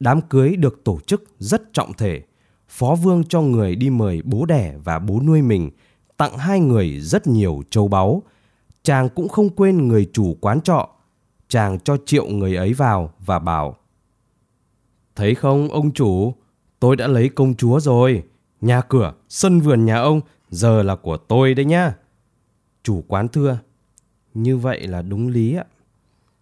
Đám 0.00 0.20
cưới 0.20 0.56
được 0.56 0.80
tổ 0.84 1.00
chức 1.06 1.24
rất 1.38 1.62
trọng 1.72 1.92
thể. 1.92 2.22
Phó 2.68 2.94
vương 2.94 3.24
cho 3.24 3.40
người 3.40 3.76
đi 3.76 3.90
mời 3.90 4.22
bố 4.24 4.46
đẻ 4.46 4.74
và 4.84 4.98
bố 4.98 5.20
nuôi 5.20 5.42
mình– 5.42 5.70
tặng 6.18 6.38
hai 6.38 6.60
người 6.60 7.00
rất 7.00 7.26
nhiều 7.26 7.62
châu 7.70 7.88
báu. 7.88 8.22
Chàng 8.82 9.08
cũng 9.08 9.28
không 9.28 9.48
quên 9.48 9.88
người 9.88 10.10
chủ 10.12 10.36
quán 10.40 10.60
trọ. 10.60 10.88
Chàng 11.48 11.78
cho 11.80 11.96
triệu 12.06 12.26
người 12.26 12.56
ấy 12.56 12.72
vào 12.72 13.12
và 13.26 13.38
bảo 13.38 13.76
Thấy 15.16 15.34
không 15.34 15.68
ông 15.68 15.92
chủ, 15.92 16.34
tôi 16.80 16.96
đã 16.96 17.06
lấy 17.06 17.28
công 17.28 17.54
chúa 17.54 17.80
rồi. 17.80 18.22
Nhà 18.60 18.80
cửa, 18.80 19.12
sân 19.28 19.60
vườn 19.60 19.84
nhà 19.84 19.96
ông 19.96 20.20
giờ 20.50 20.82
là 20.82 20.96
của 20.96 21.16
tôi 21.16 21.54
đấy 21.54 21.64
nhá. 21.64 21.94
Chủ 22.82 23.04
quán 23.08 23.28
thưa, 23.28 23.58
như 24.34 24.56
vậy 24.56 24.86
là 24.86 25.02
đúng 25.02 25.28
lý 25.28 25.54
ạ. 25.54 25.64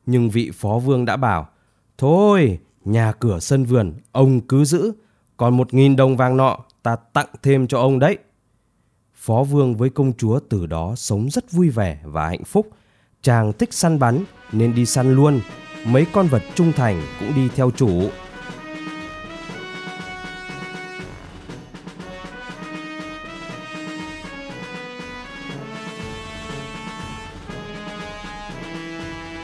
Nhưng 0.07 0.31
vị 0.31 0.51
phó 0.55 0.79
vương 0.79 1.05
đã 1.05 1.17
bảo, 1.17 1.49
thôi, 1.99 2.59
nhà 2.85 3.12
cửa 3.12 3.39
sân 3.41 3.64
vườn 3.64 3.95
ông 4.12 4.41
cứ 4.41 4.64
giữ, 4.64 4.93
còn 5.37 5.57
một 5.57 5.75
nghìn 5.75 5.97
đồng 5.97 6.17
vàng 6.17 6.37
nọ 6.37 6.59
ta 6.83 6.97
tặng 6.97 7.29
thêm 7.43 7.67
cho 7.67 7.79
ông 7.79 7.99
đấy. 7.99 8.19
Phó 9.14 9.43
vương 9.43 9.75
với 9.77 9.91
công 9.91 10.12
chúa 10.17 10.41
từ 10.49 10.67
đó 10.67 10.95
sống 10.97 11.31
rất 11.31 11.53
vui 11.53 11.71
vẻ 11.71 12.01
và 12.05 12.29
hạnh 12.29 12.45
phúc. 12.45 12.71
Chàng 13.23 13.53
thích 13.53 13.73
săn 13.73 13.99
bắn 13.99 14.25
nên 14.53 14.75
đi 14.75 14.87
săn 14.87 15.14
luôn. 15.14 15.41
Mấy 15.87 16.07
con 16.12 16.27
vật 16.27 16.43
trung 16.55 16.73
thành 16.73 17.03
cũng 17.21 17.35
đi 17.35 17.49
theo 17.49 17.71
chủ. 17.71 18.11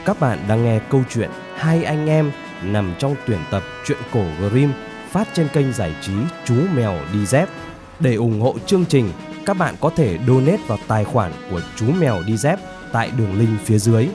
Các 0.05 0.19
bạn 0.19 0.39
đang 0.47 0.63
nghe 0.63 0.79
câu 0.89 1.01
chuyện 1.09 1.29
Hai 1.55 1.83
anh 1.83 2.07
em 2.07 2.31
nằm 2.63 2.95
trong 2.99 3.15
tuyển 3.27 3.39
tập 3.51 3.63
truyện 3.85 3.97
cổ 4.13 4.25
Grimm 4.39 4.73
phát 5.09 5.27
trên 5.33 5.47
kênh 5.53 5.73
giải 5.73 5.95
trí 6.01 6.13
Chú 6.45 6.55
Mèo 6.75 6.97
Đi 7.13 7.25
Dép. 7.25 7.49
Để 7.99 8.15
ủng 8.15 8.41
hộ 8.41 8.55
chương 8.65 8.85
trình, 8.85 9.11
các 9.45 9.57
bạn 9.57 9.75
có 9.79 9.89
thể 9.89 10.17
donate 10.27 10.63
vào 10.67 10.77
tài 10.87 11.03
khoản 11.03 11.31
của 11.51 11.61
Chú 11.75 11.85
Mèo 11.99 12.21
Đi 12.27 12.37
Dép 12.37 12.59
tại 12.91 13.11
đường 13.17 13.39
link 13.39 13.61
phía 13.61 13.77
dưới. 13.77 14.07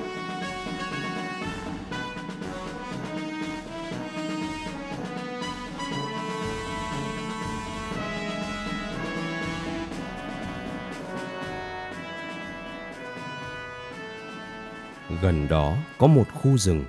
Gần 15.22 15.48
đó 15.48 15.76
có 15.98 16.06
một 16.06 16.24
khu 16.34 16.58
rừng. 16.58 16.84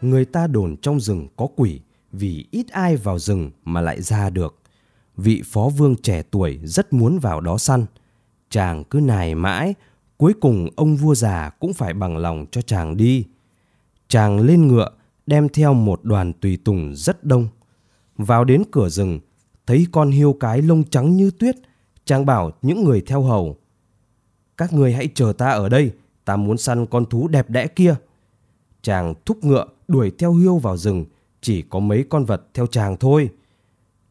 Người 0.00 0.24
ta 0.24 0.46
đồn 0.46 0.76
trong 0.76 1.00
rừng 1.00 1.28
có 1.36 1.46
quỷ 1.56 1.80
vì 2.12 2.46
ít 2.50 2.68
ai 2.68 2.96
vào 2.96 3.18
rừng 3.18 3.50
mà 3.64 3.80
lại 3.80 4.02
ra 4.02 4.30
được. 4.30 4.58
Vị 5.16 5.42
phó 5.44 5.68
vương 5.68 5.96
trẻ 5.96 6.22
tuổi 6.30 6.60
rất 6.64 6.92
muốn 6.92 7.18
vào 7.18 7.40
đó 7.40 7.58
săn. 7.58 7.86
Chàng 8.50 8.84
cứ 8.84 9.00
nài 9.00 9.34
mãi, 9.34 9.74
cuối 10.16 10.32
cùng 10.40 10.68
ông 10.76 10.96
vua 10.96 11.14
già 11.14 11.50
cũng 11.50 11.72
phải 11.72 11.94
bằng 11.94 12.16
lòng 12.16 12.46
cho 12.50 12.62
chàng 12.62 12.96
đi. 12.96 13.26
Chàng 14.08 14.40
lên 14.40 14.68
ngựa, 14.68 14.90
đem 15.26 15.48
theo 15.48 15.74
một 15.74 16.04
đoàn 16.04 16.32
tùy 16.32 16.58
tùng 16.64 16.94
rất 16.96 17.24
đông. 17.24 17.48
Vào 18.16 18.44
đến 18.44 18.62
cửa 18.72 18.88
rừng, 18.88 19.20
thấy 19.66 19.86
con 19.92 20.10
hiêu 20.10 20.36
cái 20.40 20.62
lông 20.62 20.84
trắng 20.84 21.16
như 21.16 21.30
tuyết, 21.30 21.54
chàng 22.04 22.26
bảo 22.26 22.50
những 22.62 22.84
người 22.84 23.00
theo 23.06 23.22
hầu. 23.22 23.56
Các 24.56 24.72
người 24.72 24.92
hãy 24.92 25.08
chờ 25.14 25.32
ta 25.38 25.50
ở 25.50 25.68
đây, 25.68 25.92
ta 26.24 26.36
muốn 26.36 26.58
săn 26.58 26.86
con 26.86 27.06
thú 27.06 27.28
đẹp 27.28 27.50
đẽ 27.50 27.66
kia. 27.66 27.94
Chàng 28.82 29.14
thúc 29.26 29.44
ngựa 29.44 29.66
đuổi 29.88 30.12
theo 30.18 30.34
hiêu 30.34 30.58
vào 30.58 30.76
rừng, 30.76 31.04
chỉ 31.40 31.62
có 31.62 31.78
mấy 31.78 32.04
con 32.10 32.24
vật 32.24 32.42
theo 32.54 32.66
chàng 32.66 32.96
thôi. 32.96 33.30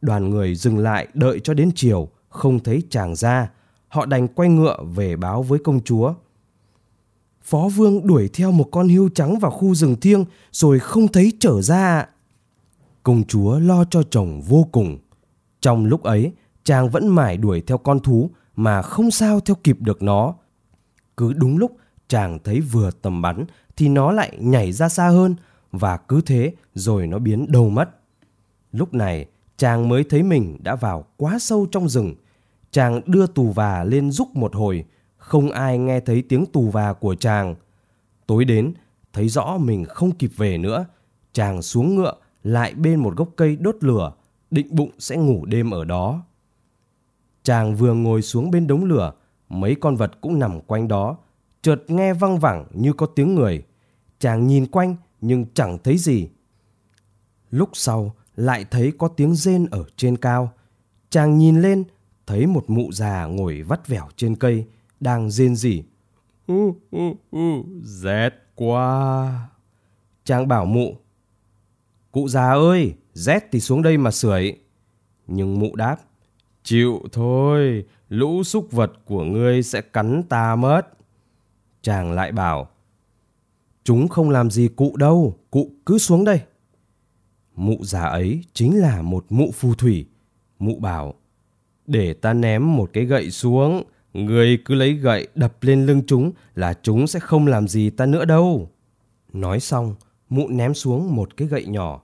Đoàn 0.01 0.29
người 0.29 0.55
dừng 0.55 0.77
lại 0.77 1.07
đợi 1.13 1.39
cho 1.43 1.53
đến 1.53 1.71
chiều, 1.75 2.07
không 2.29 2.59
thấy 2.59 2.83
chàng 2.89 3.15
ra, 3.15 3.51
họ 3.87 4.05
đành 4.05 4.27
quay 4.27 4.49
ngựa 4.49 4.77
về 4.95 5.15
báo 5.15 5.43
với 5.43 5.59
công 5.59 5.83
chúa. 5.83 6.13
Phó 7.41 7.67
vương 7.75 8.07
đuổi 8.07 8.29
theo 8.33 8.51
một 8.51 8.69
con 8.71 8.89
hươu 8.89 9.09
trắng 9.09 9.39
vào 9.39 9.51
khu 9.51 9.75
rừng 9.75 9.95
thiêng 9.99 10.25
rồi 10.51 10.79
không 10.79 11.07
thấy 11.07 11.33
trở 11.39 11.61
ra. 11.61 12.05
Công 13.03 13.23
chúa 13.23 13.59
lo 13.59 13.85
cho 13.89 14.03
chồng 14.03 14.41
vô 14.41 14.67
cùng. 14.71 14.97
Trong 15.61 15.85
lúc 15.85 16.03
ấy, 16.03 16.31
chàng 16.63 16.89
vẫn 16.89 17.07
mải 17.07 17.37
đuổi 17.37 17.61
theo 17.61 17.77
con 17.77 17.99
thú 17.99 18.29
mà 18.55 18.81
không 18.81 19.11
sao 19.11 19.39
theo 19.39 19.55
kịp 19.63 19.77
được 19.79 20.01
nó. 20.01 20.35
Cứ 21.17 21.33
đúng 21.33 21.57
lúc 21.57 21.77
chàng 22.07 22.39
thấy 22.43 22.61
vừa 22.61 22.91
tầm 23.01 23.21
bắn 23.21 23.45
thì 23.75 23.89
nó 23.89 24.11
lại 24.11 24.37
nhảy 24.39 24.71
ra 24.71 24.89
xa 24.89 25.07
hơn 25.07 25.35
và 25.71 25.97
cứ 25.97 26.21
thế 26.21 26.53
rồi 26.73 27.07
nó 27.07 27.19
biến 27.19 27.51
đâu 27.51 27.69
mất. 27.69 27.89
Lúc 28.71 28.93
này 28.93 29.25
chàng 29.57 29.89
mới 29.89 30.03
thấy 30.03 30.23
mình 30.23 30.57
đã 30.63 30.75
vào 30.75 31.05
quá 31.17 31.39
sâu 31.39 31.67
trong 31.71 31.89
rừng. 31.89 32.15
Chàng 32.71 33.01
đưa 33.05 33.27
tù 33.27 33.51
và 33.51 33.83
lên 33.83 34.11
rúc 34.11 34.35
một 34.35 34.55
hồi, 34.55 34.85
không 35.17 35.51
ai 35.51 35.77
nghe 35.77 35.99
thấy 35.99 36.21
tiếng 36.21 36.45
tù 36.45 36.69
và 36.69 36.93
của 36.93 37.15
chàng. 37.15 37.55
Tối 38.27 38.45
đến, 38.45 38.73
thấy 39.13 39.29
rõ 39.29 39.57
mình 39.57 39.85
không 39.85 40.11
kịp 40.11 40.31
về 40.37 40.57
nữa, 40.57 40.85
chàng 41.33 41.61
xuống 41.61 41.95
ngựa 41.95 42.13
lại 42.43 42.73
bên 42.73 42.99
một 42.99 43.15
gốc 43.15 43.29
cây 43.35 43.55
đốt 43.55 43.75
lửa, 43.81 44.13
định 44.51 44.67
bụng 44.71 44.91
sẽ 44.99 45.17
ngủ 45.17 45.45
đêm 45.45 45.71
ở 45.71 45.85
đó. 45.85 46.23
Chàng 47.43 47.75
vừa 47.75 47.93
ngồi 47.93 48.21
xuống 48.21 48.51
bên 48.51 48.67
đống 48.67 48.85
lửa, 48.85 49.13
mấy 49.49 49.75
con 49.75 49.95
vật 49.95 50.11
cũng 50.21 50.39
nằm 50.39 50.61
quanh 50.61 50.87
đó, 50.87 51.17
chợt 51.63 51.83
nghe 51.87 52.13
văng 52.13 52.39
vẳng 52.39 52.65
như 52.73 52.93
có 52.93 53.05
tiếng 53.05 53.35
người. 53.35 53.63
Chàng 54.19 54.47
nhìn 54.47 54.65
quanh 54.65 54.95
nhưng 55.21 55.45
chẳng 55.53 55.77
thấy 55.83 55.97
gì. 55.97 56.29
Lúc 57.49 57.69
sau 57.73 58.15
lại 58.35 58.65
thấy 58.71 58.93
có 58.97 59.07
tiếng 59.07 59.35
rên 59.35 59.65
ở 59.71 59.85
trên 59.95 60.17
cao. 60.17 60.53
Chàng 61.09 61.37
nhìn 61.37 61.61
lên, 61.61 61.83
thấy 62.27 62.47
một 62.47 62.69
mụ 62.69 62.91
già 62.91 63.25
ngồi 63.25 63.61
vắt 63.61 63.87
vẻo 63.87 64.07
trên 64.15 64.35
cây, 64.35 64.65
đang 64.99 65.31
rên 65.31 65.55
rỉ. 65.55 65.83
Uh, 66.51 66.75
uh, 66.95 67.17
uh, 67.37 67.65
rét 67.83 68.29
quá. 68.55 69.49
Chàng 70.23 70.47
bảo 70.47 70.65
mụ, 70.65 70.97
Cụ 72.13 72.27
già 72.27 72.51
ơi, 72.51 72.93
rét 73.13 73.47
thì 73.51 73.59
xuống 73.59 73.81
đây 73.81 73.97
mà 73.97 74.11
sưởi. 74.11 74.57
Nhưng 75.27 75.59
mụ 75.59 75.75
đáp, 75.75 75.95
chịu 76.63 77.01
thôi, 77.11 77.85
lũ 78.09 78.43
súc 78.43 78.71
vật 78.71 78.91
của 79.05 79.23
ngươi 79.23 79.63
sẽ 79.63 79.81
cắn 79.81 80.23
ta 80.23 80.55
mất. 80.55 80.81
Chàng 81.83 82.11
lại 82.11 82.31
bảo, 82.31 82.69
Chúng 83.83 84.07
không 84.07 84.29
làm 84.29 84.51
gì 84.51 84.67
cụ 84.67 84.97
đâu, 84.97 85.37
cụ 85.51 85.71
cứ 85.85 85.97
xuống 85.97 86.23
đây. 86.23 86.41
Mụ 87.55 87.77
già 87.81 88.01
ấy 88.01 88.43
chính 88.53 88.79
là 88.79 89.01
một 89.01 89.25
mụ 89.29 89.51
phù 89.51 89.73
thủy. 89.73 90.05
Mụ 90.59 90.79
bảo, 90.79 91.13
để 91.87 92.13
ta 92.13 92.33
ném 92.33 92.75
một 92.75 92.89
cái 92.93 93.05
gậy 93.05 93.31
xuống, 93.31 93.83
người 94.13 94.59
cứ 94.65 94.73
lấy 94.73 94.93
gậy 94.93 95.27
đập 95.35 95.53
lên 95.61 95.85
lưng 95.85 96.01
chúng 96.07 96.31
là 96.55 96.73
chúng 96.81 97.07
sẽ 97.07 97.19
không 97.19 97.47
làm 97.47 97.67
gì 97.67 97.89
ta 97.89 98.05
nữa 98.05 98.25
đâu. 98.25 98.69
Nói 99.33 99.59
xong, 99.59 99.95
mụ 100.29 100.47
ném 100.47 100.73
xuống 100.73 101.15
một 101.15 101.37
cái 101.37 101.47
gậy 101.47 101.65
nhỏ. 101.65 102.01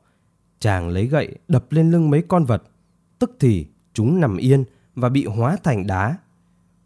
Chàng 0.59 0.89
lấy 0.89 1.05
gậy 1.05 1.35
đập 1.47 1.65
lên 1.69 1.91
lưng 1.91 2.09
mấy 2.09 2.23
con 2.27 2.45
vật. 2.45 2.63
Tức 3.19 3.31
thì 3.39 3.67
chúng 3.93 4.19
nằm 4.19 4.37
yên 4.37 4.63
và 4.95 5.09
bị 5.09 5.25
hóa 5.25 5.57
thành 5.63 5.87
đá. 5.87 6.17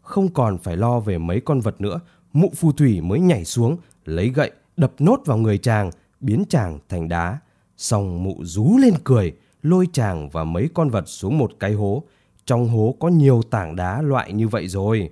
Không 0.02 0.28
còn 0.32 0.58
phải 0.58 0.76
lo 0.76 1.00
về 1.00 1.18
mấy 1.18 1.40
con 1.40 1.60
vật 1.60 1.80
nữa, 1.80 2.00
mụ 2.34 2.52
phù 2.56 2.72
thủy 2.72 3.00
mới 3.00 3.20
nhảy 3.20 3.44
xuống, 3.44 3.76
lấy 4.04 4.28
gậy 4.28 4.50
đập 4.76 4.92
nốt 4.98 5.20
vào 5.24 5.38
người 5.38 5.58
chàng, 5.58 5.90
biến 6.20 6.44
chàng 6.48 6.78
thành 6.88 7.08
đá. 7.08 7.38
Xong 7.76 8.22
mụ 8.22 8.36
rú 8.42 8.78
lên 8.78 8.94
cười, 9.04 9.32
lôi 9.62 9.88
chàng 9.92 10.28
và 10.28 10.44
mấy 10.44 10.68
con 10.74 10.90
vật 10.90 11.04
xuống 11.08 11.38
một 11.38 11.52
cái 11.60 11.72
hố. 11.72 12.02
Trong 12.46 12.68
hố 12.68 12.96
có 13.00 13.08
nhiều 13.08 13.42
tảng 13.50 13.76
đá 13.76 14.02
loại 14.02 14.32
như 14.32 14.48
vậy 14.48 14.68
rồi. 14.68 15.10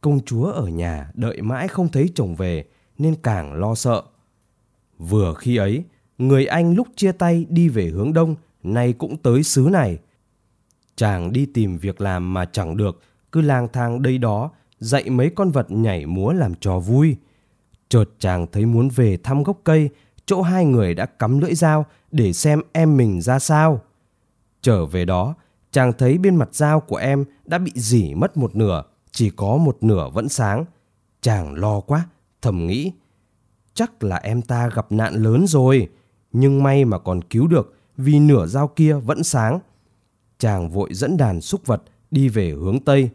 Công 0.00 0.20
chúa 0.20 0.44
ở 0.44 0.66
nhà 0.66 1.10
đợi 1.14 1.42
mãi 1.42 1.68
không 1.68 1.88
thấy 1.88 2.10
chồng 2.14 2.34
về 2.34 2.64
nên 2.98 3.14
càng 3.22 3.52
lo 3.52 3.74
sợ. 3.74 4.02
Vừa 4.98 5.34
khi 5.34 5.56
ấy, 5.56 5.84
người 6.18 6.46
anh 6.46 6.74
lúc 6.74 6.88
chia 6.96 7.12
tay 7.12 7.46
đi 7.48 7.68
về 7.68 7.86
hướng 7.86 8.12
đông, 8.12 8.34
nay 8.62 8.92
cũng 8.92 9.16
tới 9.16 9.42
xứ 9.42 9.68
này. 9.72 9.98
Chàng 10.96 11.32
đi 11.32 11.46
tìm 11.46 11.78
việc 11.78 12.00
làm 12.00 12.34
mà 12.34 12.44
chẳng 12.44 12.76
được, 12.76 13.00
cứ 13.32 13.40
lang 13.40 13.68
thang 13.72 14.02
đây 14.02 14.18
đó, 14.18 14.50
dạy 14.78 15.10
mấy 15.10 15.30
con 15.30 15.50
vật 15.50 15.70
nhảy 15.70 16.06
múa 16.06 16.32
làm 16.32 16.54
trò 16.54 16.78
vui. 16.78 17.16
Chợt 17.88 18.04
chàng 18.18 18.46
thấy 18.52 18.66
muốn 18.66 18.88
về 18.88 19.16
thăm 19.16 19.42
gốc 19.42 19.60
cây, 19.64 19.90
chỗ 20.26 20.42
hai 20.42 20.64
người 20.64 20.94
đã 20.94 21.06
cắm 21.06 21.38
lưỡi 21.38 21.54
dao 21.54 21.86
để 22.10 22.32
xem 22.32 22.60
em 22.72 22.96
mình 22.96 23.20
ra 23.20 23.38
sao. 23.38 23.80
Trở 24.62 24.86
về 24.86 25.04
đó, 25.04 25.34
chàng 25.72 25.92
thấy 25.98 26.18
bên 26.18 26.36
mặt 26.36 26.54
dao 26.54 26.80
của 26.80 26.96
em 26.96 27.24
đã 27.44 27.58
bị 27.58 27.72
dỉ 27.74 28.14
mất 28.14 28.36
một 28.36 28.56
nửa, 28.56 28.82
chỉ 29.10 29.30
có 29.30 29.56
một 29.56 29.78
nửa 29.80 30.10
vẫn 30.10 30.28
sáng. 30.28 30.64
Chàng 31.20 31.54
lo 31.54 31.80
quá, 31.80 32.06
thầm 32.42 32.66
nghĩ. 32.66 32.92
Chắc 33.74 34.04
là 34.04 34.16
em 34.16 34.42
ta 34.42 34.68
gặp 34.74 34.92
nạn 34.92 35.14
lớn 35.14 35.46
rồi, 35.46 35.88
nhưng 36.32 36.62
may 36.62 36.84
mà 36.84 36.98
còn 36.98 37.22
cứu 37.22 37.46
được 37.46 37.74
vì 37.96 38.18
nửa 38.18 38.46
dao 38.46 38.68
kia 38.68 38.94
vẫn 38.94 39.22
sáng. 39.22 39.58
Chàng 40.38 40.70
vội 40.70 40.94
dẫn 40.94 41.16
đàn 41.16 41.40
xúc 41.40 41.66
vật 41.66 41.82
đi 42.10 42.28
về 42.28 42.50
hướng 42.50 42.80
Tây. 42.80 43.10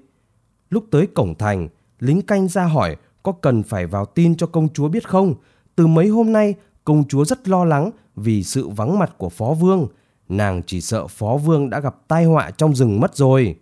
Lúc 0.74 0.86
tới 0.92 1.08
cổng 1.08 1.36
thành, 1.36 1.70
lính 2.00 2.22
canh 2.22 2.48
ra 2.48 2.64
hỏi 2.66 2.96
có 3.24 3.32
cần 3.32 3.64
phải 3.64 3.88
vào 3.88 4.06
tin 4.06 4.36
cho 4.36 4.48
công 4.48 4.74
chúa 4.74 4.88
biết 4.88 5.08
không? 5.08 5.36
Từ 5.76 5.88
mấy 5.88 6.08
hôm 6.08 6.34
nay, 6.34 6.56
công 6.84 7.08
chúa 7.08 7.26
rất 7.26 7.48
lo 7.48 7.66
lắng 7.66 7.92
vì 8.16 8.44
sự 8.44 8.68
vắng 8.68 9.00
mặt 9.00 9.14
của 9.18 9.30
phó 9.30 9.54
vương. 9.54 9.88
Nàng 10.30 10.62
chỉ 10.68 10.82
sợ 10.82 11.08
phó 11.08 11.38
vương 11.38 11.70
đã 11.70 11.80
gặp 11.80 11.96
tai 12.08 12.26
họa 12.26 12.52
trong 12.52 12.76
rừng 12.76 13.00
mất 13.00 13.16
rồi. 13.16 13.56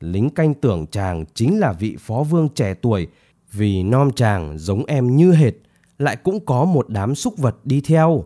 Lính 0.00 0.30
canh 0.30 0.54
tưởng 0.54 0.86
chàng 0.86 1.24
chính 1.34 1.58
là 1.58 1.72
vị 1.72 1.96
phó 2.00 2.22
vương 2.22 2.48
trẻ 2.48 2.74
tuổi 2.74 3.06
vì 3.52 3.82
non 3.82 4.10
chàng 4.16 4.58
giống 4.58 4.84
em 4.84 5.16
như 5.16 5.32
hệt, 5.32 5.54
lại 5.98 6.16
cũng 6.16 6.46
có 6.46 6.64
một 6.64 6.88
đám 6.88 7.14
súc 7.14 7.38
vật 7.38 7.56
đi 7.64 7.80
theo. 7.80 8.24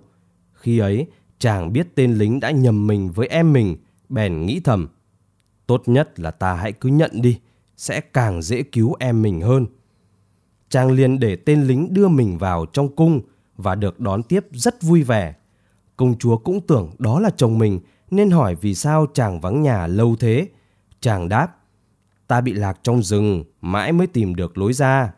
Khi 0.52 0.78
ấy, 0.78 1.06
chàng 1.38 1.72
biết 1.72 1.94
tên 1.94 2.14
lính 2.14 2.40
đã 2.40 2.50
nhầm 2.50 2.86
mình 2.86 3.10
với 3.10 3.26
em 3.26 3.52
mình, 3.52 3.76
bèn 4.08 4.46
nghĩ 4.46 4.60
thầm. 4.60 4.88
Tốt 5.66 5.82
nhất 5.86 6.20
là 6.20 6.30
ta 6.30 6.54
hãy 6.54 6.72
cứ 6.72 6.88
nhận 6.88 7.10
đi, 7.14 7.38
sẽ 7.80 8.00
càng 8.00 8.42
dễ 8.42 8.62
cứu 8.62 8.94
em 8.98 9.22
mình 9.22 9.40
hơn 9.40 9.66
chàng 10.70 10.90
liền 10.90 11.18
để 11.18 11.36
tên 11.36 11.62
lính 11.62 11.94
đưa 11.94 12.08
mình 12.08 12.38
vào 12.38 12.66
trong 12.66 12.96
cung 12.96 13.20
và 13.56 13.74
được 13.74 14.00
đón 14.00 14.22
tiếp 14.22 14.46
rất 14.52 14.82
vui 14.82 15.02
vẻ. 15.02 15.34
Công 15.96 16.18
chúa 16.18 16.36
cũng 16.36 16.60
tưởng 16.66 16.90
đó 16.98 17.20
là 17.20 17.30
chồng 17.36 17.58
mình 17.58 17.80
nên 18.10 18.30
hỏi 18.30 18.54
vì 18.54 18.74
sao 18.74 19.06
chàng 19.14 19.40
vắng 19.40 19.62
nhà 19.62 19.86
lâu 19.86 20.16
thế. 20.20 20.48
Chàng 21.00 21.28
đáp, 21.28 21.56
ta 22.26 22.40
bị 22.40 22.52
lạc 22.52 22.78
trong 22.82 23.02
rừng, 23.02 23.44
mãi 23.60 23.92
mới 23.92 24.06
tìm 24.06 24.34
được 24.34 24.58
lối 24.58 24.72
ra. 24.72 25.12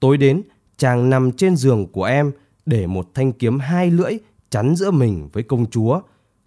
Tối 0.00 0.16
đến, 0.16 0.42
chàng 0.76 1.10
nằm 1.10 1.32
trên 1.32 1.56
giường 1.56 1.92
của 1.92 2.04
em, 2.04 2.32
để 2.66 2.86
một 2.86 3.14
thanh 3.14 3.32
kiếm 3.32 3.58
hai 3.58 3.90
lưỡi 3.90 4.18
chắn 4.50 4.76
giữa 4.76 4.90
mình 4.90 5.28
với 5.32 5.42
công 5.42 5.70
chúa. 5.70 6.00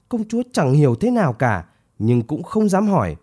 Công 0.10 0.28
chúa 0.28 0.42
chẳng 0.54 0.74
hiểu 0.74 0.96
thế 0.96 1.12
nào 1.12 1.34
cả, 1.34 1.66
nhưng 2.00 2.22
cũng 2.22 2.44
không 2.44 2.70
dám 2.70 2.88
hỏi. 2.88 3.16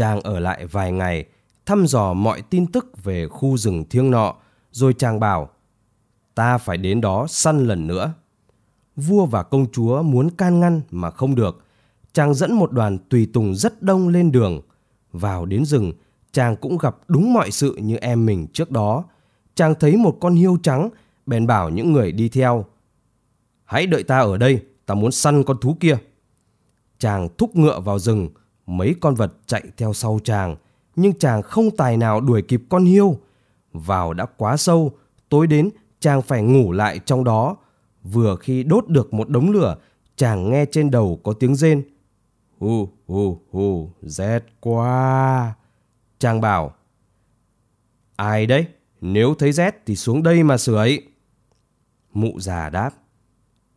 Chàng 0.00 0.20
ở 0.20 0.38
lại 0.38 0.66
vài 0.66 0.92
ngày, 0.92 1.24
thăm 1.66 1.86
dò 1.86 2.12
mọi 2.12 2.42
tin 2.42 2.66
tức 2.66 3.04
về 3.04 3.28
khu 3.28 3.56
rừng 3.56 3.84
thiêng 3.90 4.10
nọ, 4.10 4.34
rồi 4.70 4.94
chàng 4.94 5.20
bảo, 5.20 5.50
ta 6.34 6.58
phải 6.58 6.76
đến 6.76 7.00
đó 7.00 7.26
săn 7.28 7.66
lần 7.66 7.86
nữa. 7.86 8.12
Vua 8.96 9.26
và 9.26 9.42
công 9.42 9.72
chúa 9.72 10.02
muốn 10.02 10.30
can 10.30 10.60
ngăn 10.60 10.80
mà 10.90 11.10
không 11.10 11.34
được. 11.34 11.64
Chàng 12.12 12.34
dẫn 12.34 12.52
một 12.52 12.72
đoàn 12.72 12.98
tùy 12.98 13.30
tùng 13.32 13.54
rất 13.54 13.82
đông 13.82 14.08
lên 14.08 14.32
đường. 14.32 14.60
Vào 15.12 15.46
đến 15.46 15.64
rừng, 15.64 15.92
chàng 16.32 16.56
cũng 16.56 16.78
gặp 16.78 16.96
đúng 17.08 17.32
mọi 17.32 17.50
sự 17.50 17.76
như 17.76 17.96
em 17.96 18.26
mình 18.26 18.46
trước 18.52 18.70
đó. 18.70 19.04
Chàng 19.54 19.74
thấy 19.80 19.96
một 19.96 20.16
con 20.20 20.34
hiêu 20.34 20.58
trắng, 20.62 20.88
bèn 21.26 21.46
bảo 21.46 21.70
những 21.70 21.92
người 21.92 22.12
đi 22.12 22.28
theo. 22.28 22.64
Hãy 23.64 23.86
đợi 23.86 24.02
ta 24.02 24.18
ở 24.18 24.36
đây, 24.36 24.62
ta 24.86 24.94
muốn 24.94 25.12
săn 25.12 25.44
con 25.44 25.56
thú 25.60 25.76
kia. 25.80 25.98
Chàng 26.98 27.28
thúc 27.38 27.56
ngựa 27.56 27.80
vào 27.80 27.98
rừng, 27.98 28.28
mấy 28.70 28.94
con 29.00 29.14
vật 29.14 29.32
chạy 29.46 29.62
theo 29.76 29.92
sau 29.92 30.18
chàng, 30.24 30.56
nhưng 30.96 31.18
chàng 31.18 31.42
không 31.42 31.70
tài 31.76 31.96
nào 31.96 32.20
đuổi 32.20 32.42
kịp 32.42 32.62
con 32.68 32.84
hiêu. 32.84 33.16
Vào 33.72 34.14
đã 34.14 34.26
quá 34.36 34.56
sâu, 34.56 34.92
tối 35.28 35.46
đến 35.46 35.70
chàng 36.00 36.22
phải 36.22 36.42
ngủ 36.42 36.72
lại 36.72 36.98
trong 36.98 37.24
đó. 37.24 37.56
Vừa 38.02 38.36
khi 38.36 38.62
đốt 38.62 38.88
được 38.88 39.14
một 39.14 39.28
đống 39.28 39.50
lửa, 39.50 39.76
chàng 40.16 40.50
nghe 40.50 40.64
trên 40.66 40.90
đầu 40.90 41.20
có 41.22 41.32
tiếng 41.32 41.54
rên. 41.54 41.82
Hù 42.58 42.88
hù 43.06 43.38
hù, 43.50 43.90
rét 44.02 44.40
quá. 44.60 45.54
Chàng 46.18 46.40
bảo, 46.40 46.74
ai 48.16 48.46
đấy? 48.46 48.66
Nếu 49.00 49.34
thấy 49.34 49.52
rét 49.52 49.82
thì 49.86 49.96
xuống 49.96 50.22
đây 50.22 50.42
mà 50.42 50.58
sưởi. 50.58 51.02
Mụ 52.12 52.40
già 52.40 52.70
đáp, 52.70 52.90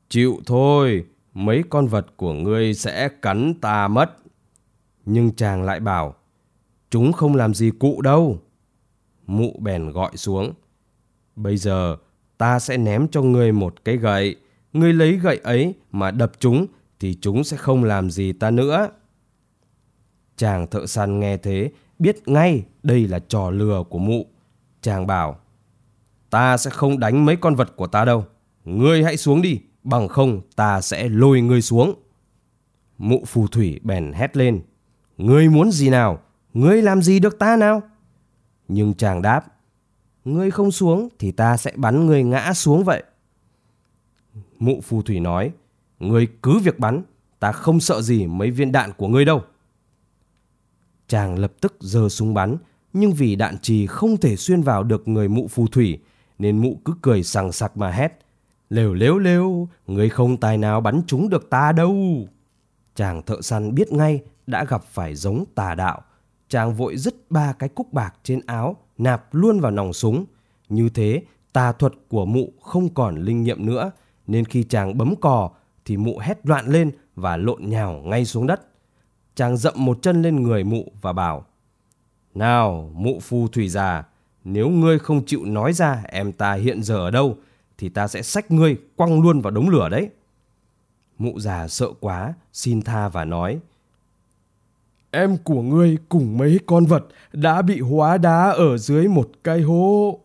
chịu 0.10 0.38
thôi, 0.46 1.06
mấy 1.34 1.64
con 1.70 1.88
vật 1.88 2.06
của 2.18 2.34
ngươi 2.34 2.74
sẽ 2.74 3.10
cắn 3.22 3.54
ta 3.62 3.88
mất. 3.88 4.23
Nhưng 5.06 5.32
chàng 5.36 5.64
lại 5.64 5.80
bảo, 5.80 6.16
chúng 6.90 7.14
không 7.14 7.36
làm 7.36 7.54
gì 7.54 7.72
cụ 7.80 8.02
đâu. 8.02 8.40
Mụ 9.28 9.56
bèn 9.60 9.92
gọi 9.92 10.18
xuống, 10.18 10.54
bây 11.36 11.58
giờ 11.58 11.98
ta 12.38 12.60
sẽ 12.60 12.78
ném 12.78 13.08
cho 13.08 13.22
ngươi 13.22 13.52
một 13.52 13.86
cái 13.86 13.98
gậy. 13.98 14.36
Ngươi 14.74 14.94
lấy 14.94 15.18
gậy 15.18 15.38
ấy 15.44 15.74
mà 15.92 16.12
đập 16.12 16.32
chúng 16.40 16.66
thì 17.00 17.18
chúng 17.22 17.44
sẽ 17.44 17.58
không 17.58 17.84
làm 17.84 18.12
gì 18.12 18.34
ta 18.34 18.52
nữa. 18.52 18.90
Chàng 20.38 20.68
thợ 20.68 20.86
săn 20.86 21.20
nghe 21.20 21.38
thế 21.38 21.72
biết 22.00 22.28
ngay 22.28 22.64
đây 22.84 23.08
là 23.08 23.20
trò 23.20 23.50
lừa 23.50 23.84
của 23.90 24.00
mụ. 24.00 24.26
Chàng 24.82 25.08
bảo, 25.08 25.40
ta 26.30 26.58
sẽ 26.58 26.70
không 26.70 27.00
đánh 27.00 27.26
mấy 27.26 27.36
con 27.36 27.56
vật 27.56 27.76
của 27.76 27.88
ta 27.88 28.06
đâu. 28.06 28.26
Ngươi 28.66 29.04
hãy 29.04 29.18
xuống 29.18 29.42
đi, 29.42 29.60
bằng 29.84 30.08
không 30.08 30.42
ta 30.56 30.82
sẽ 30.82 31.10
lôi 31.10 31.42
ngươi 31.42 31.62
xuống. 31.62 31.94
Mụ 32.98 33.24
phù 33.26 33.48
thủy 33.48 33.80
bèn 33.84 34.12
hét 34.14 34.38
lên, 34.38 34.62
ngươi 35.18 35.50
muốn 35.50 35.72
gì 35.72 35.90
nào? 35.90 36.20
Ngươi 36.54 36.82
làm 36.82 37.02
gì 37.02 37.20
được 37.20 37.40
ta 37.40 37.56
nào? 37.56 37.82
Nhưng 38.68 38.94
chàng 38.94 39.22
đáp, 39.22 39.46
ngươi 40.26 40.52
không 40.52 40.72
xuống 40.72 41.10
thì 41.20 41.32
ta 41.32 41.58
sẽ 41.58 41.72
bắn 41.76 42.06
ngươi 42.06 42.24
ngã 42.24 42.54
xuống 42.54 42.84
vậy. 42.84 43.04
Mụ 44.60 44.82
phù 44.82 45.02
thủy 45.02 45.20
nói, 45.20 45.52
ngươi 46.00 46.28
cứ 46.44 46.60
việc 46.60 46.80
bắn, 46.80 47.04
ta 47.40 47.52
không 47.52 47.80
sợ 47.80 48.02
gì 48.02 48.28
mấy 48.28 48.52
viên 48.52 48.72
đạn 48.72 48.92
của 48.98 49.08
ngươi 49.08 49.26
đâu. 49.26 49.42
Chàng 51.08 51.40
lập 51.40 51.54
tức 51.62 51.76
giơ 51.80 52.10
súng 52.10 52.34
bắn, 52.34 52.58
nhưng 52.94 53.14
vì 53.14 53.36
đạn 53.36 53.58
trì 53.58 53.88
không 53.88 54.18
thể 54.18 54.36
xuyên 54.36 54.62
vào 54.62 54.84
được 54.84 55.08
người 55.08 55.28
mụ 55.28 55.48
phù 55.48 55.68
thủy, 55.68 56.00
nên 56.40 56.58
mụ 56.58 56.80
cứ 56.86 56.94
cười 57.02 57.24
sằng 57.24 57.52
sặc 57.52 57.78
mà 57.78 57.92
hét. 57.92 58.20
Lều 58.70 58.94
lếu 58.94 59.18
lêu, 59.18 59.68
ngươi 59.88 60.10
không 60.10 60.38
tài 60.38 60.58
nào 60.58 60.82
bắn 60.82 61.02
trúng 61.08 61.30
được 61.30 61.50
ta 61.50 61.72
đâu. 61.72 62.28
Chàng 62.96 63.22
thợ 63.22 63.42
săn 63.42 63.76
biết 63.76 63.92
ngay 63.92 64.22
đã 64.48 64.66
gặp 64.66 64.84
phải 64.84 65.16
giống 65.16 65.46
tà 65.56 65.76
đạo. 65.76 66.02
Chàng 66.48 66.74
vội 66.74 66.98
dứt 66.98 67.16
ba 67.30 67.54
cái 67.54 67.70
cúc 67.70 67.94
bạc 67.94 68.16
trên 68.24 68.40
áo, 68.46 68.76
nạp 68.98 69.34
luôn 69.34 69.60
vào 69.60 69.72
nòng 69.72 69.94
súng. 69.94 70.26
Như 70.70 70.90
thế, 70.90 71.24
tà 71.54 71.72
thuật 71.72 71.94
của 72.08 72.26
mụ 72.26 72.54
không 72.62 72.94
còn 72.94 73.16
linh 73.16 73.44
nghiệm 73.44 73.66
nữa, 73.66 73.92
nên 74.28 74.46
khi 74.46 74.64
chàng 74.64 74.98
bấm 74.98 75.16
cò 75.16 75.50
thì 75.86 75.98
mụ 75.98 76.18
hét 76.18 76.40
loạn 76.44 76.68
lên 76.68 76.92
và 77.16 77.38
lộn 77.38 77.70
nhào 77.70 77.94
ngay 77.94 78.26
xuống 78.26 78.48
đất. 78.48 78.62
Chàng 79.36 79.58
dậm 79.58 79.74
một 79.78 80.02
chân 80.02 80.22
lên 80.22 80.44
người 80.44 80.64
mụ 80.64 80.92
và 81.02 81.14
bảo 81.14 81.46
Nào 82.34 82.92
mụ 82.94 83.20
phu 83.20 83.48
thủy 83.48 83.70
già 83.70 84.04
Nếu 84.44 84.70
ngươi 84.70 85.00
không 85.00 85.26
chịu 85.26 85.46
nói 85.46 85.74
ra 85.74 86.04
em 86.08 86.32
ta 86.32 86.54
hiện 86.54 86.84
giờ 86.84 86.96
ở 86.96 87.12
đâu 87.12 87.38
Thì 87.78 87.90
ta 87.90 88.08
sẽ 88.08 88.22
xách 88.22 88.52
ngươi 88.52 88.78
quăng 88.96 89.22
luôn 89.22 89.42
vào 89.42 89.52
đống 89.52 89.70
lửa 89.70 89.90
đấy 89.90 90.10
Mụ 91.18 91.40
già 91.40 91.68
sợ 91.68 91.88
quá 92.00 92.34
Xin 92.54 92.82
tha 92.82 93.10
và 93.10 93.26
nói 93.26 93.60
Em 95.16 95.38
của 95.38 95.62
ngươi 95.62 95.98
cùng 96.10 96.38
mấy 96.38 96.60
con 96.66 96.86
vật 96.86 97.06
Đã 97.34 97.62
bị 97.62 97.80
hóa 97.80 98.18
đá 98.18 98.50
ở 98.50 98.78
dưới 98.78 99.08
một 99.08 99.30
cái 99.44 99.62
hố 99.62 100.20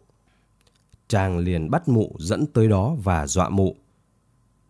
Chàng 1.09 1.39
liền 1.39 1.71
bắt 1.71 1.89
mụ 1.89 2.13
dẫn 2.19 2.47
tới 2.47 2.69
đó 2.69 2.97
và 3.03 3.27
dọa 3.27 3.49
mụ 3.49 3.77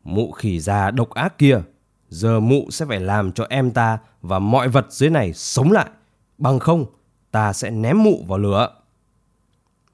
Mụ 0.04 0.32
khỉ 0.32 0.60
già 0.60 0.90
độc 0.90 1.10
ác 1.10 1.38
kia 1.38 1.60
Giờ 2.08 2.40
mụ 2.40 2.70
sẽ 2.70 2.86
phải 2.86 3.00
làm 3.00 3.32
cho 3.32 3.46
em 3.50 3.70
ta 3.70 3.98
và 4.22 4.38
mọi 4.38 4.68
vật 4.68 4.86
dưới 4.90 5.10
này 5.10 5.32
sống 5.32 5.72
lại. 5.72 5.90
Bằng 6.38 6.58
không, 6.58 6.84
ta 7.30 7.52
sẽ 7.52 7.70
ném 7.70 8.02
mụ 8.02 8.24
vào 8.28 8.38
lửa. 8.38 8.68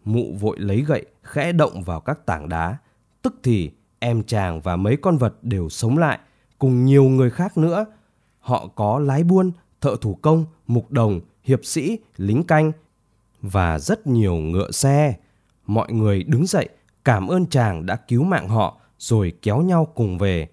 Mụ 0.04 0.32
vội 0.40 0.56
lấy 0.60 0.84
gậy 0.84 1.04
khẽ 1.22 1.52
động 1.52 1.82
vào 1.82 2.00
các 2.00 2.26
tảng 2.26 2.48
đá. 2.48 2.76
Tức 3.22 3.34
thì 3.42 3.70
em 3.98 4.22
chàng 4.22 4.60
và 4.60 4.76
mấy 4.76 4.96
con 4.96 5.16
vật 5.16 5.34
đều 5.42 5.68
sống 5.68 5.98
lại 5.98 6.18
cùng 6.58 6.84
nhiều 6.84 7.04
người 7.04 7.30
khác 7.30 7.58
nữa. 7.58 7.86
Họ 8.38 8.66
có 8.74 8.98
lái 8.98 9.24
buôn, 9.24 9.52
thợ 9.84 9.96
thủ 10.00 10.14
công, 10.22 10.44
mục 10.66 10.90
đồng, 10.90 11.20
hiệp 11.42 11.64
sĩ, 11.64 11.98
lính 12.16 12.44
canh 12.44 12.72
và 13.42 13.78
rất 13.78 14.06
nhiều 14.06 14.34
ngựa 14.34 14.70
xe. 14.70 15.14
Mọi 15.66 15.92
người 15.92 16.22
đứng 16.22 16.46
dậy 16.46 16.68
cảm 17.04 17.28
ơn 17.28 17.46
chàng 17.46 17.86
đã 17.86 17.96
cứu 17.96 18.22
mạng 18.22 18.48
họ 18.48 18.80
rồi 18.98 19.32
kéo 19.42 19.62
nhau 19.62 19.88
cùng 19.94 20.18
về. 20.18 20.48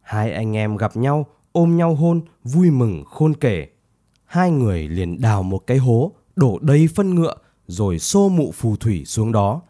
Hai 0.00 0.32
anh 0.32 0.56
em 0.56 0.76
gặp 0.76 0.96
nhau, 0.96 1.26
ôm 1.52 1.76
nhau 1.76 1.94
hôn, 1.94 2.20
vui 2.44 2.70
mừng 2.70 3.04
khôn 3.04 3.34
kể. 3.34 3.68
Hai 4.24 4.50
người 4.50 4.88
liền 4.88 5.20
đào 5.20 5.42
một 5.42 5.66
cái 5.66 5.78
hố, 5.78 6.12
đổ 6.36 6.58
đầy 6.62 6.88
phân 6.94 7.14
ngựa, 7.14 7.34
rồi 7.66 7.98
xô 7.98 8.28
mụ 8.28 8.52
phù 8.52 8.76
thủy 8.76 9.04
xuống 9.04 9.32
đó. 9.32 9.62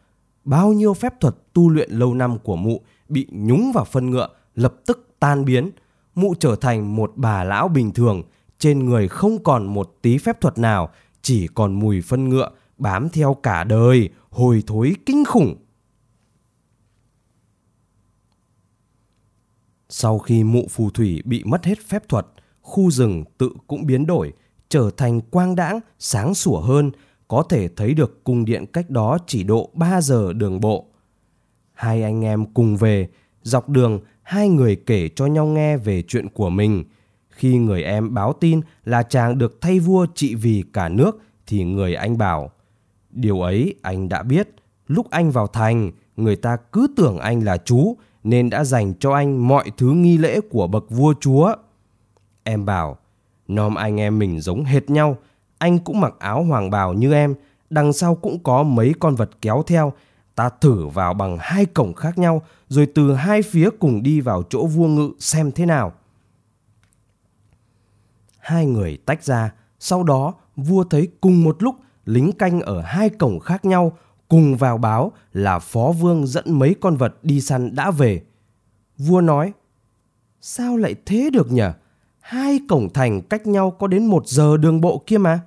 Bao 0.45 0.73
nhiêu 0.73 0.95
phép 0.95 1.21
thuật 1.21 1.35
tu 1.53 1.71
luyện 1.71 1.91
lâu 1.91 2.15
năm 2.15 2.39
của 2.39 2.57
mụ 2.57 2.81
bị 3.09 3.27
nhúng 3.31 3.73
vào 3.75 3.85
phân 3.85 4.11
ngựa, 4.11 4.29
lập 4.55 4.75
tức 4.87 5.15
tan 5.21 5.45
biến. 5.45 5.71
Mụ 6.15 6.35
trở 6.35 6.57
thành 6.57 6.97
một 6.97 7.13
bà 7.17 7.45
lão 7.45 7.69
bình 7.69 7.93
thường, 7.93 8.23
trên 8.61 8.85
người 8.85 9.09
không 9.09 9.43
còn 9.43 9.67
một 9.67 9.99
tí 10.03 10.19
phép 10.19 10.41
thuật 10.41 10.59
nào, 10.59 10.91
chỉ 11.23 11.47
còn 11.47 11.73
mùi 11.79 12.01
phân 12.01 12.29
ngựa 12.29 12.51
bám 12.79 13.09
theo 13.09 13.35
cả 13.35 13.65
đời, 13.65 14.09
hồi 14.31 14.63
thối 14.67 14.95
kinh 15.07 15.25
khủng. 15.25 15.57
Sau 19.89 20.19
khi 20.19 20.45
mụ 20.45 20.67
phù 20.71 20.91
thủy 20.91 21.23
bị 21.25 21.45
mất 21.45 21.65
hết 21.65 21.79
phép 21.89 22.09
thuật, 22.09 22.27
khu 22.63 22.91
rừng 22.91 23.25
tự 23.39 23.51
cũng 23.67 23.87
biến 23.87 24.07
đổi, 24.07 24.33
trở 24.69 24.91
thành 24.97 25.21
quang 25.21 25.57
đãng, 25.57 25.81
sáng 25.99 26.35
sủa 26.35 26.61
hơn, 26.61 26.91
có 27.29 27.43
thể 27.43 27.69
thấy 27.69 27.95
được 27.95 28.25
cung 28.25 28.45
điện 28.45 28.67
cách 28.73 28.91
đó 28.91 29.19
chỉ 29.27 29.43
độ 29.43 29.71
3 29.75 30.01
giờ 30.01 30.33
đường 30.33 30.61
bộ. 30.61 30.87
Hai 31.73 32.03
anh 32.03 32.25
em 32.25 32.55
cùng 32.55 32.77
về, 32.77 33.09
dọc 33.43 33.69
đường 33.69 34.01
hai 34.23 34.49
người 34.49 34.77
kể 34.77 35.09
cho 35.09 35.27
nhau 35.27 35.47
nghe 35.47 35.77
về 35.77 36.03
chuyện 36.03 36.29
của 36.29 36.51
mình. 36.51 36.85
Khi 37.41 37.59
người 37.59 37.83
em 37.83 38.15
báo 38.15 38.33
tin 38.33 38.61
là 38.85 39.03
chàng 39.03 39.39
được 39.39 39.61
thay 39.61 39.79
vua 39.79 40.07
trị 40.15 40.35
vì 40.35 40.65
cả 40.73 40.89
nước 40.89 41.21
thì 41.47 41.65
người 41.65 41.95
anh 41.95 42.19
bảo 42.19 42.51
Điều 43.11 43.41
ấy 43.41 43.75
anh 43.83 44.09
đã 44.09 44.23
biết, 44.23 44.49
lúc 44.87 45.11
anh 45.11 45.31
vào 45.31 45.47
thành, 45.47 45.91
người 46.17 46.37
ta 46.37 46.57
cứ 46.73 46.87
tưởng 46.97 47.19
anh 47.19 47.45
là 47.45 47.57
chú 47.57 47.97
nên 48.25 48.51
đã 48.51 48.65
dành 48.65 48.95
cho 49.01 49.13
anh 49.13 49.49
mọi 49.49 49.71
thứ 49.77 49.91
nghi 49.91 50.19
lễ 50.19 50.41
của 50.51 50.67
bậc 50.67 50.91
vua 50.91 51.15
chúa. 51.21 51.55
Em 52.45 52.65
bảo, 52.65 52.97
nom 53.49 53.75
anh 53.75 54.01
em 54.01 54.19
mình 54.19 54.41
giống 54.41 54.65
hệt 54.65 54.91
nhau, 54.91 55.17
anh 55.59 55.79
cũng 55.79 56.01
mặc 56.01 56.15
áo 56.19 56.45
hoàng 56.45 56.71
bào 56.71 56.93
như 56.93 57.13
em, 57.13 57.35
đằng 57.71 57.93
sau 57.93 58.15
cũng 58.15 58.43
có 58.43 58.63
mấy 58.63 58.95
con 59.01 59.15
vật 59.15 59.31
kéo 59.43 59.63
theo, 59.67 59.93
ta 60.35 60.49
thử 60.49 60.87
vào 60.87 61.15
bằng 61.15 61.37
hai 61.41 61.67
cổng 61.67 61.95
khác 61.95 62.19
nhau, 62.19 62.43
rồi 62.69 62.87
từ 62.95 63.15
hai 63.15 63.43
phía 63.43 63.71
cùng 63.79 64.03
đi 64.03 64.21
vào 64.21 64.43
chỗ 64.51 64.67
vua 64.67 64.87
ngự 64.87 65.11
xem 65.19 65.53
thế 65.53 65.67
nào. 65.67 65.93
Hai 68.51 68.67
người 68.67 68.97
tách 68.97 69.25
ra, 69.25 69.53
sau 69.79 70.03
đó 70.03 70.35
vua 70.57 70.85
thấy 70.85 71.09
cùng 71.21 71.45
một 71.45 71.63
lúc 71.63 71.75
lính 72.05 72.33
canh 72.33 72.61
ở 72.61 72.81
hai 72.81 73.09
cổng 73.09 73.41
khác 73.41 73.65
nhau 73.65 73.93
cùng 74.29 74.57
vào 74.57 74.79
báo 74.79 75.13
là 75.33 75.59
phó 75.59 75.93
vương 76.01 76.27
dẫn 76.27 76.59
mấy 76.59 76.75
con 76.81 76.97
vật 76.97 77.15
đi 77.23 77.41
săn 77.41 77.75
đã 77.75 77.91
về. 77.91 78.23
Vua 78.99 79.21
nói, 79.21 79.53
Sao 80.41 80.77
lại 80.77 80.95
thế 81.07 81.31
được 81.33 81.53
nhỉ? 81.53 81.63
Hai 82.21 82.61
cổng 82.69 82.93
thành 82.93 83.23
cách 83.23 83.47
nhau 83.47 83.71
có 83.71 83.87
đến 83.87 84.07
một 84.07 84.27
giờ 84.27 84.57
đường 84.57 84.81
bộ 84.81 85.03
kia 85.07 85.19
mà. 85.19 85.41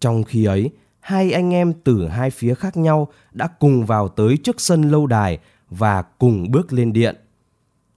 Trong 0.00 0.22
khi 0.22 0.44
ấy, 0.44 0.70
hai 1.00 1.32
anh 1.32 1.54
em 1.54 1.72
từ 1.84 2.08
hai 2.08 2.30
phía 2.30 2.54
khác 2.54 2.76
nhau 2.76 3.08
đã 3.32 3.46
cùng 3.46 3.86
vào 3.86 4.08
tới 4.08 4.36
trước 4.36 4.60
sân 4.60 4.82
lâu 4.82 5.06
đài 5.06 5.38
và 5.70 6.02
cùng 6.02 6.50
bước 6.50 6.72
lên 6.72 6.92
điện. 6.92 7.16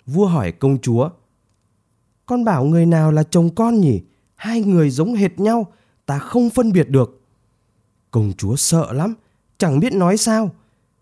Vua 0.06 0.26
hỏi 0.26 0.52
công 0.52 0.78
chúa, 0.82 1.10
con 2.26 2.44
bảo 2.44 2.64
người 2.64 2.86
nào 2.86 3.12
là 3.12 3.24
chồng 3.24 3.56
con 3.56 3.80
nhỉ? 3.80 4.02
Hai 4.40 4.62
người 4.62 4.90
giống 4.90 5.14
hệt 5.14 5.40
nhau, 5.40 5.68
ta 6.06 6.20
không 6.20 6.50
phân 6.50 6.72
biệt 6.72 6.90
được. 6.90 7.22
Công 8.12 8.34
chúa 8.38 8.56
sợ 8.56 8.94
lắm, 8.94 9.16
chẳng 9.58 9.80
biết 9.80 9.94
nói 9.94 10.18
sao. 10.18 10.52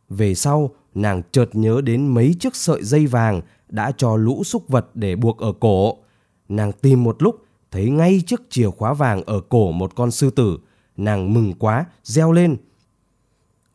Về 0.10 0.36
sau, 0.36 0.70
nàng 0.96 1.22
chợt 1.32 1.50
nhớ 1.54 1.82
đến 1.84 2.08
mấy 2.08 2.36
chiếc 2.40 2.56
sợi 2.56 2.84
dây 2.84 3.08
vàng 3.08 3.42
đã 3.70 3.92
cho 3.98 4.16
lũ 4.16 4.44
súc 4.44 4.68
vật 4.68 4.86
để 4.94 5.16
buộc 5.16 5.38
ở 5.38 5.54
cổ. 5.60 5.98
Nàng 6.50 6.72
tìm 6.72 7.04
một 7.04 7.24
lúc, 7.24 7.46
thấy 7.72 7.90
ngay 7.90 8.22
chiếc 8.26 8.42
chìa 8.50 8.70
khóa 8.70 8.94
vàng 8.94 9.24
ở 9.26 9.42
cổ 9.50 9.72
một 9.72 9.96
con 9.96 10.12
sư 10.12 10.30
tử. 10.30 10.58
Nàng 10.98 11.34
mừng 11.34 11.54
quá, 11.54 11.86
reo 12.04 12.32
lên. 12.32 12.58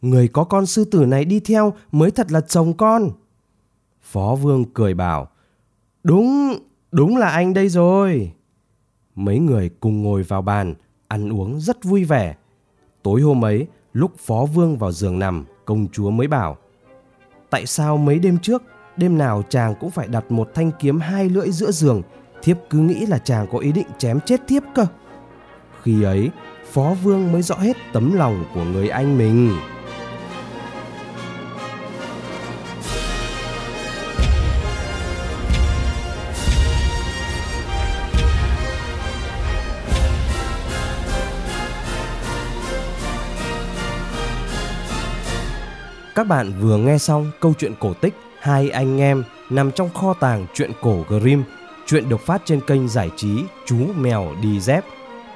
Người 0.01 0.29
có 0.29 0.45
con 0.45 0.67
sư 0.67 0.85
tử 0.85 1.07
này 1.07 1.25
đi 1.25 1.41
theo 1.41 1.73
mới 1.93 2.11
thật 2.11 2.33
là 2.33 2.41
chồng 2.41 2.77
con. 2.77 3.11
Phó 4.03 4.35
vương 4.35 4.65
cười 4.75 4.95
bảo, 4.95 5.29
đúng, 6.05 6.59
đúng 6.93 7.17
là 7.17 7.29
anh 7.29 7.55
đây 7.55 7.69
rồi. 7.69 8.33
Mấy 9.15 9.39
người 9.39 9.71
cùng 9.81 10.03
ngồi 10.03 10.23
vào 10.23 10.43
bàn, 10.43 10.75
ăn 11.09 11.33
uống 11.33 11.61
rất 11.61 11.85
vui 11.85 12.05
vẻ. 12.05 12.35
Tối 13.03 13.21
hôm 13.21 13.45
ấy, 13.45 13.67
lúc 13.93 14.13
phó 14.19 14.47
vương 14.55 14.77
vào 14.77 14.93
giường 14.93 15.19
nằm, 15.19 15.45
công 15.65 15.89
chúa 15.93 16.11
mới 16.11 16.27
bảo, 16.27 16.57
tại 17.53 17.67
sao 17.67 17.97
mấy 17.97 18.19
đêm 18.19 18.39
trước 18.39 18.63
đêm 18.97 19.19
nào 19.19 19.43
chàng 19.49 19.75
cũng 19.81 19.91
phải 19.91 20.09
đặt 20.09 20.33
một 20.33 20.51
thanh 20.55 20.71
kiếm 20.81 21.01
hai 21.01 21.29
lưỡi 21.29 21.51
giữa 21.51 21.71
giường 21.71 22.03
thiếp 22.43 22.57
cứ 22.71 22.79
nghĩ 22.79 23.07
là 23.07 23.19
chàng 23.19 23.47
có 23.53 23.59
ý 23.59 23.73
định 23.73 23.87
chém 23.99 24.21
chết 24.21 24.41
thiếp 24.49 24.63
cơ 24.75 24.87
khi 25.83 26.03
ấy 26.03 26.31
phó 26.73 26.95
vương 27.03 27.33
mới 27.33 27.43
rõ 27.43 27.57
hết 27.57 27.77
tấm 27.93 28.15
lòng 28.15 28.45
của 28.55 28.65
người 28.65 28.89
anh 28.89 29.19
mình 29.19 29.51
Các 46.15 46.27
bạn 46.27 46.53
vừa 46.61 46.77
nghe 46.77 46.99
xong 46.99 47.31
câu 47.41 47.55
chuyện 47.59 47.73
cổ 47.81 47.95
tích 47.95 48.15
Hai 48.41 48.71
anh 48.71 49.01
em 49.01 49.25
nằm 49.51 49.73
trong 49.73 49.91
kho 49.95 50.15
tàng 50.15 50.47
truyện 50.55 50.71
cổ 50.83 51.05
Grimm. 51.09 51.43
Chuyện 51.87 52.09
được 52.09 52.21
phát 52.21 52.43
trên 52.45 52.61
kênh 52.61 52.89
giải 52.89 53.11
trí 53.17 53.45
Chú 53.67 53.77
Mèo 53.97 54.35
Đi 54.43 54.61
Dép. 54.61 54.85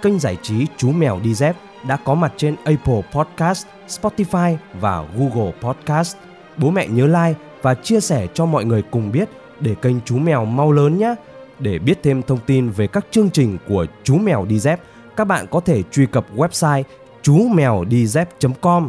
Kênh 0.02 0.18
giải 0.18 0.36
trí 0.42 0.66
Chú 0.76 0.90
Mèo 0.90 1.20
Đi 1.22 1.34
Dép 1.34 1.56
đã 1.88 1.96
có 2.04 2.14
mặt 2.14 2.32
trên 2.36 2.56
Apple 2.64 3.02
Podcast, 3.12 3.66
Spotify 3.88 4.56
và 4.80 5.04
Google 5.16 5.52
Podcast. 5.60 6.16
Bố 6.56 6.70
mẹ 6.70 6.88
nhớ 6.88 7.06
like 7.06 7.40
và 7.62 7.74
chia 7.74 8.00
sẻ 8.00 8.26
cho 8.34 8.46
mọi 8.46 8.64
người 8.64 8.82
cùng 8.82 9.12
biết 9.12 9.28
để 9.60 9.74
kênh 9.82 10.00
Chú 10.00 10.18
Mèo 10.18 10.44
mau 10.44 10.72
lớn 10.72 10.98
nhé. 10.98 11.14
Để 11.58 11.78
biết 11.78 11.98
thêm 12.02 12.22
thông 12.22 12.40
tin 12.46 12.70
về 12.70 12.86
các 12.86 13.06
chương 13.10 13.30
trình 13.30 13.58
của 13.68 13.86
Chú 14.04 14.18
Mèo 14.18 14.44
Đi 14.44 14.58
Dép, 14.58 14.80
các 15.16 15.24
bạn 15.24 15.46
có 15.50 15.60
thể 15.60 15.82
truy 15.82 16.06
cập 16.06 16.26
website 16.36 16.82
chú 17.22 17.48
mèo 17.48 17.84
đi 17.84 18.06
dép.com. 18.06 18.88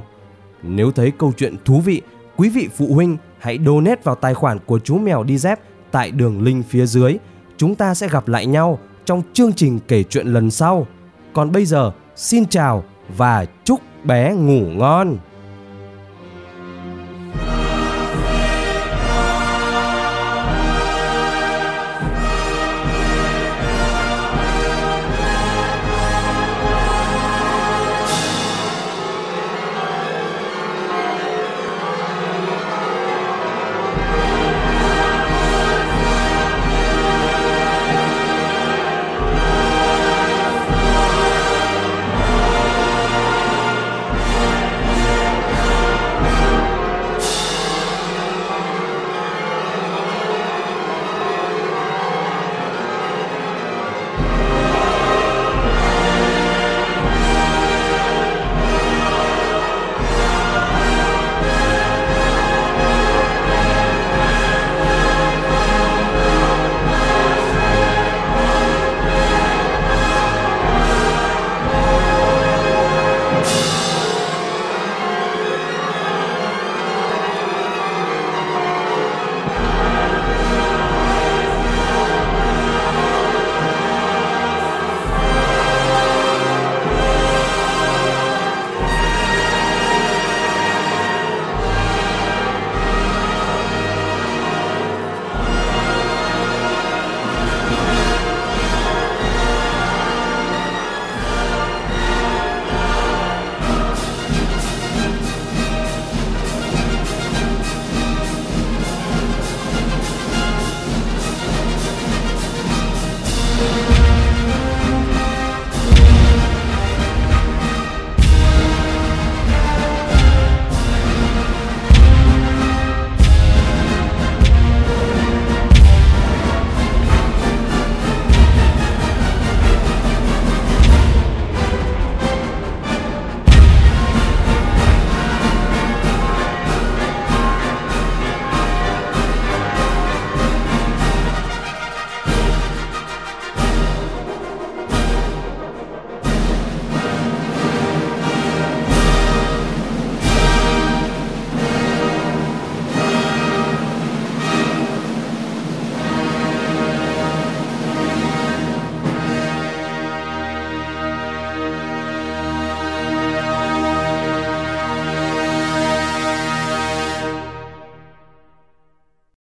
Nếu 0.63 0.91
thấy 0.91 1.11
câu 1.11 1.33
chuyện 1.37 1.55
thú 1.65 1.81
vị, 1.81 2.01
quý 2.35 2.49
vị 2.49 2.67
phụ 2.75 2.93
huynh 2.93 3.17
hãy 3.39 3.59
donate 3.65 4.01
vào 4.03 4.15
tài 4.15 4.33
khoản 4.33 4.59
của 4.65 4.79
chú 4.79 4.97
mèo 4.97 5.23
đi 5.23 5.37
dép 5.37 5.59
tại 5.91 6.11
đường 6.11 6.41
link 6.41 6.65
phía 6.65 6.85
dưới. 6.85 7.17
Chúng 7.57 7.75
ta 7.75 7.93
sẽ 7.93 8.07
gặp 8.07 8.27
lại 8.27 8.45
nhau 8.45 8.79
trong 9.05 9.21
chương 9.33 9.53
trình 9.53 9.79
kể 9.87 10.03
chuyện 10.03 10.27
lần 10.27 10.51
sau. 10.51 10.87
Còn 11.33 11.51
bây 11.51 11.65
giờ, 11.65 11.91
xin 12.15 12.45
chào 12.45 12.83
và 13.17 13.45
chúc 13.63 13.81
bé 14.03 14.33
ngủ 14.33 14.61
ngon. 14.61 15.17